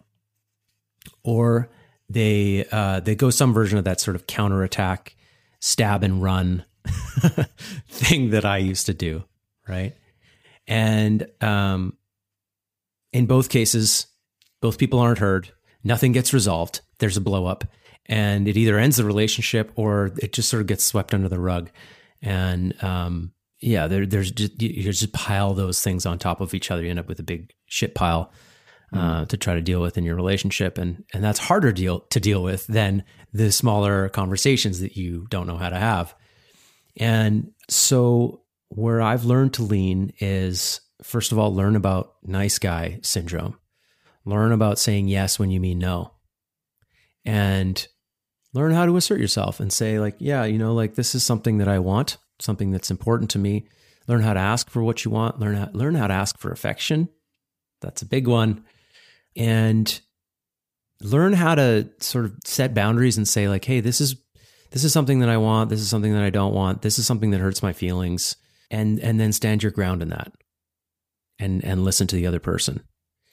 Or 1.24 1.70
they 2.10 2.66
uh, 2.72 3.00
they 3.00 3.16
go 3.16 3.30
some 3.30 3.54
version 3.54 3.78
of 3.78 3.86
that 3.86 4.00
sort 4.00 4.16
of 4.16 4.28
counterattack, 4.28 5.16
stab 5.60 6.04
and 6.04 6.22
run 6.22 6.66
thing 7.88 8.32
that 8.32 8.46
I 8.46 8.58
used 8.58 8.88
to 8.88 8.94
do, 8.94 9.24
right? 9.68 9.96
And 10.68 11.28
um, 11.42 11.98
in 13.12 13.26
both 13.26 13.50
cases, 13.50 14.08
both 14.62 14.78
people 14.78 15.00
aren't 15.00 15.20
heard. 15.20 15.52
Nothing 15.84 16.12
gets 16.12 16.34
resolved. 16.34 16.82
There's 17.00 17.18
a 17.18 17.22
blow 17.22 17.46
up, 17.46 17.64
and 18.06 18.48
it 18.48 18.58
either 18.58 18.78
ends 18.78 18.98
the 18.98 19.06
relationship 19.06 19.72
or 19.76 20.12
it 20.18 20.34
just 20.34 20.50
sort 20.50 20.62
of 20.62 20.68
gets 20.68 20.84
swept 20.84 21.14
under 21.14 21.30
the 21.30 21.40
rug. 21.40 21.70
And 22.22 22.82
um, 22.84 23.32
yeah, 23.62 23.88
there, 23.88 24.06
there's 24.06 24.32
just 24.32 24.62
you 24.62 24.70
you 24.70 24.84
just 24.84 25.12
pile 25.14 25.54
those 25.54 25.82
things 25.82 26.06
on 26.06 26.18
top 26.18 26.42
of 26.42 26.54
each 26.54 26.72
other. 26.72 26.84
You 26.84 26.90
end 26.90 27.00
up 27.00 27.08
with 27.08 27.20
a 27.20 27.24
big 27.24 27.54
shit 27.66 27.94
pile 27.96 28.32
uh, 28.94 29.26
to 29.26 29.38
try 29.38 29.56
to 29.56 29.62
deal 29.62 29.82
with 29.82 29.98
in 29.98 30.04
your 30.04 30.16
relationship, 30.16 30.78
and 30.78 31.04
and 31.14 31.24
that's 31.24 31.40
harder 31.40 31.72
deal 31.72 32.02
to 32.12 32.20
deal 32.20 32.42
with 32.42 32.66
than 32.68 33.04
the 33.34 33.52
smaller 33.52 34.10
conversations 34.10 34.80
that 34.80 34.96
you 34.96 35.28
don't 35.30 35.48
know 35.48 35.58
how 35.58 35.70
to 35.70 35.78
have. 35.78 36.16
And 36.98 37.52
so, 37.70 38.42
where 38.70 39.02
I've 39.02 39.26
learned 39.26 39.54
to 39.56 39.64
lean 39.64 40.14
is 40.20 40.82
first 41.04 41.32
of 41.32 41.40
all, 41.40 41.54
learn 41.54 41.76
about 41.76 42.16
nice 42.24 42.60
guy 42.60 43.00
syndrome, 43.04 43.58
learn 44.26 44.52
about 44.52 44.80
saying 44.80 45.08
yes 45.08 45.38
when 45.38 45.52
you 45.52 45.60
mean 45.60 45.80
no, 45.80 46.14
and 47.26 47.88
learn 48.54 48.72
how 48.72 48.86
to 48.86 48.98
assert 48.98 49.20
yourself 49.20 49.60
and 49.60 49.72
say, 49.72 50.00
like, 50.00 50.16
yeah, 50.20 50.46
you 50.46 50.58
know, 50.58 50.74
like 50.74 50.96
this 50.96 51.14
is 51.14 51.24
something 51.24 51.60
that 51.60 51.68
I 51.68 51.80
want, 51.80 52.18
something 52.40 52.72
that's 52.72 52.92
important 52.92 53.30
to 53.32 53.40
me. 53.40 53.68
Learn 54.08 54.22
how 54.22 54.34
to 54.34 54.40
ask 54.40 54.70
for 54.70 54.82
what 54.84 55.06
you 55.06 55.12
want, 55.12 55.40
learn 55.40 55.56
how, 55.56 55.70
learn 55.74 55.96
how 55.96 56.08
to 56.08 56.14
ask 56.14 56.40
for 56.40 56.52
affection. 56.52 57.10
That's 57.82 58.02
a 58.02 58.08
big 58.08 58.28
one. 58.28 58.66
And 59.36 60.00
learn 61.02 61.34
how 61.34 61.56
to 61.56 61.90
sort 62.00 62.26
of 62.26 62.34
set 62.44 62.74
boundaries 62.74 63.18
and 63.18 63.28
say, 63.28 63.48
like, 63.48 63.66
hey, 63.66 63.80
this 63.80 64.02
is 64.02 64.16
this 64.72 64.84
is 64.84 64.94
something 64.94 65.20
that 65.20 65.30
I 65.30 65.38
want. 65.38 65.70
This 65.70 65.82
is 65.82 65.90
something 65.90 66.14
that 66.14 66.24
I 66.24 66.30
don't 66.30 66.54
want. 66.54 66.82
This 66.82 67.00
is 67.00 67.08
something 67.08 67.32
that 67.32 67.42
hurts 67.42 67.64
my 67.64 67.74
feelings. 67.74 68.36
And 68.72 69.00
and 69.00 69.20
then 69.20 69.32
stand 69.32 69.64
your 69.64 69.72
ground 69.72 70.02
in 70.02 70.10
that. 70.10 70.32
And 71.40 71.64
and 71.64 71.84
listen 71.84 72.08
to 72.08 72.16
the 72.16 72.28
other 72.28 72.40
person. 72.40 72.84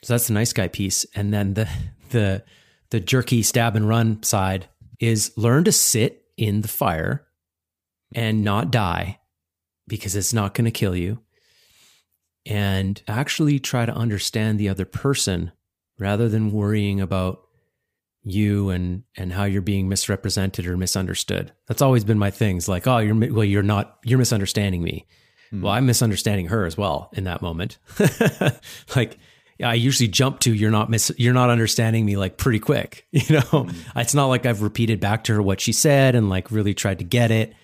So 0.03 0.15
that's 0.15 0.29
the 0.29 0.35
nice 0.35 0.53
guy 0.53 0.69
piece. 0.69 1.05
And 1.15 1.33
then 1.33 1.55
the 1.55 1.69
the 2.11 2.45
the 2.91 3.01
jerky 3.01 3.43
stab 3.43 3.77
and 3.77 3.89
run 3.89 4.23
side 4.23 4.69
is 5.01 5.33
learn 5.37 5.65
to 5.65 5.73
sit 5.73 6.25
in 6.37 6.63
the 6.63 6.69
fire 6.69 7.26
and 8.15 8.45
not 8.45 8.71
die 8.71 9.21
because 9.89 10.17
it's 10.17 10.33
not 10.33 10.55
going 10.55 10.65
to 10.65 10.71
kill 10.71 10.97
you. 10.97 11.21
And 12.45 13.03
actually 13.09 13.59
try 13.59 13.87
to 13.87 13.93
understand 13.93 14.59
the 14.59 14.69
other 14.69 14.85
person 14.85 15.53
rather 15.99 16.29
than 16.29 16.53
worrying 16.53 17.01
about 17.01 17.41
you 18.23 18.71
and 18.71 19.05
and 19.17 19.33
how 19.33 19.45
you're 19.45 19.63
being 19.63 19.89
misrepresented 19.89 20.67
or 20.67 20.77
misunderstood. 20.77 21.53
That's 21.69 21.83
always 21.83 22.05
been 22.05 22.19
my 22.19 22.31
things. 22.31 22.69
Like, 22.69 22.87
oh, 22.87 22.99
you're 22.99 23.15
well, 23.33 23.45
you're 23.45 23.63
not, 23.63 23.99
you're 24.05 24.19
misunderstanding 24.19 24.83
me. 24.83 25.07
Mm. 25.53 25.63
Well, 25.63 25.73
I'm 25.73 25.87
misunderstanding 25.87 26.47
her 26.47 26.67
as 26.67 26.77
well 26.77 27.11
in 27.13 27.25
that 27.25 27.41
moment. 27.41 27.79
like, 28.97 29.17
I 29.63 29.75
usually 29.75 30.09
jump 30.09 30.41
to 30.41 30.53
you're 30.53 30.73
not 30.73 30.91
miss, 30.91 31.13
you're 31.17 31.33
not 31.33 31.51
understanding 31.51 32.05
me 32.05 32.17
like 32.17 32.37
pretty 32.37 32.59
quick. 32.59 33.07
You 33.13 33.37
know, 33.37 33.41
mm. 33.41 33.75
it's 33.95 34.15
not 34.15 34.27
like 34.27 34.45
I've 34.45 34.63
repeated 34.63 35.01
back 35.01 35.25
to 35.25 35.35
her 35.35 35.43
what 35.43 35.61
she 35.61 35.73
said 35.73 36.15
and 36.15 36.29
like 36.29 36.51
really 36.51 36.75
tried 36.75 36.99
to 36.99 37.05
get 37.05 37.31
it. 37.31 37.55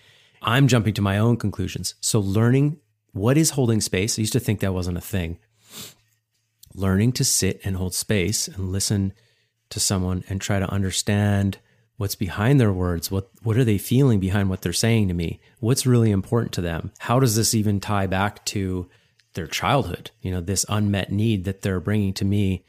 I'm 0.42 0.68
jumping 0.68 0.94
to 0.94 1.02
my 1.02 1.18
own 1.18 1.36
conclusions. 1.36 1.94
So 2.00 2.20
learning 2.20 2.78
what 3.12 3.38
is 3.38 3.50
holding 3.50 3.80
space. 3.80 4.18
I 4.18 4.22
used 4.22 4.32
to 4.32 4.40
think 4.40 4.60
that 4.60 4.74
wasn't 4.74 4.98
a 4.98 5.02
thing. 5.02 5.38
Learning 6.74 7.12
to 7.12 7.24
sit 7.24 7.60
and 7.64 7.76
hold 7.76 7.94
space 7.94 8.48
and 8.48 8.72
listen 8.72 9.12
to 9.70 9.80
someone 9.80 10.24
and 10.28 10.40
try 10.40 10.58
to 10.58 10.70
understand 10.70 11.58
what's 11.96 12.14
behind 12.14 12.58
their 12.58 12.72
words 12.72 13.10
what 13.10 13.30
what 13.42 13.56
are 13.56 13.64
they 13.64 13.78
feeling 13.78 14.18
behind 14.18 14.50
what 14.50 14.60
they're 14.62 14.72
saying 14.72 15.08
to 15.08 15.14
me 15.14 15.38
what's 15.60 15.86
really 15.86 16.10
important 16.10 16.52
to 16.52 16.60
them 16.60 16.90
how 16.98 17.20
does 17.20 17.36
this 17.36 17.54
even 17.54 17.78
tie 17.78 18.06
back 18.06 18.44
to 18.44 18.88
their 19.34 19.46
childhood 19.46 20.10
you 20.20 20.30
know 20.30 20.40
this 20.40 20.66
unmet 20.68 21.12
need 21.12 21.44
that 21.44 21.62
they're 21.62 21.80
bringing 21.80 22.12
to 22.12 22.24
me 22.24 22.64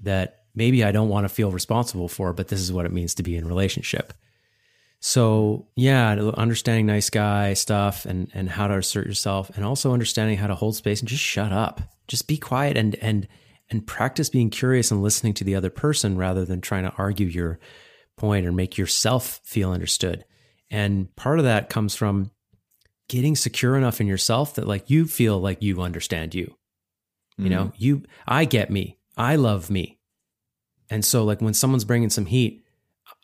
that 0.00 0.42
maybe 0.54 0.84
I 0.84 0.92
don't 0.92 1.08
want 1.08 1.24
to 1.24 1.34
feel 1.34 1.50
responsible 1.50 2.08
for 2.08 2.32
but 2.32 2.48
this 2.48 2.60
is 2.60 2.72
what 2.72 2.86
it 2.86 2.92
means 2.92 3.14
to 3.14 3.22
be 3.22 3.36
in 3.36 3.48
relationship 3.48 4.12
so 5.06 5.66
yeah 5.76 6.12
understanding 6.36 6.86
nice 6.86 7.10
guy 7.10 7.52
stuff 7.52 8.06
and 8.06 8.30
and 8.32 8.48
how 8.48 8.66
to 8.66 8.78
assert 8.78 9.06
yourself 9.06 9.50
and 9.54 9.64
also 9.64 9.92
understanding 9.92 10.38
how 10.38 10.46
to 10.46 10.54
hold 10.54 10.74
space 10.74 11.00
and 11.00 11.08
just 11.08 11.22
shut 11.22 11.52
up 11.52 11.82
just 12.08 12.26
be 12.26 12.38
quiet 12.38 12.76
and 12.76 12.94
and 12.96 13.28
and 13.70 13.86
practice 13.86 14.28
being 14.28 14.50
curious 14.50 14.90
and 14.90 15.02
listening 15.02 15.34
to 15.34 15.44
the 15.44 15.54
other 15.54 15.70
person 15.70 16.16
rather 16.16 16.44
than 16.44 16.60
trying 16.60 16.84
to 16.84 16.92
argue 16.96 17.26
your 17.26 17.58
point 18.16 18.46
or 18.46 18.52
make 18.52 18.78
yourself 18.78 19.40
feel 19.44 19.72
understood. 19.72 20.24
And 20.70 21.14
part 21.16 21.38
of 21.38 21.44
that 21.44 21.70
comes 21.70 21.94
from 21.94 22.30
getting 23.08 23.36
secure 23.36 23.76
enough 23.76 24.00
in 24.00 24.06
yourself 24.06 24.54
that 24.54 24.68
like 24.68 24.90
you 24.90 25.06
feel 25.06 25.38
like 25.38 25.62
you 25.62 25.80
understand 25.82 26.34
you. 26.34 26.54
You 27.36 27.44
mm-hmm. 27.44 27.54
know, 27.54 27.72
you 27.76 28.04
I 28.26 28.44
get 28.44 28.70
me. 28.70 28.98
I 29.16 29.36
love 29.36 29.70
me. 29.70 29.98
And 30.90 31.04
so 31.04 31.24
like 31.24 31.40
when 31.40 31.54
someone's 31.54 31.84
bringing 31.84 32.10
some 32.10 32.26
heat, 32.26 32.64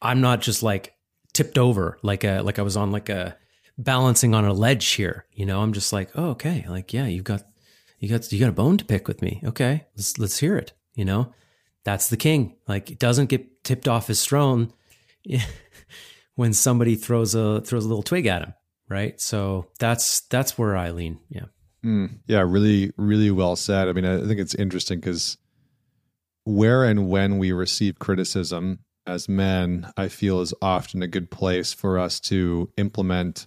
I'm 0.02 0.20
not 0.20 0.40
just 0.40 0.62
like 0.62 0.94
tipped 1.40 1.56
over 1.56 1.96
like 2.02 2.22
a 2.22 2.42
like 2.42 2.58
I 2.58 2.62
was 2.62 2.76
on 2.76 2.92
like 2.92 3.08
a 3.08 3.34
balancing 3.78 4.34
on 4.34 4.44
a 4.44 4.52
ledge 4.52 4.86
here, 4.88 5.24
you 5.32 5.46
know? 5.46 5.62
I'm 5.62 5.72
just 5.72 5.90
like, 5.90 6.10
"Oh, 6.14 6.30
okay. 6.32 6.66
Like, 6.68 6.92
yeah, 6.92 7.06
you've 7.06 7.24
got 7.24 7.44
you 7.98 8.10
got 8.10 8.30
you 8.30 8.38
got 8.38 8.50
a 8.50 8.52
bone 8.52 8.76
to 8.76 8.84
pick 8.84 9.08
with 9.08 9.22
me. 9.22 9.40
Okay, 9.42 9.86
let's 9.96 10.18
let's 10.18 10.38
hear 10.38 10.58
it. 10.58 10.74
You 10.94 11.06
know, 11.06 11.32
that's 11.82 12.08
the 12.08 12.18
king. 12.18 12.56
Like, 12.68 12.98
doesn't 12.98 13.30
get 13.30 13.64
tipped 13.64 13.88
off 13.88 14.06
his 14.06 14.22
throne 14.22 14.70
when 16.34 16.52
somebody 16.52 16.94
throws 16.94 17.34
a 17.34 17.62
throws 17.62 17.86
a 17.86 17.88
little 17.88 18.02
twig 18.02 18.26
at 18.26 18.42
him, 18.42 18.52
right? 18.90 19.18
So 19.18 19.68
that's 19.78 20.20
that's 20.28 20.58
where 20.58 20.76
I 20.76 20.90
lean. 20.90 21.20
Yeah. 21.30 21.46
Mm, 21.82 22.18
yeah, 22.26 22.40
really, 22.40 22.92
really 22.98 23.30
well 23.30 23.56
said. 23.56 23.88
I 23.88 23.94
mean, 23.94 24.04
I 24.04 24.18
think 24.26 24.40
it's 24.40 24.54
interesting 24.54 25.00
because 25.00 25.38
where 26.44 26.84
and 26.84 27.08
when 27.08 27.38
we 27.38 27.52
receive 27.52 27.98
criticism 27.98 28.80
as 29.06 29.28
men, 29.28 29.90
I 29.96 30.08
feel 30.08 30.40
is 30.40 30.54
often 30.62 31.02
a 31.02 31.08
good 31.08 31.30
place 31.30 31.72
for 31.72 31.98
us 31.98 32.20
to 32.20 32.70
implement 32.76 33.46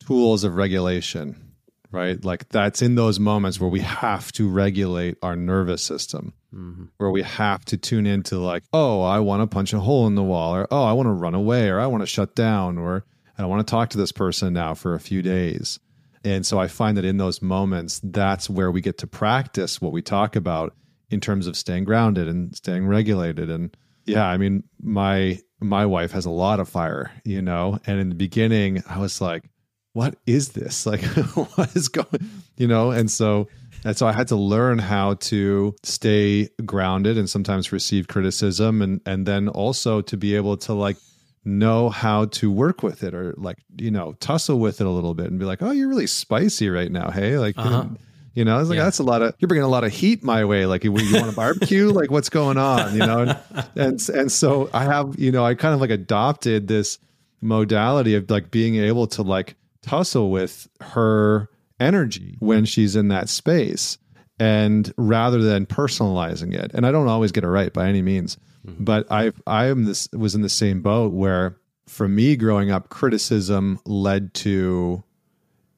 tools 0.00 0.44
of 0.44 0.56
regulation 0.56 1.50
right? 1.90 2.24
Like 2.24 2.48
that's 2.48 2.82
in 2.82 2.94
those 2.94 3.18
moments 3.18 3.60
where 3.60 3.70
we 3.70 3.80
have 3.80 4.32
to 4.32 4.48
regulate 4.48 5.18
our 5.22 5.36
nervous 5.36 5.82
system, 5.82 6.34
mm-hmm. 6.54 6.84
where 6.98 7.10
we 7.10 7.22
have 7.22 7.64
to 7.66 7.76
tune 7.76 8.06
into 8.06 8.38
like, 8.38 8.64
oh, 8.72 9.02
I 9.02 9.20
want 9.20 9.42
to 9.42 9.46
punch 9.46 9.72
a 9.72 9.80
hole 9.80 10.06
in 10.06 10.14
the 10.14 10.22
wall, 10.22 10.54
or 10.54 10.66
oh, 10.70 10.84
I 10.84 10.92
want 10.92 11.06
to 11.06 11.12
run 11.12 11.34
away, 11.34 11.68
or 11.68 11.80
I 11.80 11.86
want 11.86 12.02
to 12.02 12.06
shut 12.06 12.34
down, 12.34 12.78
or 12.78 13.04
I 13.38 13.46
want 13.46 13.66
to 13.66 13.70
talk 13.70 13.90
to 13.90 13.98
this 13.98 14.12
person 14.12 14.52
now 14.52 14.74
for 14.74 14.94
a 14.94 15.00
few 15.00 15.22
days. 15.22 15.78
And 16.22 16.44
so 16.44 16.58
I 16.58 16.68
find 16.68 16.96
that 16.98 17.04
in 17.04 17.16
those 17.16 17.40
moments, 17.40 18.00
that's 18.04 18.50
where 18.50 18.70
we 18.70 18.82
get 18.82 18.98
to 18.98 19.06
practice 19.06 19.80
what 19.80 19.92
we 19.92 20.02
talk 20.02 20.36
about 20.36 20.74
in 21.08 21.18
terms 21.18 21.46
of 21.46 21.56
staying 21.56 21.84
grounded 21.84 22.28
and 22.28 22.54
staying 22.54 22.86
regulated. 22.86 23.48
And 23.50 23.74
yeah, 24.10 24.26
I 24.26 24.36
mean, 24.36 24.64
my 24.80 25.38
my 25.60 25.86
wife 25.86 26.12
has 26.12 26.24
a 26.24 26.30
lot 26.30 26.60
of 26.60 26.68
fire, 26.68 27.10
you 27.24 27.42
know, 27.42 27.78
and 27.86 28.00
in 28.00 28.08
the 28.08 28.14
beginning, 28.14 28.82
I 28.88 28.98
was 28.98 29.20
like, 29.20 29.44
what 29.92 30.16
is 30.26 30.50
this? 30.50 30.86
Like, 30.90 31.02
what 31.02 31.76
is 31.76 31.88
going, 31.88 32.30
you 32.56 32.66
know? 32.66 32.90
And 32.90 33.10
so, 33.10 33.48
and 33.84 33.96
so 33.96 34.06
I 34.06 34.12
had 34.12 34.28
to 34.28 34.36
learn 34.36 34.78
how 34.78 35.14
to 35.14 35.74
stay 35.82 36.48
grounded 36.64 37.18
and 37.18 37.28
sometimes 37.28 37.72
receive 37.72 38.08
criticism 38.08 38.82
and, 38.82 39.00
and 39.06 39.26
then 39.26 39.48
also 39.48 40.00
to 40.02 40.16
be 40.16 40.34
able 40.36 40.56
to 40.58 40.72
like 40.72 40.96
know 41.44 41.88
how 41.88 42.26
to 42.26 42.50
work 42.50 42.82
with 42.82 43.02
it 43.02 43.14
or 43.14 43.34
like, 43.36 43.58
you 43.76 43.90
know, 43.90 44.14
tussle 44.20 44.58
with 44.58 44.80
it 44.80 44.86
a 44.86 44.90
little 44.90 45.14
bit 45.14 45.26
and 45.26 45.38
be 45.38 45.44
like, 45.44 45.62
oh, 45.62 45.70
you're 45.70 45.88
really 45.88 46.06
spicy 46.06 46.68
right 46.68 46.90
now. 46.90 47.10
Hey, 47.10 47.38
like, 47.38 47.56
uh-huh. 47.58 47.86
You 48.34 48.44
know, 48.44 48.56
I 48.56 48.60
was 48.60 48.68
like, 48.68 48.76
yeah. 48.76 48.84
that's 48.84 48.98
a 48.98 49.02
lot 49.02 49.22
of, 49.22 49.34
you're 49.38 49.48
bringing 49.48 49.64
a 49.64 49.68
lot 49.68 49.84
of 49.84 49.92
heat 49.92 50.22
my 50.22 50.44
way. 50.44 50.66
Like, 50.66 50.84
you 50.84 50.92
want 50.92 51.28
a 51.28 51.32
barbecue? 51.32 51.90
like, 51.92 52.10
what's 52.10 52.28
going 52.28 52.58
on? 52.58 52.92
You 52.92 53.00
know? 53.00 53.18
And, 53.20 53.38
and, 53.74 54.08
and 54.14 54.32
so 54.32 54.70
I 54.72 54.84
have, 54.84 55.18
you 55.18 55.32
know, 55.32 55.44
I 55.44 55.54
kind 55.54 55.74
of 55.74 55.80
like 55.80 55.90
adopted 55.90 56.68
this 56.68 56.98
modality 57.40 58.14
of 58.14 58.30
like 58.30 58.50
being 58.50 58.76
able 58.76 59.06
to 59.08 59.22
like 59.22 59.56
tussle 59.82 60.30
with 60.30 60.68
her 60.80 61.48
energy 61.78 62.36
when 62.40 62.64
she's 62.64 62.96
in 62.96 63.08
that 63.08 63.28
space 63.28 63.96
and 64.38 64.92
rather 64.96 65.40
than 65.40 65.64
personalizing 65.64 66.52
it 66.52 66.70
and 66.74 66.86
i 66.86 66.92
don't 66.92 67.08
always 67.08 67.32
get 67.32 67.44
it 67.44 67.48
right 67.48 67.72
by 67.72 67.88
any 67.88 68.02
means 68.02 68.36
mm-hmm. 68.66 68.84
but 68.84 69.10
i 69.10 69.32
i 69.46 69.66
am 69.66 69.84
this 69.84 70.06
was 70.12 70.34
in 70.34 70.42
the 70.42 70.48
same 70.50 70.82
boat 70.82 71.12
where 71.12 71.56
for 71.86 72.06
me 72.06 72.36
growing 72.36 72.70
up 72.70 72.90
criticism 72.90 73.80
led 73.86 74.32
to 74.34 75.02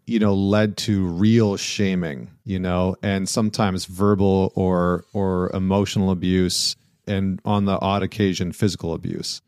you 0.06 0.18
know 0.18 0.34
led 0.34 0.76
to 0.76 1.06
real 1.06 1.56
shaming 1.56 2.30
you 2.44 2.58
know 2.58 2.96
and 3.02 3.28
sometimes 3.28 3.84
verbal 3.84 4.52
or 4.54 5.04
or 5.12 5.50
emotional 5.54 6.10
abuse 6.10 6.76
and 7.06 7.40
on 7.44 7.64
the 7.64 7.78
odd 7.80 8.02
occasion 8.02 8.52
physical 8.52 8.94
abuse 8.94 9.42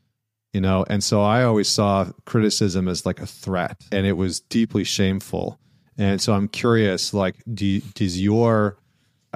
you 0.55 0.61
know? 0.61 0.87
And 0.89 1.05
so 1.05 1.21
i 1.21 1.43
always 1.43 1.69
saw 1.69 2.07
criticism 2.25 2.89
as 2.89 3.05
like 3.05 3.21
a 3.21 3.27
threat 3.27 3.85
and 3.93 4.07
it 4.07 4.13
was 4.13 4.41
deeply 4.41 4.85
shameful. 4.85 5.59
And 5.99 6.21
so 6.21 6.33
i'm 6.33 6.49
curious 6.49 7.13
like 7.13 7.37
do, 7.53 7.81
does 7.95 8.21
your 8.21 8.79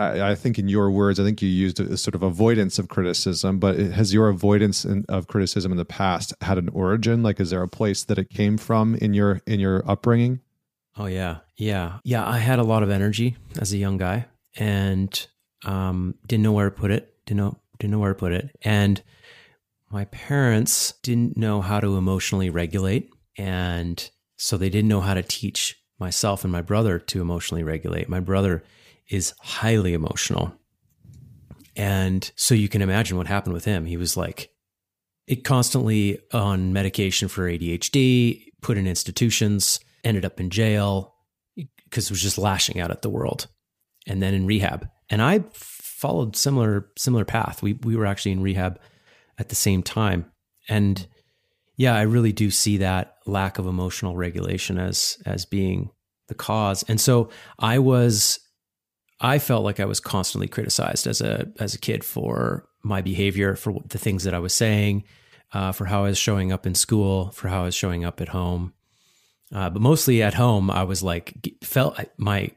I, 0.01 0.37
think 0.37 0.61
in 0.61 0.69
your 0.69 0.93
words 0.93 1.19
i 1.19 1.25
think 1.25 1.43
you 1.43 1.49
used 1.49 1.81
a, 1.81 1.95
a 1.95 1.97
sort 1.97 2.15
of 2.15 2.23
avoidance 2.23 2.79
of 2.79 2.89
criticism 2.89 3.59
but 3.59 3.77
has 3.77 4.15
your 4.15 4.29
avoidance 4.29 4.85
in, 4.85 5.05
of 5.09 5.27
criticism 5.27 5.73
in 5.73 5.79
the 5.79 5.85
past 5.85 6.33
had 6.41 6.57
an 6.57 6.69
origin? 6.69 7.25
Like 7.25 7.41
is 7.41 7.51
there 7.51 7.63
a 7.63 7.69
place 7.69 8.05
that 8.05 8.17
it 8.17 8.31
came 8.31 8.57
from 8.57 8.95
in 8.95 9.13
your 9.13 9.43
in 9.47 9.59
your 9.61 9.89
upbringing 9.91 10.41
oh 10.99 11.07
yeah 11.07 11.39
yeah 11.57 11.99
yeah 12.05 12.27
i 12.27 12.39
had 12.39 12.59
a 12.59 12.65
lot 12.65 12.83
of 12.83 12.91
energy 12.91 13.37
as 13.61 13.73
a 13.73 13.79
young 13.79 13.97
guy 13.97 14.27
and 14.57 15.27
um 15.65 16.15
didn't 16.27 16.43
know 16.43 16.53
where 16.53 16.71
to 16.71 16.77
put 16.77 16.91
it 16.91 17.15
didn't 17.27 17.39
know 17.39 17.59
didn't 17.79 17.93
know 17.93 17.99
where 17.99 18.13
to 18.13 18.19
put 18.19 18.33
it 18.33 18.51
and 18.63 19.03
my 19.91 20.05
parents 20.07 20.95
didn't 21.03 21.37
know 21.37 21.61
how 21.61 21.81
to 21.81 21.97
emotionally 21.97 22.51
regulate. 22.51 23.11
And 23.37 24.09
so 24.37 24.57
they 24.57 24.69
didn't 24.69 24.89
know 24.89 25.01
how 25.01 25.15
to 25.15 25.23
teach 25.23 25.81
myself 25.99 26.45
and 26.45 26.53
my 26.53 26.63
brother 26.63 26.99
to 26.99 27.21
emotionally 27.21 27.65
regulate. 27.65 28.09
My 28.09 28.21
brother 28.21 28.63
is 29.09 29.35
highly 29.41 29.95
emotional. 29.95 30.53
And 31.75 32.31
so 32.37 32.55
you 32.55 32.69
can 32.69 32.83
imagine 32.83 33.17
what 33.17 33.27
happened 33.27 33.55
with 33.55 33.65
him. 33.65 33.87
He 33.87 33.97
was 33.97 34.17
like, 34.17 34.51
it 35.27 35.45
constantly 35.45 36.19
on 36.33 36.73
medication 36.73 37.29
for 37.29 37.49
ADHD, 37.49 38.45
put 38.61 38.79
in 38.79 38.87
institutions, 38.87 39.81
ended 40.09 40.25
up 40.25 40.41
in 40.41 40.51
jail 40.51 41.15
because 41.55 42.07
it 42.07 42.11
was 42.11 42.23
just 42.23 42.39
lashing 42.39 42.81
out 42.81 42.91
at 42.91 43.03
the 43.03 43.11
world. 43.11 43.47
And 44.07 44.23
then 44.23 44.35
in 44.35 44.47
rehab. 44.47 44.89
And 45.11 45.21
I 45.21 45.45
followed 45.53 46.35
similar 46.35 46.89
similar 46.97 47.25
path. 47.25 47.63
We 47.63 47.75
we 47.75 47.95
were 47.95 48.07
actually 48.07 48.33
in 48.33 48.43
rehab 48.43 48.81
at 49.39 49.51
the 49.51 49.55
same 49.55 49.83
time. 49.83 50.31
And 50.69 51.07
yeah, 51.77 51.95
I 51.95 52.03
really 52.03 52.33
do 52.33 52.51
see 52.51 52.79
that 52.79 53.17
lack 53.27 53.59
of 53.59 53.67
emotional 53.67 54.17
regulation 54.17 54.79
as 54.79 55.19
as 55.27 55.45
being 55.45 55.91
the 56.29 56.35
cause. 56.35 56.85
And 56.89 57.01
so 57.01 57.31
I 57.59 57.79
was 57.79 58.41
I 59.21 59.39
felt 59.39 59.65
like 59.65 59.81
I 59.81 59.85
was 59.85 60.01
constantly 60.01 60.49
criticized 60.49 61.07
as 61.07 61.21
a 61.21 61.49
as 61.59 61.75
a 61.75 61.79
kid 61.79 62.05
for 62.05 62.69
my 62.83 63.03
behavior, 63.03 63.57
for 63.57 63.81
the 63.89 63.99
things 63.99 64.25
that 64.25 64.35
I 64.35 64.39
was 64.39 64.55
saying, 64.55 65.05
uh, 65.53 65.73
for 65.73 65.87
how 65.87 66.05
I 66.05 66.09
was 66.09 66.19
showing 66.19 66.53
up 66.53 66.67
in 66.67 66.75
school, 66.75 67.31
for 67.33 67.49
how 67.49 67.63
I 67.63 67.65
was 67.65 67.75
showing 67.75 68.05
up 68.05 68.21
at 68.21 68.29
home. 68.29 68.73
Uh, 69.55 69.71
but 69.71 69.81
mostly 69.81 70.23
at 70.23 70.35
home, 70.35 70.71
I 70.71 70.85
was 70.85 71.03
like 71.03 71.55
felt 71.63 71.99
my 72.17 72.51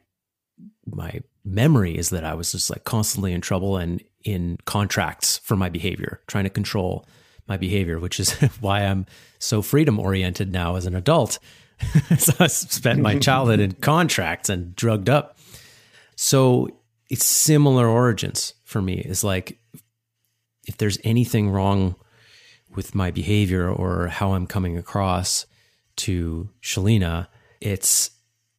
my 0.86 1.20
memory 1.44 1.96
is 1.96 2.10
that 2.10 2.24
I 2.24 2.34
was 2.34 2.52
just 2.52 2.70
like 2.70 2.84
constantly 2.84 3.32
in 3.32 3.40
trouble 3.40 3.76
and 3.76 4.02
in 4.24 4.58
contracts 4.64 5.38
for 5.38 5.56
my 5.56 5.68
behavior, 5.68 6.20
trying 6.26 6.44
to 6.44 6.50
control 6.50 7.06
my 7.48 7.56
behavior, 7.56 7.98
which 7.98 8.20
is 8.20 8.32
why 8.60 8.80
I'm 8.80 9.06
so 9.38 9.62
freedom 9.62 9.98
oriented 9.98 10.52
now 10.52 10.76
as 10.76 10.86
an 10.86 10.94
adult. 10.94 11.38
so 12.18 12.32
I 12.38 12.46
spent 12.46 13.00
my 13.00 13.18
childhood 13.18 13.60
in 13.60 13.72
contracts 13.72 14.48
and 14.48 14.76
drugged 14.76 15.08
up. 15.08 15.38
So 16.14 16.68
it's 17.10 17.24
similar 17.24 17.88
origins 17.88 18.54
for 18.64 18.80
me. 18.80 19.00
Is 19.00 19.24
like 19.24 19.58
if 20.66 20.76
there's 20.76 20.98
anything 21.02 21.50
wrong 21.50 21.96
with 22.74 22.94
my 22.94 23.10
behavior 23.10 23.68
or 23.68 24.08
how 24.08 24.32
I'm 24.32 24.46
coming 24.46 24.78
across 24.78 25.46
to 25.96 26.48
Shalina, 26.62 27.28
it's 27.60 28.10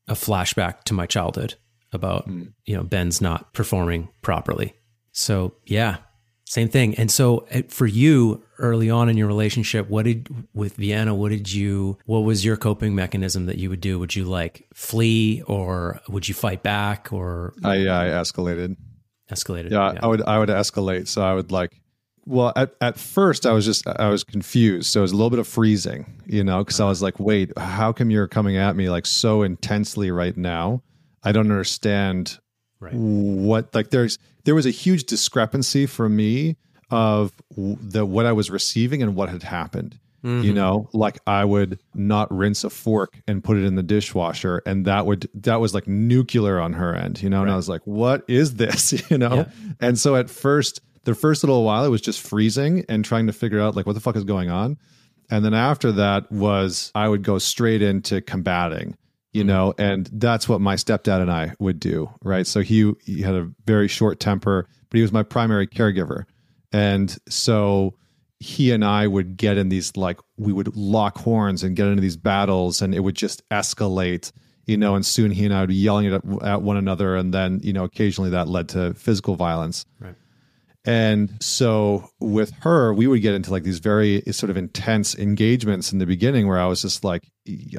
a 0.08 0.14
flashback 0.14 0.84
to 0.84 0.94
my 0.94 1.06
childhood 1.06 1.56
about 1.92 2.28
mm. 2.28 2.52
you 2.66 2.76
know 2.76 2.84
Ben's 2.84 3.22
not 3.22 3.54
performing 3.54 4.10
properly. 4.22 4.74
So 5.12 5.54
yeah, 5.66 5.98
same 6.46 6.70
thing. 6.70 6.96
And 6.96 7.10
so 7.12 7.48
uh, 7.54 7.62
for 7.70 7.88
you 7.88 8.44
early 8.60 8.90
on 8.90 9.10
in 9.10 9.18
your 9.18 9.28
relationship, 9.28 9.90
what 9.90 10.06
did 10.06 10.28
with 10.54 10.76
Vienna, 10.76 11.16
what 11.16 11.30
did 11.30 11.52
you 11.52 11.98
what 12.06 12.20
was 12.20 12.44
your 12.44 12.58
coping 12.58 12.96
mechanism 12.96 13.46
that 13.46 13.58
you 13.58 13.70
would 13.70 13.82
do? 13.82 14.00
Would 14.00 14.16
you 14.16 14.26
like 14.26 14.68
flee 14.74 15.42
or 15.48 16.02
would 16.10 16.28
you 16.28 16.34
fight 16.34 16.64
back 16.64 17.12
or 17.12 17.54
I 17.64 17.88
I 17.88 18.06
escalated. 18.08 18.76
Escalated. 19.32 19.72
Yeah, 19.72 19.94
yeah, 19.94 20.00
I 20.04 20.08
would 20.08 20.22
I 20.22 20.40
would 20.40 20.50
escalate. 20.50 21.08
So 21.08 21.22
I 21.22 21.34
would 21.34 21.52
like 21.52 21.80
well 22.26 22.54
at, 22.56 22.74
at 22.82 22.98
first 22.98 23.46
i 23.46 23.52
was 23.52 23.66
just 23.66 23.86
i 23.88 24.10
was 24.10 24.24
confused 24.24 24.88
so 24.88 25.00
it 25.00 25.04
was 25.04 25.12
a 25.12 25.16
little 25.16 25.30
bit 25.30 25.40
of 25.40 25.48
freezing 25.48 26.06
you 26.26 26.44
know 26.44 26.64
because 26.64 26.80
i 26.80 26.86
was 26.86 27.02
like 27.02 27.20
wait 27.20 27.52
how 27.58 27.92
come 27.92 28.10
you're 28.10 28.28
coming 28.28 28.58
at 28.58 28.76
me 28.76 28.90
like 28.90 29.06
so 29.06 29.42
intensely 29.42 30.12
right 30.12 30.38
now 30.38 30.82
i 31.24 31.32
don't 31.32 31.52
understand 31.52 32.40
right. 32.80 32.94
what 32.94 33.74
like 33.74 33.90
there's 33.90 34.18
there 34.46 34.56
was 34.56 34.66
a 34.66 34.72
huge 34.72 35.06
discrepancy 35.06 35.86
for 35.86 36.10
me 36.10 36.58
of 36.90 37.34
the 37.56 38.06
what 38.06 38.26
I 38.26 38.32
was 38.34 38.52
receiving 38.52 39.02
and 39.02 39.16
what 39.16 39.30
had 39.30 39.44
happened. 39.44 40.00
Mm-hmm. 40.24 40.44
You 40.44 40.54
know, 40.54 40.90
like 40.94 41.20
I 41.28 41.44
would 41.44 41.80
not 41.94 42.34
rinse 42.34 42.64
a 42.64 42.70
fork 42.70 43.18
and 43.28 43.44
put 43.44 43.58
it 43.58 43.66
in 43.66 43.76
the 43.76 43.84
dishwasher, 43.84 44.62
and 44.66 44.86
that 44.86 45.06
would 45.06 45.30
that 45.34 45.60
was 45.60 45.74
like 45.74 45.86
nuclear 45.86 46.60
on 46.60 46.74
her 46.74 46.96
end. 46.96 47.22
You 47.22 47.30
know, 47.30 47.40
right. 47.40 47.44
and 47.44 47.52
I 47.52 47.58
was 47.58 47.68
like, 47.68 47.82
"What 47.84 48.24
is 48.30 48.56
this?" 48.56 48.94
You 49.12 49.18
know, 49.18 49.36
yeah. 49.36 49.46
and 49.82 50.00
so 50.00 50.16
at 50.16 50.30
first, 50.30 50.80
the 51.06 51.16
first 51.16 51.44
little 51.44 51.64
while, 51.64 51.86
it 51.86 51.90
was 51.90 52.02
just 52.02 52.22
freezing 52.22 52.86
and 52.88 53.04
trying 53.04 53.28
to 53.28 53.34
figure 53.34 53.60
out 53.60 53.76
like 53.76 53.86
what 53.86 53.94
the 53.94 54.00
fuck 54.00 54.16
is 54.16 54.24
going 54.24 54.50
on. 54.50 54.78
And 55.30 55.44
then 55.44 55.54
after 55.54 55.92
that 55.94 56.32
was 56.32 56.92
I 56.96 57.08
would 57.08 57.24
go 57.24 57.40
straight 57.40 57.82
into 57.82 58.22
combating 58.22 58.98
you 59.32 59.42
mm-hmm. 59.42 59.48
know 59.48 59.74
and 59.78 60.10
that's 60.14 60.48
what 60.48 60.62
my 60.62 60.76
stepdad 60.76 61.20
and 61.20 61.32
i 61.32 61.54
would 61.60 61.80
do 61.80 62.10
right? 62.22 62.48
So 62.48 62.62
he 62.62 62.94
he 63.04 63.22
had 63.22 63.36
a 63.36 63.50
very 63.66 63.88
short 63.88 64.20
temper 64.20 64.68
but 64.90 64.98
he 64.98 65.02
was 65.02 65.12
my 65.12 65.24
primary 65.24 65.68
caregiver. 65.68 66.26
And 66.72 67.16
so 67.28 67.96
he 68.40 68.72
and 68.72 68.84
i 68.84 69.08
would 69.08 69.38
get 69.38 69.58
in 69.58 69.70
these 69.70 69.96
like 69.96 70.20
we 70.38 70.52
would 70.54 70.76
lock 70.76 71.18
horns 71.18 71.64
and 71.64 71.76
get 71.76 71.88
into 71.88 72.02
these 72.02 72.18
battles 72.18 72.82
and 72.82 72.94
it 72.94 73.00
would 73.00 73.16
just 73.16 73.48
escalate 73.50 74.34
you 74.66 74.76
know 74.76 74.96
and 74.96 75.06
soon 75.06 75.32
he 75.32 75.46
and 75.46 75.54
i 75.54 75.62
would 75.62 75.70
be 75.70 75.76
yelling 75.76 76.14
at, 76.14 76.22
at 76.44 76.62
one 76.62 76.78
another. 76.78 77.16
And 77.16 77.34
then 77.34 77.60
you 77.64 77.74
know 77.74 77.86
occasionally 77.86 78.30
that 78.32 78.48
led 78.48 78.70
to 78.70 78.94
physical 78.94 79.36
violence. 79.36 79.86
Right 80.00 80.16
and 80.86 81.32
so 81.42 82.10
with 82.20 82.52
her, 82.62 82.94
we 82.94 83.08
would 83.08 83.22
get 83.22 83.34
into 83.34 83.52
like 83.52 83.64
these 83.64 83.80
very 83.80 84.22
sort 84.32 84.50
of 84.50 84.58
intense 84.58 85.18
engagements 85.18 85.94
in 85.94 86.00
the 86.00 86.06
beginning 86.06 86.48
where 86.48 86.60
I 86.60 86.66
was 86.66 86.82
just 86.82 87.06
like, 87.06 87.24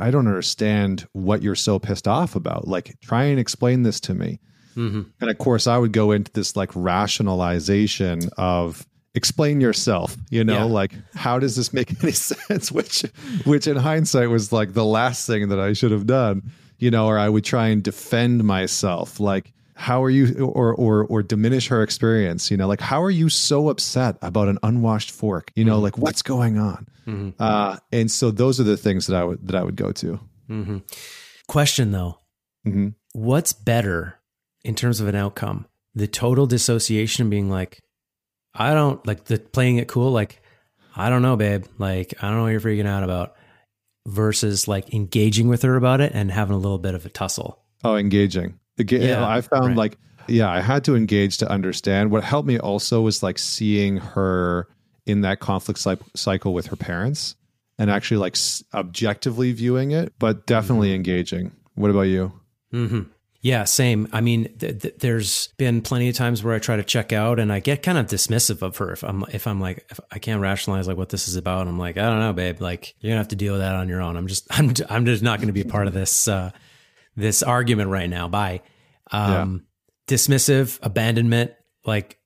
I 0.00 0.10
don't 0.10 0.26
understand 0.26 1.06
what 1.12 1.42
you're 1.42 1.54
so 1.54 1.78
pissed 1.78 2.08
off 2.08 2.34
about. 2.34 2.66
Like, 2.66 2.98
try 3.02 3.24
and 3.24 3.38
explain 3.38 3.82
this 3.82 4.00
to 4.00 4.14
me. 4.14 4.40
Mm-hmm. 4.74 5.02
And 5.20 5.30
of 5.30 5.36
course, 5.36 5.66
I 5.66 5.76
would 5.76 5.92
go 5.92 6.12
into 6.12 6.32
this 6.32 6.56
like 6.56 6.70
rationalization 6.74 8.30
of 8.38 8.86
explain 9.14 9.60
yourself, 9.60 10.16
you 10.30 10.42
know, 10.42 10.66
yeah. 10.66 10.72
like 10.72 10.94
how 11.14 11.38
does 11.38 11.56
this 11.56 11.74
make 11.74 11.90
any 12.02 12.12
sense? 12.12 12.72
Which, 12.72 13.02
which 13.44 13.66
in 13.66 13.76
hindsight 13.76 14.30
was 14.30 14.50
like 14.50 14.72
the 14.72 14.84
last 14.84 15.26
thing 15.26 15.50
that 15.50 15.60
I 15.60 15.74
should 15.74 15.92
have 15.92 16.06
done, 16.06 16.50
you 16.78 16.90
know, 16.90 17.06
or 17.06 17.18
I 17.18 17.28
would 17.28 17.44
try 17.44 17.68
and 17.68 17.82
defend 17.82 18.44
myself. 18.44 19.20
Like, 19.20 19.52
how 19.74 20.02
are 20.02 20.10
you 20.10 20.46
or 20.46 20.72
or 20.74 21.04
or 21.04 21.22
diminish 21.22 21.68
her 21.68 21.82
experience 21.82 22.50
you 22.50 22.56
know? 22.56 22.66
Like 22.66 22.80
how 22.80 23.02
are 23.02 23.10
you 23.10 23.28
so 23.28 23.68
upset 23.68 24.16
about 24.22 24.48
an 24.48 24.58
unwashed 24.62 25.10
fork? 25.10 25.50
You 25.54 25.64
know 25.64 25.74
mm-hmm. 25.74 25.82
like 25.82 25.98
what's 25.98 26.22
going 26.22 26.58
on? 26.58 26.86
Mm-hmm. 27.06 27.30
uh, 27.38 27.76
and 27.92 28.10
so 28.10 28.30
those 28.30 28.58
are 28.58 28.64
the 28.64 28.78
things 28.78 29.08
that 29.08 29.16
i 29.16 29.22
would 29.22 29.46
that 29.46 29.56
i 29.56 29.62
would 29.62 29.76
go 29.76 29.92
to. 29.92 30.20
Mm-hmm. 30.48 30.78
question 31.48 31.92
though. 31.92 32.20
Mm-hmm. 32.66 32.88
what's 33.12 33.52
better 33.52 34.18
in 34.64 34.74
terms 34.74 35.00
of 35.00 35.08
an 35.08 35.14
outcome? 35.14 35.66
The 35.94 36.06
total 36.06 36.46
dissociation 36.46 37.28
being 37.28 37.50
like 37.50 37.80
i 38.54 38.72
don't 38.72 39.04
like 39.06 39.24
the 39.24 39.38
playing 39.38 39.78
it 39.78 39.88
cool 39.88 40.12
like 40.12 40.40
i 40.96 41.10
don't 41.10 41.22
know 41.22 41.36
babe. 41.36 41.64
Like 41.78 42.14
i 42.22 42.28
don't 42.28 42.36
know 42.36 42.42
what 42.44 42.50
you're 42.50 42.60
freaking 42.60 42.86
out 42.86 43.02
about 43.02 43.34
versus 44.06 44.68
like 44.68 44.94
engaging 44.94 45.48
with 45.48 45.62
her 45.62 45.76
about 45.76 46.00
it 46.00 46.12
and 46.14 46.30
having 46.30 46.54
a 46.54 46.58
little 46.58 46.78
bit 46.78 46.94
of 46.94 47.04
a 47.04 47.08
tussle. 47.08 47.60
Oh 47.82 47.96
engaging 47.96 48.58
yeah, 48.78 49.26
I 49.26 49.40
found 49.40 49.68
right. 49.68 49.76
like 49.76 49.98
yeah, 50.28 50.50
I 50.50 50.60
had 50.60 50.84
to 50.84 50.96
engage 50.96 51.38
to 51.38 51.48
understand. 51.48 52.10
What 52.10 52.24
helped 52.24 52.48
me 52.48 52.58
also 52.58 53.00
was 53.00 53.22
like 53.22 53.38
seeing 53.38 53.98
her 53.98 54.68
in 55.06 55.20
that 55.20 55.40
conflict 55.40 55.86
cycle 56.16 56.54
with 56.54 56.66
her 56.66 56.76
parents 56.76 57.36
and 57.78 57.90
actually 57.90 58.18
like 58.18 58.36
objectively 58.72 59.52
viewing 59.52 59.90
it, 59.90 60.12
but 60.18 60.46
definitely 60.46 60.88
mm-hmm. 60.88 60.96
engaging. 60.96 61.52
What 61.74 61.90
about 61.90 62.02
you? 62.02 62.32
Mm-hmm. 62.72 63.02
Yeah, 63.42 63.64
same. 63.64 64.08
I 64.10 64.22
mean, 64.22 64.44
th- 64.58 64.80
th- 64.80 64.94
there's 65.00 65.48
been 65.58 65.82
plenty 65.82 66.08
of 66.08 66.14
times 66.14 66.42
where 66.42 66.54
I 66.54 66.58
try 66.58 66.76
to 66.76 66.82
check 66.82 67.12
out 67.12 67.38
and 67.38 67.52
I 67.52 67.60
get 67.60 67.82
kind 67.82 67.98
of 67.98 68.06
dismissive 68.06 68.62
of 68.62 68.78
her 68.78 68.90
if 68.92 69.04
I'm 69.04 69.22
if 69.32 69.46
I'm 69.46 69.60
like 69.60 69.84
if 69.90 70.00
I 70.10 70.18
can't 70.18 70.40
rationalize 70.40 70.88
like 70.88 70.96
what 70.96 71.10
this 71.10 71.28
is 71.28 71.36
about. 71.36 71.68
I'm 71.68 71.78
like, 71.78 71.98
I 71.98 72.08
don't 72.08 72.20
know, 72.20 72.32
babe. 72.32 72.62
Like 72.62 72.94
you're 73.00 73.10
gonna 73.10 73.18
have 73.18 73.28
to 73.28 73.36
deal 73.36 73.52
with 73.52 73.60
that 73.60 73.74
on 73.74 73.86
your 73.86 74.00
own. 74.00 74.16
I'm 74.16 74.28
just 74.28 74.46
I'm 74.50 74.72
I'm 74.88 75.04
just 75.04 75.22
not 75.22 75.40
going 75.40 75.48
to 75.48 75.52
be 75.52 75.60
a 75.60 75.66
part 75.66 75.86
of 75.86 75.92
this. 75.92 76.26
Uh, 76.26 76.52
this 77.16 77.42
argument 77.42 77.90
right 77.90 78.08
now 78.08 78.28
by 78.28 78.60
um, 79.10 79.64
yeah. 80.08 80.16
dismissive 80.16 80.78
abandonment 80.82 81.52
like 81.84 82.18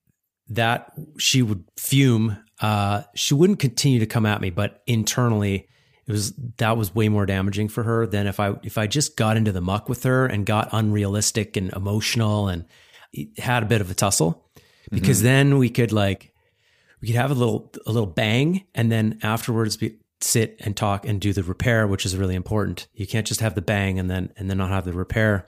that 0.49 0.93
she 1.19 1.43
would 1.43 1.65
fume 1.77 2.39
uh, 2.61 3.03
she 3.15 3.35
wouldn't 3.35 3.59
continue 3.59 3.99
to 3.99 4.07
come 4.07 4.27
at 4.27 4.41
me 4.41 4.51
but 4.51 4.83
internally 4.87 5.69
it 6.07 6.13
was 6.13 6.33
that 6.57 6.77
was 6.77 6.95
way 6.95 7.09
more 7.09 7.27
damaging 7.27 7.69
for 7.69 7.83
her 7.83 8.07
than 8.07 8.27
if 8.27 8.41
i 8.41 8.55
if 8.63 8.79
i 8.79 8.87
just 8.87 9.17
got 9.17 9.37
into 9.37 9.53
the 9.53 9.61
muck 9.61 9.89
with 9.89 10.03
her 10.05 10.27
and 10.27 10.47
got 10.47 10.69
unrealistic 10.73 11.57
and 11.57 11.73
emotional 11.75 12.49
and 12.49 12.65
had 13.37 13.63
a 13.63 13.67
bit 13.67 13.81
of 13.81 13.91
a 13.91 13.95
tussle 13.95 14.51
because 14.91 15.19
mm-hmm. 15.19 15.27
then 15.27 15.59
we 15.59 15.69
could 15.69 15.93
like 15.93 16.33
we 17.01 17.09
could 17.09 17.17
have 17.17 17.31
a 17.31 17.35
little 17.35 17.73
a 17.87 17.93
little 17.93 18.07
bang 18.07 18.65
and 18.75 18.91
then 18.91 19.19
afterwards 19.23 19.77
be, 19.77 19.99
sit 20.21 20.57
and 20.61 20.77
talk 20.77 21.07
and 21.07 21.21
do 21.21 21.33
the 21.33 21.43
repair, 21.43 21.87
which 21.87 22.05
is 22.05 22.17
really 22.17 22.35
important. 22.35 22.87
You 22.95 23.07
can't 23.07 23.27
just 23.27 23.41
have 23.41 23.55
the 23.55 23.63
bang 23.63 23.99
and 23.99 24.11
then 24.11 24.33
and 24.37 24.51
then 24.51 24.59
not 24.59 24.71
have 24.71 24.85
the 24.85 24.93
repair. 24.93 25.47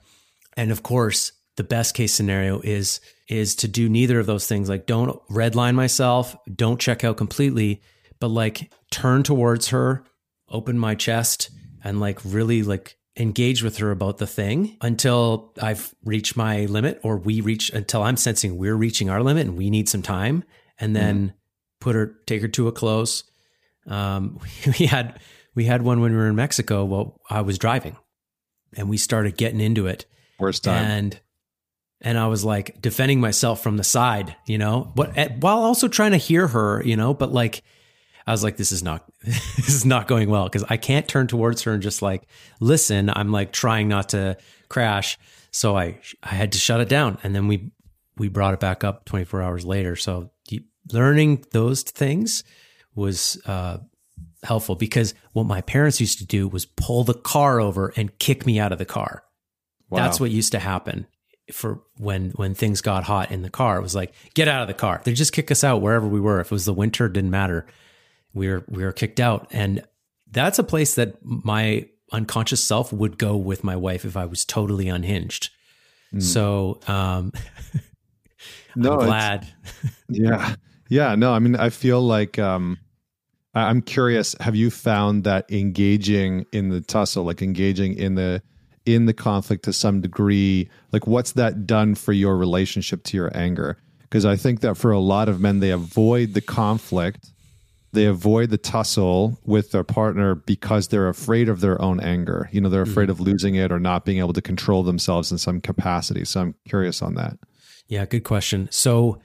And 0.55 0.71
of 0.71 0.83
course, 0.83 1.33
the 1.57 1.63
best 1.63 1.95
case 1.95 2.13
scenario 2.13 2.61
is 2.61 2.99
is 3.27 3.55
to 3.55 3.67
do 3.67 3.89
neither 3.89 4.19
of 4.19 4.25
those 4.25 4.47
things. 4.47 4.69
Like 4.69 4.85
don't 4.85 5.21
redline 5.29 5.75
myself, 5.75 6.35
don't 6.53 6.79
check 6.79 7.03
out 7.03 7.17
completely, 7.17 7.81
but 8.19 8.29
like 8.29 8.71
turn 8.91 9.23
towards 9.23 9.69
her, 9.69 10.03
open 10.49 10.77
my 10.77 10.95
chest 10.95 11.49
and 11.83 11.99
like 11.99 12.19
really 12.23 12.63
like 12.63 12.97
engage 13.17 13.61
with 13.61 13.77
her 13.77 13.91
about 13.91 14.19
the 14.19 14.27
thing 14.27 14.77
until 14.81 15.53
I've 15.61 15.93
reached 16.05 16.37
my 16.37 16.65
limit 16.65 16.99
or 17.03 17.17
we 17.17 17.41
reach 17.41 17.69
until 17.71 18.03
I'm 18.03 18.15
sensing 18.15 18.57
we're 18.57 18.75
reaching 18.75 19.09
our 19.09 19.21
limit 19.21 19.47
and 19.47 19.57
we 19.57 19.69
need 19.69 19.89
some 19.89 20.01
time 20.01 20.45
and 20.79 20.95
then 20.95 21.27
mm. 21.27 21.33
put 21.81 21.95
her 21.95 22.15
take 22.25 22.41
her 22.41 22.47
to 22.47 22.69
a 22.69 22.71
close 22.71 23.23
um, 23.87 24.39
we 24.79 24.85
had 24.85 25.19
we 25.55 25.65
had 25.65 25.81
one 25.81 26.01
when 26.01 26.11
we 26.11 26.17
were 26.17 26.27
in 26.27 26.35
Mexico. 26.35 26.85
Well, 26.85 27.19
I 27.29 27.41
was 27.41 27.57
driving, 27.57 27.97
and 28.75 28.89
we 28.89 28.97
started 28.97 29.37
getting 29.37 29.59
into 29.59 29.87
it. 29.87 30.05
Worst 30.39 30.63
time. 30.63 30.83
And 30.83 31.19
and 32.01 32.17
I 32.17 32.27
was 32.27 32.43
like 32.43 32.81
defending 32.81 33.19
myself 33.19 33.61
from 33.61 33.77
the 33.77 33.83
side, 33.83 34.35
you 34.47 34.57
know, 34.57 34.91
but 34.95 35.15
while 35.39 35.59
also 35.59 35.87
trying 35.87 36.11
to 36.11 36.17
hear 36.17 36.47
her, 36.47 36.81
you 36.83 36.97
know, 36.97 37.13
but 37.13 37.31
like 37.31 37.61
I 38.25 38.31
was 38.31 38.43
like, 38.43 38.57
this 38.57 38.71
is 38.71 38.83
not 38.83 39.05
this 39.23 39.69
is 39.69 39.85
not 39.85 40.07
going 40.07 40.29
well 40.29 40.45
because 40.45 40.65
I 40.69 40.77
can't 40.77 41.07
turn 41.07 41.27
towards 41.27 41.63
her 41.63 41.73
and 41.73 41.83
just 41.83 42.01
like 42.01 42.23
listen. 42.59 43.09
I'm 43.09 43.31
like 43.31 43.51
trying 43.51 43.87
not 43.87 44.09
to 44.09 44.37
crash, 44.69 45.17
so 45.51 45.77
I 45.77 45.99
I 46.23 46.29
had 46.29 46.53
to 46.53 46.57
shut 46.57 46.81
it 46.81 46.89
down, 46.89 47.17
and 47.23 47.35
then 47.35 47.47
we 47.47 47.71
we 48.17 48.29
brought 48.29 48.53
it 48.53 48.59
back 48.59 48.83
up 48.83 49.05
24 49.05 49.41
hours 49.41 49.65
later. 49.65 49.95
So 49.95 50.31
learning 50.91 51.45
those 51.51 51.83
things 51.83 52.43
was 53.01 53.41
uh, 53.45 53.77
helpful 54.43 54.75
because 54.75 55.13
what 55.33 55.45
my 55.45 55.61
parents 55.61 55.99
used 55.99 56.19
to 56.19 56.25
do 56.25 56.47
was 56.47 56.65
pull 56.65 57.03
the 57.03 57.13
car 57.13 57.59
over 57.59 57.93
and 57.95 58.17
kick 58.19 58.45
me 58.45 58.59
out 58.59 58.71
of 58.71 58.77
the 58.77 58.85
car. 58.85 59.23
Wow. 59.89 59.99
That's 59.99 60.19
what 60.19 60.31
used 60.31 60.53
to 60.53 60.59
happen 60.59 61.07
for 61.51 61.81
when 61.97 62.31
when 62.31 62.53
things 62.53 62.81
got 62.81 63.03
hot 63.03 63.31
in 63.31 63.41
the 63.41 63.49
car. 63.49 63.77
It 63.77 63.81
was 63.81 63.95
like 63.95 64.13
get 64.33 64.47
out 64.47 64.61
of 64.61 64.67
the 64.67 64.73
car. 64.73 65.01
They'd 65.03 65.15
just 65.15 65.33
kick 65.33 65.51
us 65.51 65.63
out 65.63 65.81
wherever 65.81 66.07
we 66.07 66.21
were. 66.21 66.39
If 66.39 66.47
it 66.47 66.51
was 66.51 66.65
the 66.65 66.73
winter, 66.73 67.07
it 67.07 67.13
didn't 67.13 67.31
matter. 67.31 67.65
We 68.33 68.47
were 68.47 68.63
we 68.69 68.83
were 68.83 68.93
kicked 68.93 69.19
out, 69.19 69.47
and 69.51 69.83
that's 70.31 70.59
a 70.59 70.63
place 70.63 70.95
that 70.95 71.17
my 71.21 71.87
unconscious 72.11 72.63
self 72.63 72.93
would 72.93 73.17
go 73.17 73.35
with 73.35 73.63
my 73.63 73.75
wife 73.75 74.05
if 74.05 74.15
I 74.15 74.25
was 74.25 74.45
totally 74.45 74.87
unhinged. 74.87 75.49
Mm. 76.13 76.21
So, 76.21 76.79
um, 76.87 77.31
no, 78.75 78.99
I'm 78.99 79.05
glad. 79.05 79.47
yeah. 80.09 80.55
Yeah, 80.89 81.15
no, 81.15 81.33
I 81.33 81.39
mean, 81.39 81.55
I 81.55 81.69
feel 81.69 82.01
like 82.01 82.37
um, 82.37 82.77
I'm 83.53 83.81
curious. 83.81 84.35
Have 84.39 84.55
you 84.55 84.71
found 84.71 85.23
that 85.25 85.51
engaging 85.51 86.45
in 86.51 86.69
the 86.69 86.81
tussle, 86.81 87.23
like 87.23 87.41
engaging 87.41 87.95
in 87.95 88.15
the 88.15 88.41
in 88.85 89.05
the 89.05 89.13
conflict 89.13 89.63
to 89.65 89.73
some 89.73 90.01
degree, 90.01 90.69
like 90.91 91.05
what's 91.05 91.33
that 91.33 91.67
done 91.67 91.95
for 91.95 92.13
your 92.13 92.37
relationship 92.37 93.03
to 93.03 93.17
your 93.17 93.35
anger? 93.35 93.77
Because 94.01 94.25
I 94.25 94.35
think 94.35 94.61
that 94.61 94.75
for 94.75 94.91
a 94.91 94.99
lot 94.99 95.29
of 95.29 95.39
men, 95.39 95.59
they 95.59 95.71
avoid 95.71 96.33
the 96.33 96.41
conflict 96.41 97.31
they 97.93 98.05
avoid 98.05 98.49
the 98.49 98.57
tussle 98.57 99.37
with 99.43 99.71
their 99.71 99.83
partner 99.83 100.35
because 100.35 100.87
they're 100.87 101.09
afraid 101.09 101.49
of 101.49 101.59
their 101.59 101.81
own 101.81 101.99
anger. 101.99 102.49
You 102.51 102.61
know, 102.61 102.69
they're 102.69 102.81
afraid 102.81 103.05
mm-hmm. 103.05 103.11
of 103.11 103.19
losing 103.19 103.55
it 103.55 103.71
or 103.71 103.79
not 103.79 104.05
being 104.05 104.19
able 104.19 104.33
to 104.33 104.41
control 104.41 104.83
themselves 104.83 105.31
in 105.31 105.37
some 105.37 105.59
capacity. 105.59 106.23
So 106.23 106.41
I'm 106.41 106.55
curious 106.67 107.01
on 107.01 107.15
that. 107.15 107.37
Yeah, 107.87 108.05
good 108.05 108.23
question. 108.23 108.69
So 108.71 109.19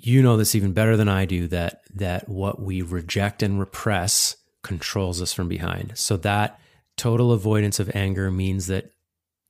you 0.00 0.22
know 0.22 0.36
this 0.36 0.54
even 0.54 0.72
better 0.72 0.96
than 0.96 1.08
I 1.08 1.24
do 1.24 1.48
that 1.48 1.82
that 1.94 2.28
what 2.28 2.60
we 2.60 2.82
reject 2.82 3.42
and 3.42 3.58
repress 3.58 4.36
controls 4.62 5.22
us 5.22 5.32
from 5.32 5.48
behind. 5.48 5.92
So 5.96 6.16
that 6.18 6.60
total 6.96 7.32
avoidance 7.32 7.80
of 7.80 7.90
anger 7.94 8.30
means 8.30 8.66
that 8.66 8.92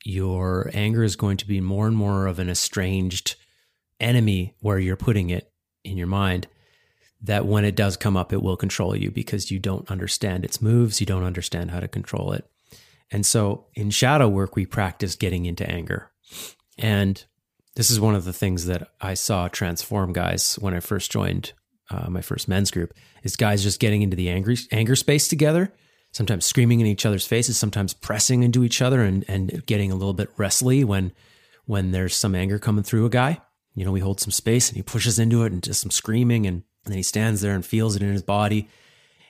your 0.05 0.71
anger 0.75 1.03
is 1.03 1.17
going 1.17 1.39
to 1.39 1.47
be 1.47 1.61
more 1.61 1.87
and 1.87 1.97
more 1.97 2.27
of 2.27 2.39
an 2.39 2.49
estranged 2.49 3.35
enemy 4.01 4.55
where 4.61 4.79
you're 4.79 4.97
putting 4.97 5.31
it 5.31 5.51
in 5.85 5.97
your 5.97 6.07
mind 6.07 6.47
that 7.21 7.47
when 7.47 7.65
it 7.65 7.75
does 7.75 7.97
come 7.97 8.17
up, 8.17 8.33
it 8.33 8.43
will 8.43 8.57
control 8.57 8.95
you 8.95 9.11
because 9.11 9.51
you 9.51 9.59
don't 9.59 9.91
understand 9.91 10.45
its 10.45 10.63
moves, 10.63 11.01
you 11.01 11.07
don't 11.07 11.25
understand 11.25 11.71
how 11.71 11.81
to 11.81 11.89
control 11.89 12.33
it. 12.33 12.49
And 13.11 13.27
so 13.27 13.67
in 13.75 13.91
shadow 13.91 14.29
work, 14.29 14.55
we 14.55 14.67
practice 14.67 15.17
getting 15.17 15.47
into 15.47 15.69
anger. 15.69 16.11
And 16.77 17.25
this 17.79 17.93
is 17.93 18.01
one 18.01 18.17
of 18.17 18.25
the 18.25 18.33
things 18.33 18.67
that 18.67 18.91
I 19.01 19.15
saw 19.15 19.47
transform 19.47 20.13
guys 20.13 20.57
when 20.57 20.75
I 20.75 20.81
first 20.81 21.13
joined 21.13 21.53
uh, 21.91 22.11
my 22.11 22.23
first 22.23 22.49
men's 22.49 22.73
group 22.73 22.93
is 23.23 23.37
guys 23.37 23.63
just 23.63 23.79
getting 23.79 24.03
into 24.03 24.17
the 24.17 24.31
angry 24.31 24.57
anger 24.73 24.97
space 24.97 25.29
together, 25.29 25.73
sometimes 26.11 26.45
screaming 26.45 26.81
in 26.81 26.89
each 26.89 27.07
other's 27.07 27.25
faces, 27.25 27.57
sometimes 27.57 27.95
pressing 27.95 28.43
into 28.43 28.65
each 28.65 28.83
other 28.83 29.03
and, 29.03 29.25
and 29.29 29.65
getting 29.67 29.93
a 29.93 29.95
little 29.95 30.13
bit 30.13 30.29
wrestly 30.37 30.83
when 30.83 31.13
when 31.67 31.93
there's 31.93 32.17
some 32.17 32.35
anger 32.35 32.59
coming 32.59 32.83
through 32.83 33.07
a 33.07 33.11
guy. 33.11 33.41
You 33.77 33.85
know, 33.85 33.93
we 33.93 34.01
hold 34.01 34.19
some 34.19 34.33
space 34.33 34.69
and 34.69 34.77
he 34.77 34.83
pushes 34.83 35.21
into 35.21 35.45
it 35.45 35.53
and 35.53 35.63
just 35.63 35.81
some 35.81 35.93
screaming 35.93 36.47
and 36.47 36.65
and 36.85 36.93
then 36.93 36.97
he 36.97 37.05
stands 37.05 37.43
there 37.43 37.55
and 37.55 37.65
feels 37.65 37.95
it 37.95 38.03
in 38.03 38.11
his 38.11 38.25
body 38.25 38.69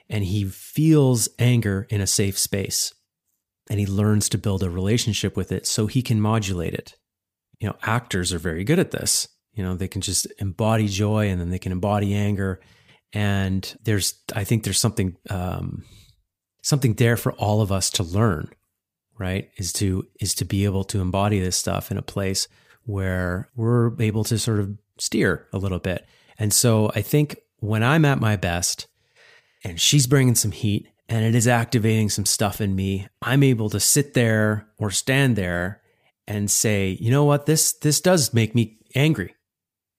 and 0.09 0.25
he 0.25 0.45
feels 0.45 1.29
anger 1.39 1.87
in 1.91 2.01
a 2.01 2.07
safe 2.07 2.39
space 2.39 2.95
and 3.69 3.79
he 3.79 3.85
learns 3.85 4.27
to 4.31 4.39
build 4.39 4.63
a 4.63 4.71
relationship 4.71 5.37
with 5.37 5.53
it 5.53 5.67
so 5.67 5.87
he 5.87 6.01
can 6.01 6.19
modulate 6.19 6.73
it. 6.73 6.95
You 7.61 7.69
know, 7.69 7.77
actors 7.83 8.33
are 8.33 8.39
very 8.39 8.65
good 8.65 8.79
at 8.79 8.91
this. 8.91 9.29
You 9.53 9.65
know, 9.65 9.75
they 9.75 9.89
can 9.89 10.01
just 10.01 10.27
embody 10.39 10.87
joy 10.87 11.29
and 11.29 11.41
then 11.41 11.51
they 11.51 11.59
can 11.59 11.73
embody 11.73 12.15
anger. 12.15 12.61
And 13.13 13.77
there's, 13.83 14.15
I 14.35 14.45
think 14.45 14.63
there's 14.63 14.79
something, 14.79 15.17
um, 15.31 15.85
something 16.63 16.95
there 16.95 17.17
for 17.17 17.33
all 17.33 17.61
of 17.61 17.73
us 17.73 17.91
to 17.91 18.03
learn, 18.03 18.51
right? 19.19 19.51
Is 19.57 19.73
to, 19.75 20.07
is 20.21 20.35
to 20.35 20.45
be 20.45 20.65
able 20.65 20.85
to 20.85 21.01
embody 21.01 21.41
this 21.41 21.57
stuff 21.57 21.91
in 21.91 21.97
a 21.97 22.03
place 22.03 22.47
where 22.85 23.49
we're 23.57 24.01
able 24.01 24.25
to 24.25 24.39
sort 24.39 24.61
of 24.61 24.77
steer 24.99 25.49
a 25.53 25.59
little 25.59 25.79
bit. 25.79 26.07
And 26.39 26.53
so 26.53 26.91
I 26.95 27.03
think 27.03 27.39
when 27.59 27.83
I'm 27.83 28.05
at 28.05 28.21
my 28.21 28.37
best 28.37 28.87
and 29.65 29.81
she's 29.81 30.07
bringing 30.07 30.35
some 30.35 30.53
heat 30.53 30.89
and 31.09 31.25
it 31.25 31.35
is 31.35 31.49
activating 31.49 32.11
some 32.11 32.27
stuff 32.27 32.61
in 32.61 32.77
me, 32.77 33.09
I'm 33.23 33.43
able 33.43 33.71
to 33.71 33.81
sit 33.81 34.15
there 34.15 34.69
or 34.79 34.91
stand 34.91 35.37
there 35.37 35.83
and 36.29 36.51
say, 36.51 36.97
you 37.01 37.11
know 37.11 37.25
what, 37.25 37.47
this 37.47 37.73
this 37.73 38.01
does 38.01 38.33
make 38.35 38.55
me 38.55 38.77
angry. 38.95 39.35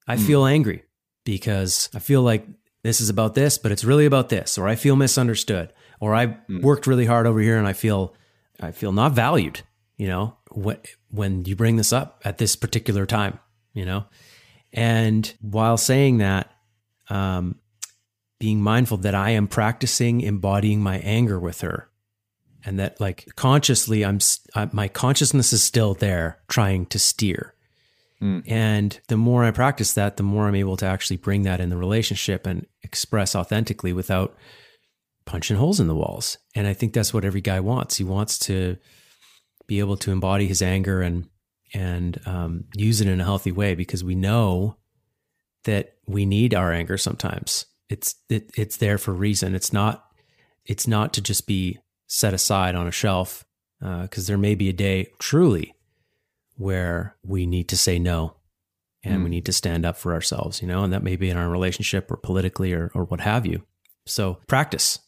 I 0.08 0.16
mm. 0.16 0.26
feel 0.26 0.46
angry 0.46 0.84
because 1.26 1.90
I 1.94 2.00
feel 2.00 2.22
like 2.22 2.46
this 2.84 3.02
is 3.02 3.10
about 3.10 3.34
this, 3.34 3.58
but 3.58 3.72
it's 3.72 3.84
really 3.84 4.06
about 4.06 4.30
this, 4.30 4.58
or 4.58 4.68
I 4.68 4.76
feel 4.76 4.96
misunderstood, 4.96 5.74
or 6.00 6.16
I 6.16 6.28
mm. 6.28 6.62
worked 6.62 6.88
really 6.88 7.06
hard 7.06 7.26
over 7.26 7.40
here 7.40 7.58
and 7.58 7.68
I 7.68 7.74
feel 7.74 8.16
I 8.62 8.72
feel 8.72 8.92
not 8.92 9.14
valued. 9.14 9.62
You 9.98 10.08
know, 10.08 10.38
when 10.52 10.78
when 11.10 11.46
you 11.46 11.56
bring 11.56 11.76
this 11.76 11.92
up 11.92 12.22
at 12.24 12.38
this 12.38 12.56
particular 12.56 13.08
time, 13.08 13.40
you 13.74 13.86
know, 13.86 14.06
and 14.72 15.34
while 15.42 15.78
saying 15.78 16.20
that, 16.20 16.52
um, 17.10 17.56
being 18.40 18.62
mindful 18.62 18.98
that 18.98 19.16
I 19.16 19.32
am 19.32 19.48
practicing 19.48 20.22
embodying 20.22 20.80
my 20.80 21.00
anger 21.00 21.40
with 21.40 21.62
her, 21.62 21.89
and 22.66 22.80
that 22.80 23.00
like 23.00 23.28
consciously, 23.36 24.04
I'm 24.04 24.20
uh, 24.56 24.68
my 24.72 24.88
consciousness 24.88 25.54
is 25.54 25.64
still 25.64 25.94
there, 25.94 26.40
trying 26.48 26.86
to 26.88 27.00
steer. 27.00 27.54
Mm. 28.22 28.44
And 28.48 29.00
the 29.08 29.18
more 29.18 29.46
I 29.46 29.52
practice 29.52 29.94
that, 29.94 30.18
the 30.18 30.24
more 30.24 30.48
I'm 30.48 30.56
able 30.56 30.78
to 30.78 30.86
actually 30.86 31.18
bring 31.18 31.44
that 31.44 31.62
in 31.62 31.70
the 31.70 31.78
relationship 31.78 32.46
and 32.46 32.66
express 32.84 33.36
authentically 33.36 33.94
without 33.94 34.36
punching 35.26 35.58
holes 35.58 35.80
in 35.80 35.88
the 35.88 35.96
walls. 35.96 36.38
And 36.56 36.68
I 36.68 36.74
think 36.74 36.94
that's 36.94 37.14
what 37.14 37.24
every 37.24 37.42
guy 37.42 37.60
wants. 37.60 37.98
He 37.98 38.04
wants 38.04 38.38
to 38.40 38.78
be 39.68 39.80
able 39.80 39.96
to 39.98 40.12
embody 40.12 40.48
his 40.48 40.62
anger 40.62 41.02
and 41.02 41.30
and 41.74 42.20
um, 42.26 42.66
use 42.76 43.00
it 43.00 43.08
in 43.08 43.22
a 43.22 43.24
healthy 43.24 43.52
way 43.52 43.76
because 43.76 44.04
we 44.04 44.16
know 44.16 44.76
that 45.66 45.94
we 46.08 46.26
need 46.26 46.56
our 46.56 46.74
anger 46.74 46.98
sometimes. 46.98 47.66
It's 47.90 48.16
it, 48.28 48.50
it's 48.58 48.78
there 48.78 48.98
for 48.98 49.12
a 49.12 49.16
reason. 49.16 49.56
It's 49.56 49.72
not 49.72 50.06
it's 50.66 50.88
not 50.88 51.14
to 51.14 51.22
just 51.22 51.48
be 51.48 51.78
set 52.10 52.34
aside 52.34 52.76
on 52.76 52.88
a 52.88 52.92
shelf 52.92 53.46
because 53.80 54.26
uh, 54.26 54.28
there 54.28 54.38
may 54.38 54.56
be 54.56 54.68
a 54.68 54.74
day 54.74 55.08
truly 55.20 55.74
where 56.58 57.16
we 57.24 57.46
need 57.46 57.70
to 57.70 57.78
say 57.78 57.98
no 57.98 58.36
and 59.04 59.22
mm. 59.22 59.24
we 59.24 59.30
need 59.30 59.46
to 59.46 59.54
stand 59.54 59.86
up 59.86 59.96
for 59.96 60.12
ourselves, 60.12 60.62
you 60.62 60.68
know, 60.68 60.84
and 60.84 60.92
that 60.92 61.04
may 61.04 61.16
be 61.16 61.30
in 61.30 61.38
our 61.38 61.50
relationship 61.50 62.12
or 62.12 62.18
politically 62.18 62.74
or 62.74 62.92
or 62.94 63.06
what 63.06 63.22
have 63.22 63.46
you. 63.46 63.64
So 64.06 64.40
practice, 64.48 65.00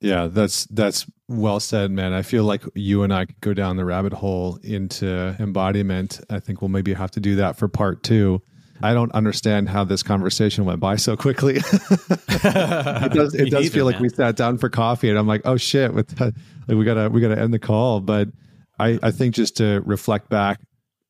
yeah, 0.00 0.26
that's 0.26 0.66
that's 0.66 1.06
well 1.28 1.60
said, 1.60 1.90
man. 1.90 2.12
I 2.12 2.22
feel 2.22 2.44
like 2.44 2.62
you 2.74 3.02
and 3.02 3.14
I 3.14 3.24
could 3.24 3.40
go 3.40 3.54
down 3.54 3.76
the 3.76 3.84
rabbit 3.84 4.12
hole 4.12 4.58
into 4.62 5.34
embodiment. 5.38 6.20
I 6.28 6.40
think 6.40 6.60
we'll 6.60 6.68
maybe 6.68 6.92
have 6.92 7.12
to 7.12 7.20
do 7.20 7.36
that 7.36 7.56
for 7.56 7.68
part 7.68 8.02
two. 8.02 8.42
I 8.82 8.94
don't 8.94 9.12
understand 9.12 9.68
how 9.68 9.84
this 9.84 10.02
conversation 10.02 10.64
went 10.64 10.80
by 10.80 10.96
so 10.96 11.16
quickly. 11.16 11.56
it 11.60 13.12
does 13.12 13.34
it 13.34 13.50
does 13.50 13.68
feel 13.70 13.84
like 13.84 13.98
we 13.98 14.08
sat 14.08 14.36
down 14.36 14.58
for 14.58 14.68
coffee 14.68 15.08
and 15.08 15.18
I'm 15.18 15.26
like, 15.26 15.42
oh 15.44 15.56
shit, 15.56 15.94
with 15.94 16.08
that, 16.18 16.34
like 16.68 16.78
we 16.78 16.84
gotta 16.84 17.08
we 17.10 17.20
gotta 17.20 17.38
end 17.38 17.52
the 17.52 17.58
call. 17.58 18.00
But 18.00 18.28
I, 18.78 18.98
I 19.02 19.10
think 19.10 19.34
just 19.34 19.56
to 19.56 19.82
reflect 19.84 20.28
back 20.28 20.60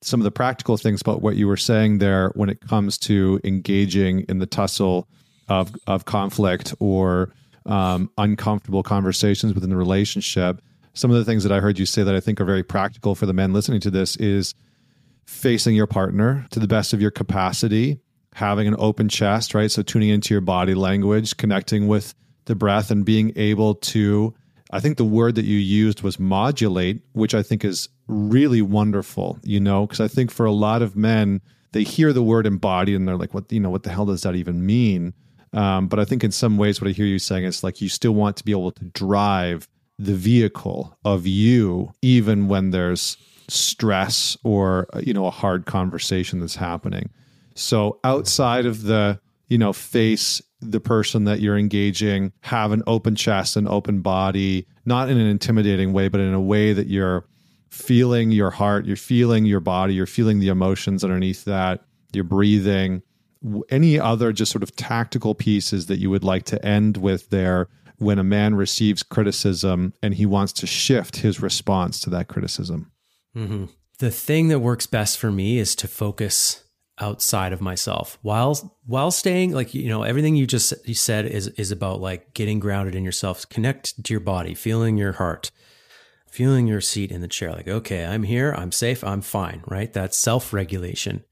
some 0.00 0.20
of 0.20 0.24
the 0.24 0.30
practical 0.30 0.76
things 0.76 1.00
about 1.00 1.22
what 1.22 1.36
you 1.36 1.46
were 1.46 1.56
saying 1.56 1.98
there 1.98 2.30
when 2.34 2.48
it 2.48 2.60
comes 2.60 2.96
to 2.98 3.40
engaging 3.44 4.20
in 4.28 4.38
the 4.38 4.46
tussle 4.46 5.08
of 5.48 5.74
of 5.86 6.04
conflict 6.04 6.74
or 6.80 7.32
um, 7.66 8.10
uncomfortable 8.16 8.82
conversations 8.82 9.54
within 9.54 9.70
the 9.70 9.76
relationship. 9.76 10.62
Some 10.94 11.10
of 11.10 11.16
the 11.16 11.24
things 11.24 11.42
that 11.42 11.52
I 11.52 11.60
heard 11.60 11.78
you 11.78 11.86
say 11.86 12.02
that 12.02 12.14
I 12.14 12.20
think 12.20 12.40
are 12.40 12.44
very 12.44 12.62
practical 12.62 13.14
for 13.14 13.26
the 13.26 13.32
men 13.32 13.52
listening 13.52 13.80
to 13.80 13.90
this 13.90 14.16
is 14.16 14.54
facing 15.28 15.74
your 15.74 15.86
partner 15.86 16.46
to 16.50 16.58
the 16.58 16.66
best 16.66 16.94
of 16.94 17.02
your 17.02 17.10
capacity, 17.10 18.00
having 18.32 18.66
an 18.66 18.74
open 18.78 19.10
chest, 19.10 19.52
right? 19.52 19.70
So 19.70 19.82
tuning 19.82 20.08
into 20.08 20.32
your 20.32 20.40
body 20.40 20.74
language, 20.74 21.36
connecting 21.36 21.86
with 21.86 22.14
the 22.46 22.54
breath, 22.54 22.90
and 22.90 23.04
being 23.04 23.34
able 23.36 23.74
to. 23.74 24.34
I 24.70 24.80
think 24.80 24.96
the 24.96 25.04
word 25.04 25.34
that 25.34 25.44
you 25.44 25.58
used 25.58 26.00
was 26.00 26.18
modulate, 26.18 27.02
which 27.12 27.34
I 27.34 27.42
think 27.42 27.62
is 27.62 27.90
really 28.06 28.62
wonderful, 28.62 29.38
you 29.42 29.60
know, 29.60 29.86
because 29.86 30.00
I 30.00 30.08
think 30.08 30.30
for 30.30 30.46
a 30.46 30.52
lot 30.52 30.80
of 30.80 30.96
men, 30.96 31.42
they 31.72 31.84
hear 31.84 32.14
the 32.14 32.22
word 32.22 32.46
embodied 32.46 32.96
and 32.96 33.06
they're 33.06 33.16
like, 33.16 33.34
what, 33.34 33.52
you 33.52 33.60
know, 33.60 33.70
what 33.70 33.82
the 33.82 33.90
hell 33.90 34.06
does 34.06 34.22
that 34.22 34.34
even 34.34 34.64
mean? 34.64 35.12
Um, 35.52 35.88
but 35.88 35.98
I 35.98 36.06
think 36.06 36.24
in 36.24 36.32
some 36.32 36.56
ways, 36.56 36.80
what 36.80 36.88
I 36.88 36.92
hear 36.92 37.06
you 37.06 37.18
saying 37.18 37.44
is 37.44 37.62
like 37.62 37.82
you 37.82 37.90
still 37.90 38.12
want 38.12 38.38
to 38.38 38.44
be 38.44 38.52
able 38.52 38.72
to 38.72 38.84
drive 38.86 39.68
the 39.98 40.14
vehicle 40.14 40.96
of 41.04 41.26
you, 41.26 41.92
even 42.00 42.48
when 42.48 42.70
there's 42.70 43.18
stress 43.48 44.36
or 44.44 44.86
uh, 44.92 45.00
you 45.04 45.12
know 45.12 45.26
a 45.26 45.30
hard 45.30 45.66
conversation 45.66 46.40
that's 46.40 46.56
happening. 46.56 47.10
So 47.54 47.98
outside 48.04 48.66
of 48.66 48.82
the 48.82 49.20
you 49.48 49.58
know 49.58 49.72
face 49.72 50.42
the 50.60 50.80
person 50.80 51.24
that 51.24 51.40
you're 51.40 51.58
engaging, 51.58 52.32
have 52.40 52.72
an 52.72 52.82
open 52.86 53.14
chest 53.14 53.56
and 53.56 53.68
open 53.68 54.00
body, 54.00 54.66
not 54.84 55.08
in 55.08 55.18
an 55.18 55.26
intimidating 55.26 55.92
way, 55.92 56.08
but 56.08 56.20
in 56.20 56.34
a 56.34 56.40
way 56.40 56.72
that 56.72 56.88
you're 56.88 57.24
feeling 57.70 58.32
your 58.32 58.50
heart, 58.50 58.84
you're 58.84 58.96
feeling 58.96 59.44
your 59.44 59.60
body, 59.60 59.94
you're 59.94 60.06
feeling 60.06 60.40
the 60.40 60.48
emotions 60.48 61.04
underneath 61.04 61.44
that, 61.44 61.84
you're 62.12 62.24
breathing 62.24 63.02
any 63.70 63.98
other 63.98 64.32
just 64.32 64.52
sort 64.52 64.62
of 64.62 64.74
tactical 64.76 65.34
pieces 65.34 65.86
that 65.86 65.98
you 65.98 66.10
would 66.10 66.24
like 66.24 66.44
to 66.44 66.64
end 66.64 66.96
with 66.96 67.30
there 67.30 67.68
when 67.98 68.18
a 68.18 68.24
man 68.24 68.54
receives 68.54 69.02
criticism 69.02 69.92
and 70.02 70.14
he 70.14 70.26
wants 70.26 70.52
to 70.52 70.66
shift 70.66 71.16
his 71.16 71.40
response 71.40 72.00
to 72.00 72.10
that 72.10 72.28
criticism? 72.28 72.90
Mm-hmm. 73.36 73.66
The 73.98 74.10
thing 74.10 74.48
that 74.48 74.60
works 74.60 74.86
best 74.86 75.18
for 75.18 75.30
me 75.30 75.58
is 75.58 75.74
to 75.76 75.88
focus 75.88 76.64
outside 77.00 77.52
of 77.52 77.60
myself 77.60 78.18
while 78.22 78.76
while 78.84 79.12
staying 79.12 79.52
like 79.52 79.72
you 79.72 79.88
know 79.88 80.02
everything 80.02 80.34
you 80.34 80.48
just 80.48 80.74
you 80.84 80.94
said 80.94 81.26
is 81.26 81.46
is 81.46 81.70
about 81.70 82.00
like 82.00 82.34
getting 82.34 82.58
grounded 82.58 82.92
in 82.92 83.04
yourself 83.04 83.48
connect 83.48 84.02
to 84.02 84.12
your 84.12 84.18
body 84.18 84.52
feeling 84.52 84.96
your 84.96 85.12
heart 85.12 85.52
feeling 86.28 86.66
your 86.66 86.80
seat 86.80 87.12
in 87.12 87.20
the 87.20 87.28
chair 87.28 87.52
like 87.52 87.68
okay 87.68 88.04
i'm 88.04 88.24
here 88.24 88.52
i'm 88.58 88.72
safe 88.72 89.04
i'm 89.04 89.20
fine 89.20 89.62
right 89.68 89.92
that's 89.92 90.16
self-regulation 90.16 91.22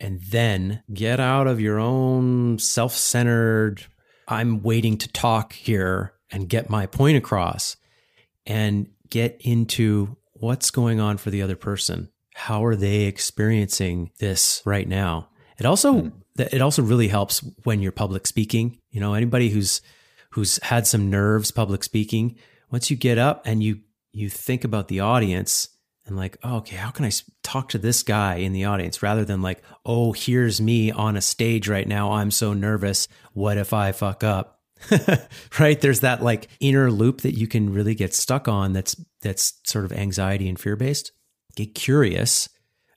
and 0.00 0.20
then 0.20 0.82
get 0.92 1.20
out 1.20 1.46
of 1.46 1.60
your 1.60 1.78
own 1.78 2.58
self 2.58 2.92
centered, 2.92 3.86
I'm 4.28 4.62
waiting 4.62 4.98
to 4.98 5.08
talk 5.08 5.52
here 5.52 6.12
and 6.30 6.48
get 6.48 6.68
my 6.68 6.86
point 6.86 7.16
across 7.16 7.76
and 8.46 8.88
get 9.08 9.40
into 9.40 10.16
what's 10.34 10.70
going 10.70 11.00
on 11.00 11.16
for 11.16 11.30
the 11.30 11.42
other 11.42 11.56
person. 11.56 12.10
How 12.34 12.64
are 12.64 12.76
they 12.76 13.02
experiencing 13.02 14.10
this 14.18 14.62
right 14.64 14.88
now? 14.88 15.28
It 15.58 15.66
also, 15.66 15.94
mm. 15.94 16.12
it 16.36 16.60
also 16.60 16.82
really 16.82 17.08
helps 17.08 17.40
when 17.62 17.80
you're 17.80 17.92
public 17.92 18.26
speaking. 18.26 18.78
You 18.90 19.00
know, 19.00 19.14
anybody 19.14 19.50
who's, 19.50 19.80
who's 20.30 20.58
had 20.62 20.86
some 20.86 21.10
nerves 21.10 21.50
public 21.50 21.84
speaking, 21.84 22.36
once 22.70 22.90
you 22.90 22.96
get 22.96 23.18
up 23.18 23.42
and 23.46 23.62
you 23.62 23.80
you 24.14 24.30
think 24.30 24.64
about 24.64 24.88
the 24.88 25.00
audience 25.00 25.68
and 26.06 26.16
like, 26.16 26.36
oh, 26.42 26.56
okay, 26.56 26.76
how 26.76 26.90
can 26.90 27.04
I 27.04 27.10
talk 27.42 27.70
to 27.70 27.78
this 27.78 28.02
guy 28.02 28.36
in 28.36 28.52
the 28.52 28.64
audience 28.64 29.02
rather 29.02 29.24
than 29.24 29.42
like, 29.42 29.62
oh, 29.84 30.12
here's 30.12 30.60
me 30.60 30.90
on 30.90 31.16
a 31.16 31.20
stage 31.20 31.68
right 31.68 31.86
now. 31.86 32.12
I'm 32.12 32.30
so 32.30 32.52
nervous. 32.52 33.08
What 33.32 33.58
if 33.58 33.72
I 33.72 33.92
fuck 33.92 34.22
up? 34.22 34.53
right? 35.58 35.80
There's 35.80 36.00
that 36.00 36.22
like 36.22 36.48
inner 36.60 36.90
loop 36.90 37.22
that 37.22 37.36
you 37.36 37.46
can 37.46 37.72
really 37.72 37.94
get 37.94 38.14
stuck 38.14 38.48
on 38.48 38.72
that's 38.72 38.96
that's 39.22 39.54
sort 39.64 39.84
of 39.84 39.92
anxiety 39.92 40.48
and 40.48 40.58
fear 40.58 40.76
based. 40.76 41.12
Get 41.56 41.74
curious 41.74 42.48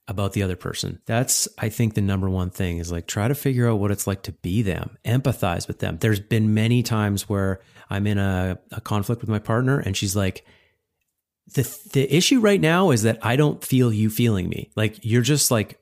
about 0.08 0.34
the 0.34 0.44
other 0.44 0.56
person. 0.56 1.00
That's 1.06 1.48
I 1.58 1.70
think 1.70 1.94
the 1.94 2.02
number 2.02 2.30
one 2.30 2.50
thing 2.50 2.78
is 2.78 2.92
like 2.92 3.08
try 3.08 3.28
to 3.28 3.36
figure 3.36 3.70
out 3.70 3.80
what 3.80 3.92
it's 3.92 4.08
like 4.08 4.24
to 4.24 4.32
be 4.32 4.62
them, 4.62 4.98
empathize 5.06 5.68
with 5.68 5.80
them. 5.80 5.98
There's 6.00 6.20
been 6.20 6.54
many 6.54 6.84
times 6.84 7.28
where 7.28 7.60
I'm 7.90 8.08
in 8.08 8.18
a, 8.18 8.58
a 8.72 8.82
conflict 8.82 9.22
with 9.22 9.30
my 9.30 9.40
partner 9.40 9.80
and 9.80 9.96
she's 9.96 10.16
like, 10.16 10.46
the 11.54 11.64
the 11.94 12.16
issue 12.16 12.40
right 12.40 12.60
now 12.60 12.92
is 12.92 13.04
that 13.04 13.20
I 13.22 13.36
don't 13.36 13.64
feel 13.64 13.94
you 13.94 14.10
feeling 14.10 14.50
me. 14.50 14.72
Like 14.76 15.00
you're 15.04 15.22
just 15.22 15.52
like 15.52 15.80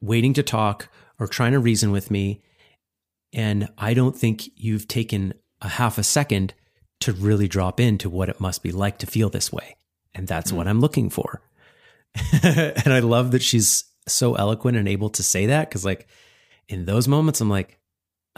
waiting 0.00 0.34
to 0.34 0.42
talk 0.42 0.88
or 1.18 1.26
trying 1.26 1.52
to 1.52 1.58
reason 1.58 1.92
with 1.92 2.10
me 2.10 2.42
and 3.36 3.68
I 3.76 3.92
don't 3.92 4.16
think 4.16 4.50
you've 4.56 4.88
taken 4.88 5.34
a 5.60 5.68
half 5.68 5.98
a 5.98 6.02
second 6.02 6.54
to 7.00 7.12
really 7.12 7.46
drop 7.46 7.78
into 7.78 8.08
what 8.08 8.30
it 8.30 8.40
must 8.40 8.62
be 8.62 8.72
like 8.72 8.98
to 8.98 9.06
feel 9.06 9.28
this 9.28 9.52
way. 9.52 9.76
And 10.14 10.26
that's 10.26 10.50
mm. 10.50 10.56
what 10.56 10.66
I'm 10.66 10.80
looking 10.80 11.10
for. 11.10 11.42
and 12.42 12.92
I 12.92 13.00
love 13.00 13.32
that 13.32 13.42
she's 13.42 13.84
so 14.08 14.34
eloquent 14.34 14.78
and 14.78 14.88
able 14.88 15.10
to 15.10 15.22
say 15.22 15.46
that 15.46 15.70
cuz 15.70 15.84
like 15.84 16.08
in 16.68 16.86
those 16.86 17.06
moments 17.06 17.40
I'm 17.40 17.50
like 17.50 17.78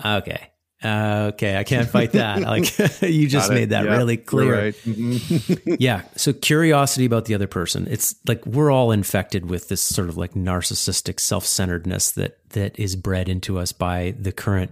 okay, 0.05 0.51
uh, 0.83 1.31
okay, 1.35 1.57
I 1.57 1.64
can't 1.64 1.89
fight 1.89 2.12
that. 2.12 2.41
Like 2.43 2.79
you 3.03 3.26
just 3.29 3.51
made 3.51 3.70
that 3.70 3.85
really 3.85 4.16
clear. 4.16 4.64
Right. 4.66 4.74
Mm-hmm. 4.74 5.74
yeah. 5.79 6.03
So 6.14 6.33
curiosity 6.33 7.05
about 7.05 7.24
the 7.24 7.35
other 7.35 7.49
person. 7.49 7.89
It's 7.91 8.14
like 8.29 8.45
we're 8.47 8.70
all 8.70 8.93
infected 8.93 9.51
with 9.51 9.68
this 9.68 9.83
sort 9.83 10.09
of 10.09 10.16
like 10.16 10.35
narcissistic 10.35 11.18
self-centeredness 11.18 12.12
that 12.12 12.39
that 12.51 12.79
is 12.79 12.95
bred 12.95 13.29
into 13.29 13.59
us 13.59 13.72
by 13.72 14.14
the 14.20 14.31
current 14.31 14.70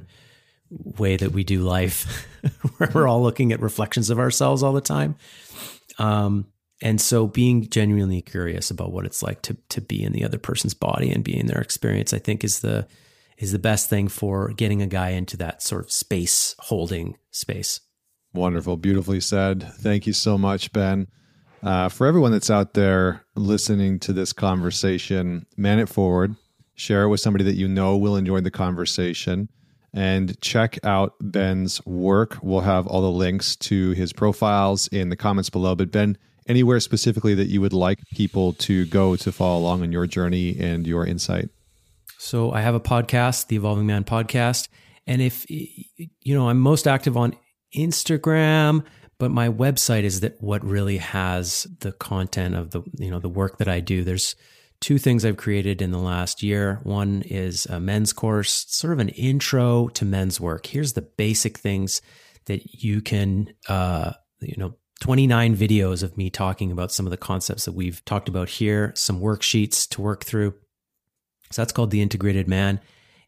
way 0.70 1.16
that 1.16 1.32
we 1.32 1.42
do 1.42 1.62
life, 1.62 2.26
where 2.76 2.90
we're 2.94 3.08
all 3.08 3.22
looking 3.22 3.52
at 3.52 3.60
reflections 3.60 4.08
of 4.08 4.18
ourselves 4.20 4.62
all 4.62 4.72
the 4.72 4.80
time. 4.80 5.16
Um, 5.98 6.46
and 6.82 7.00
so 7.00 7.26
being 7.26 7.68
genuinely 7.68 8.22
curious 8.22 8.70
about 8.70 8.92
what 8.92 9.06
it's 9.06 9.24
like 9.24 9.42
to 9.42 9.56
to 9.70 9.80
be 9.80 10.04
in 10.04 10.12
the 10.12 10.24
other 10.24 10.38
person's 10.38 10.74
body 10.74 11.10
and 11.10 11.24
be 11.24 11.36
in 11.36 11.46
their 11.46 11.60
experience, 11.60 12.12
I 12.14 12.20
think 12.20 12.44
is 12.44 12.60
the 12.60 12.86
is 13.38 13.52
the 13.52 13.58
best 13.58 13.90
thing 13.90 14.08
for 14.08 14.48
getting 14.50 14.82
a 14.82 14.86
guy 14.86 15.10
into 15.10 15.36
that 15.36 15.62
sort 15.62 15.84
of 15.84 15.92
space 15.92 16.54
holding 16.58 17.16
space. 17.30 17.80
Wonderful, 18.32 18.76
beautifully 18.76 19.20
said. 19.20 19.62
Thank 19.62 20.06
you 20.06 20.12
so 20.12 20.36
much, 20.36 20.72
Ben. 20.72 21.08
Uh, 21.62 21.88
for 21.88 22.06
everyone 22.06 22.32
that's 22.32 22.50
out 22.50 22.74
there 22.74 23.24
listening 23.34 23.98
to 24.00 24.12
this 24.12 24.32
conversation, 24.32 25.46
man 25.56 25.78
it 25.78 25.88
forward, 25.88 26.36
share 26.74 27.04
it 27.04 27.08
with 27.08 27.20
somebody 27.20 27.44
that 27.44 27.56
you 27.56 27.66
know 27.66 27.96
will 27.96 28.16
enjoy 28.16 28.40
the 28.40 28.50
conversation, 28.50 29.48
and 29.92 30.38
check 30.42 30.78
out 30.84 31.14
Ben's 31.20 31.84
work. 31.86 32.38
We'll 32.42 32.60
have 32.60 32.86
all 32.86 33.00
the 33.00 33.10
links 33.10 33.56
to 33.56 33.92
his 33.92 34.12
profiles 34.12 34.86
in 34.88 35.08
the 35.08 35.16
comments 35.16 35.48
below. 35.48 35.74
But, 35.74 35.90
Ben, 35.90 36.18
anywhere 36.46 36.80
specifically 36.80 37.34
that 37.34 37.48
you 37.48 37.62
would 37.62 37.72
like 37.72 37.98
people 38.14 38.52
to 38.54 38.84
go 38.86 39.16
to 39.16 39.32
follow 39.32 39.58
along 39.58 39.82
on 39.82 39.92
your 39.92 40.06
journey 40.06 40.56
and 40.60 40.86
your 40.86 41.06
insight? 41.06 41.48
So 42.18 42.52
I 42.52 42.60
have 42.60 42.74
a 42.74 42.80
podcast, 42.80 43.48
the 43.48 43.56
Evolving 43.56 43.86
Man 43.86 44.04
podcast. 44.04 44.68
And 45.06 45.22
if, 45.22 45.48
you 45.50 46.34
know, 46.34 46.48
I'm 46.48 46.58
most 46.58 46.88
active 46.88 47.16
on 47.16 47.34
Instagram, 47.76 48.84
but 49.18 49.30
my 49.30 49.48
website 49.48 50.02
is 50.02 50.20
that 50.20 50.40
what 50.40 50.64
really 50.64 50.98
has 50.98 51.66
the 51.80 51.92
content 51.92 52.54
of 52.54 52.70
the, 52.70 52.82
you 52.98 53.10
know, 53.10 53.18
the 53.18 53.28
work 53.28 53.58
that 53.58 53.68
I 53.68 53.80
do. 53.80 54.04
There's 54.04 54.34
two 54.80 54.98
things 54.98 55.24
I've 55.24 55.36
created 55.36 55.80
in 55.80 55.90
the 55.90 55.98
last 55.98 56.42
year. 56.42 56.80
One 56.82 57.22
is 57.22 57.66
a 57.66 57.80
men's 57.80 58.12
course, 58.12 58.66
sort 58.68 58.92
of 58.92 58.98
an 58.98 59.08
intro 59.10 59.88
to 59.88 60.04
men's 60.04 60.40
work. 60.40 60.66
Here's 60.66 60.92
the 60.94 61.02
basic 61.02 61.58
things 61.58 62.02
that 62.46 62.82
you 62.82 63.00
can, 63.00 63.52
uh, 63.68 64.12
you 64.40 64.54
know, 64.56 64.74
29 65.00 65.56
videos 65.56 66.02
of 66.02 66.16
me 66.16 66.30
talking 66.30 66.72
about 66.72 66.90
some 66.90 67.06
of 67.06 67.10
the 67.10 67.16
concepts 67.16 67.64
that 67.66 67.72
we've 67.72 68.04
talked 68.04 68.28
about 68.28 68.48
here, 68.48 68.92
some 68.94 69.20
worksheets 69.20 69.88
to 69.90 70.00
work 70.00 70.24
through. 70.24 70.54
So 71.50 71.62
that's 71.62 71.72
called 71.72 71.90
The 71.90 72.02
Integrated 72.02 72.48
Man. 72.48 72.80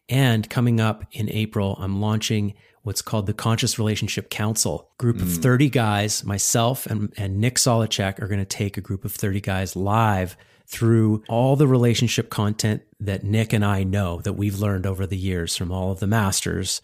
And 0.09 0.49
coming 0.49 0.81
up 0.81 1.05
in 1.13 1.31
April, 1.31 1.77
I'm 1.79 2.01
launching 2.01 2.55
what's 2.83 3.03
called 3.03 3.27
the 3.27 3.35
Conscious 3.35 3.79
Relationship 3.79 4.31
Council. 4.31 4.91
Group 4.99 5.17
of 5.17 5.29
mm. 5.29 5.43
30 5.43 5.69
guys, 5.69 6.25
myself 6.25 6.87
and, 6.87 7.13
and 7.17 7.39
Nick 7.39 7.57
Solacek 7.57 8.21
are 8.21 8.29
going 8.29 8.39
to 8.39 8.47
take 8.47 8.77
a 8.77 8.81
group 8.81 9.05
of 9.05 9.13
30 9.13 9.41
guys 9.41 9.77
live 9.77 10.37
through 10.67 11.23
all 11.29 11.57
the 11.57 11.67
relationship 11.67 12.31
content 12.31 12.83
that 13.01 13.25
Nick 13.25 13.53
and 13.53 13.65
I 13.65 13.85
know 13.85 14.21
that 14.23 14.35
we've 14.35 14.59
learned 14.59 14.87
over 14.87 15.07
the 15.07 15.17
years 15.17 15.57
from 15.57 15.71
all 15.71 15.93
of 15.93 16.01
the 16.01 16.07
masters. 16.07 16.81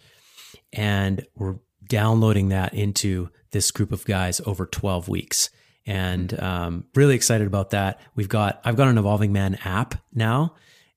And 0.72 1.26
we're 1.34 1.56
downloading 1.86 2.48
that 2.48 2.74
into 2.74 3.30
this 3.52 3.70
group 3.70 3.92
of 3.92 4.04
guys 4.04 4.40
over 4.46 4.66
12 4.66 5.08
weeks. 5.08 5.50
And 5.86 6.38
um, 6.40 6.84
really 6.94 7.14
excited 7.14 7.46
about 7.46 7.70
that. 7.70 8.00
We've 8.14 8.28
got, 8.28 8.60
I've 8.64 8.76
got 8.76 8.88
an 8.88 8.98
Evolving 8.98 9.32
Man 9.32 9.56
app 9.64 9.94
now 10.12 10.54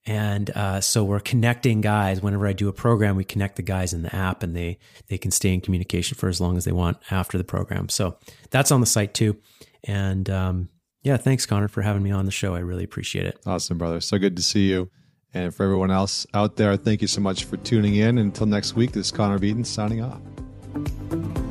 and 0.08 0.50
uh, 0.52 0.80
so 0.80 1.04
we're 1.04 1.20
connecting 1.20 1.82
guys. 1.82 2.22
Whenever 2.22 2.48
I 2.48 2.54
do 2.54 2.70
a 2.70 2.74
program, 2.74 3.18
we 3.18 3.26
connect 3.26 3.58
the 3.58 3.62
guys 3.62 3.94
in 3.94 4.02
the 4.02 4.16
app, 4.16 4.42
and 4.42 4.56
they 4.56 4.80
they 5.08 5.18
can 5.18 5.32
stay 5.32 5.54
in 5.54 5.62
communication 5.62 6.18
for 6.18 6.30
as 6.30 6.40
long 6.40 6.56
as 6.58 6.64
they 6.64 6.72
want 6.72 6.98
after 7.12 7.38
the 7.38 7.44
program. 7.44 7.90
So 7.90 8.18
that's 8.50 8.72
on 8.72 8.80
the 8.80 8.88
site 8.88 9.14
too. 9.14 9.38
And 9.84 10.30
um, 10.30 10.70
yeah, 11.04 11.18
thanks, 11.18 11.46
Connor, 11.46 11.68
for 11.68 11.82
having 11.82 12.04
me 12.04 12.12
on 12.12 12.26
the 12.26 12.32
show. 12.32 12.56
I 12.56 12.60
really 12.60 12.86
appreciate 12.86 13.26
it. 13.26 13.38
Awesome, 13.46 13.78
brother. 13.78 14.00
So 14.00 14.18
good 14.18 14.38
to 14.38 14.44
see 14.44 14.70
you. 14.70 14.90
And 15.34 15.54
for 15.54 15.64
everyone 15.64 15.92
else 15.92 16.26
out 16.34 16.56
there, 16.56 16.76
thank 16.78 17.02
you 17.02 17.08
so 17.08 17.22
much 17.22 17.44
for 17.44 17.58
tuning 17.58 17.96
in. 17.96 18.18
Until 18.18 18.48
next 18.48 18.76
week, 18.76 18.94
this 18.94 19.08
is 19.08 19.12
Connor 19.12 19.38
Beaton 19.38 19.66
signing 19.66 20.02
off. 20.02 21.47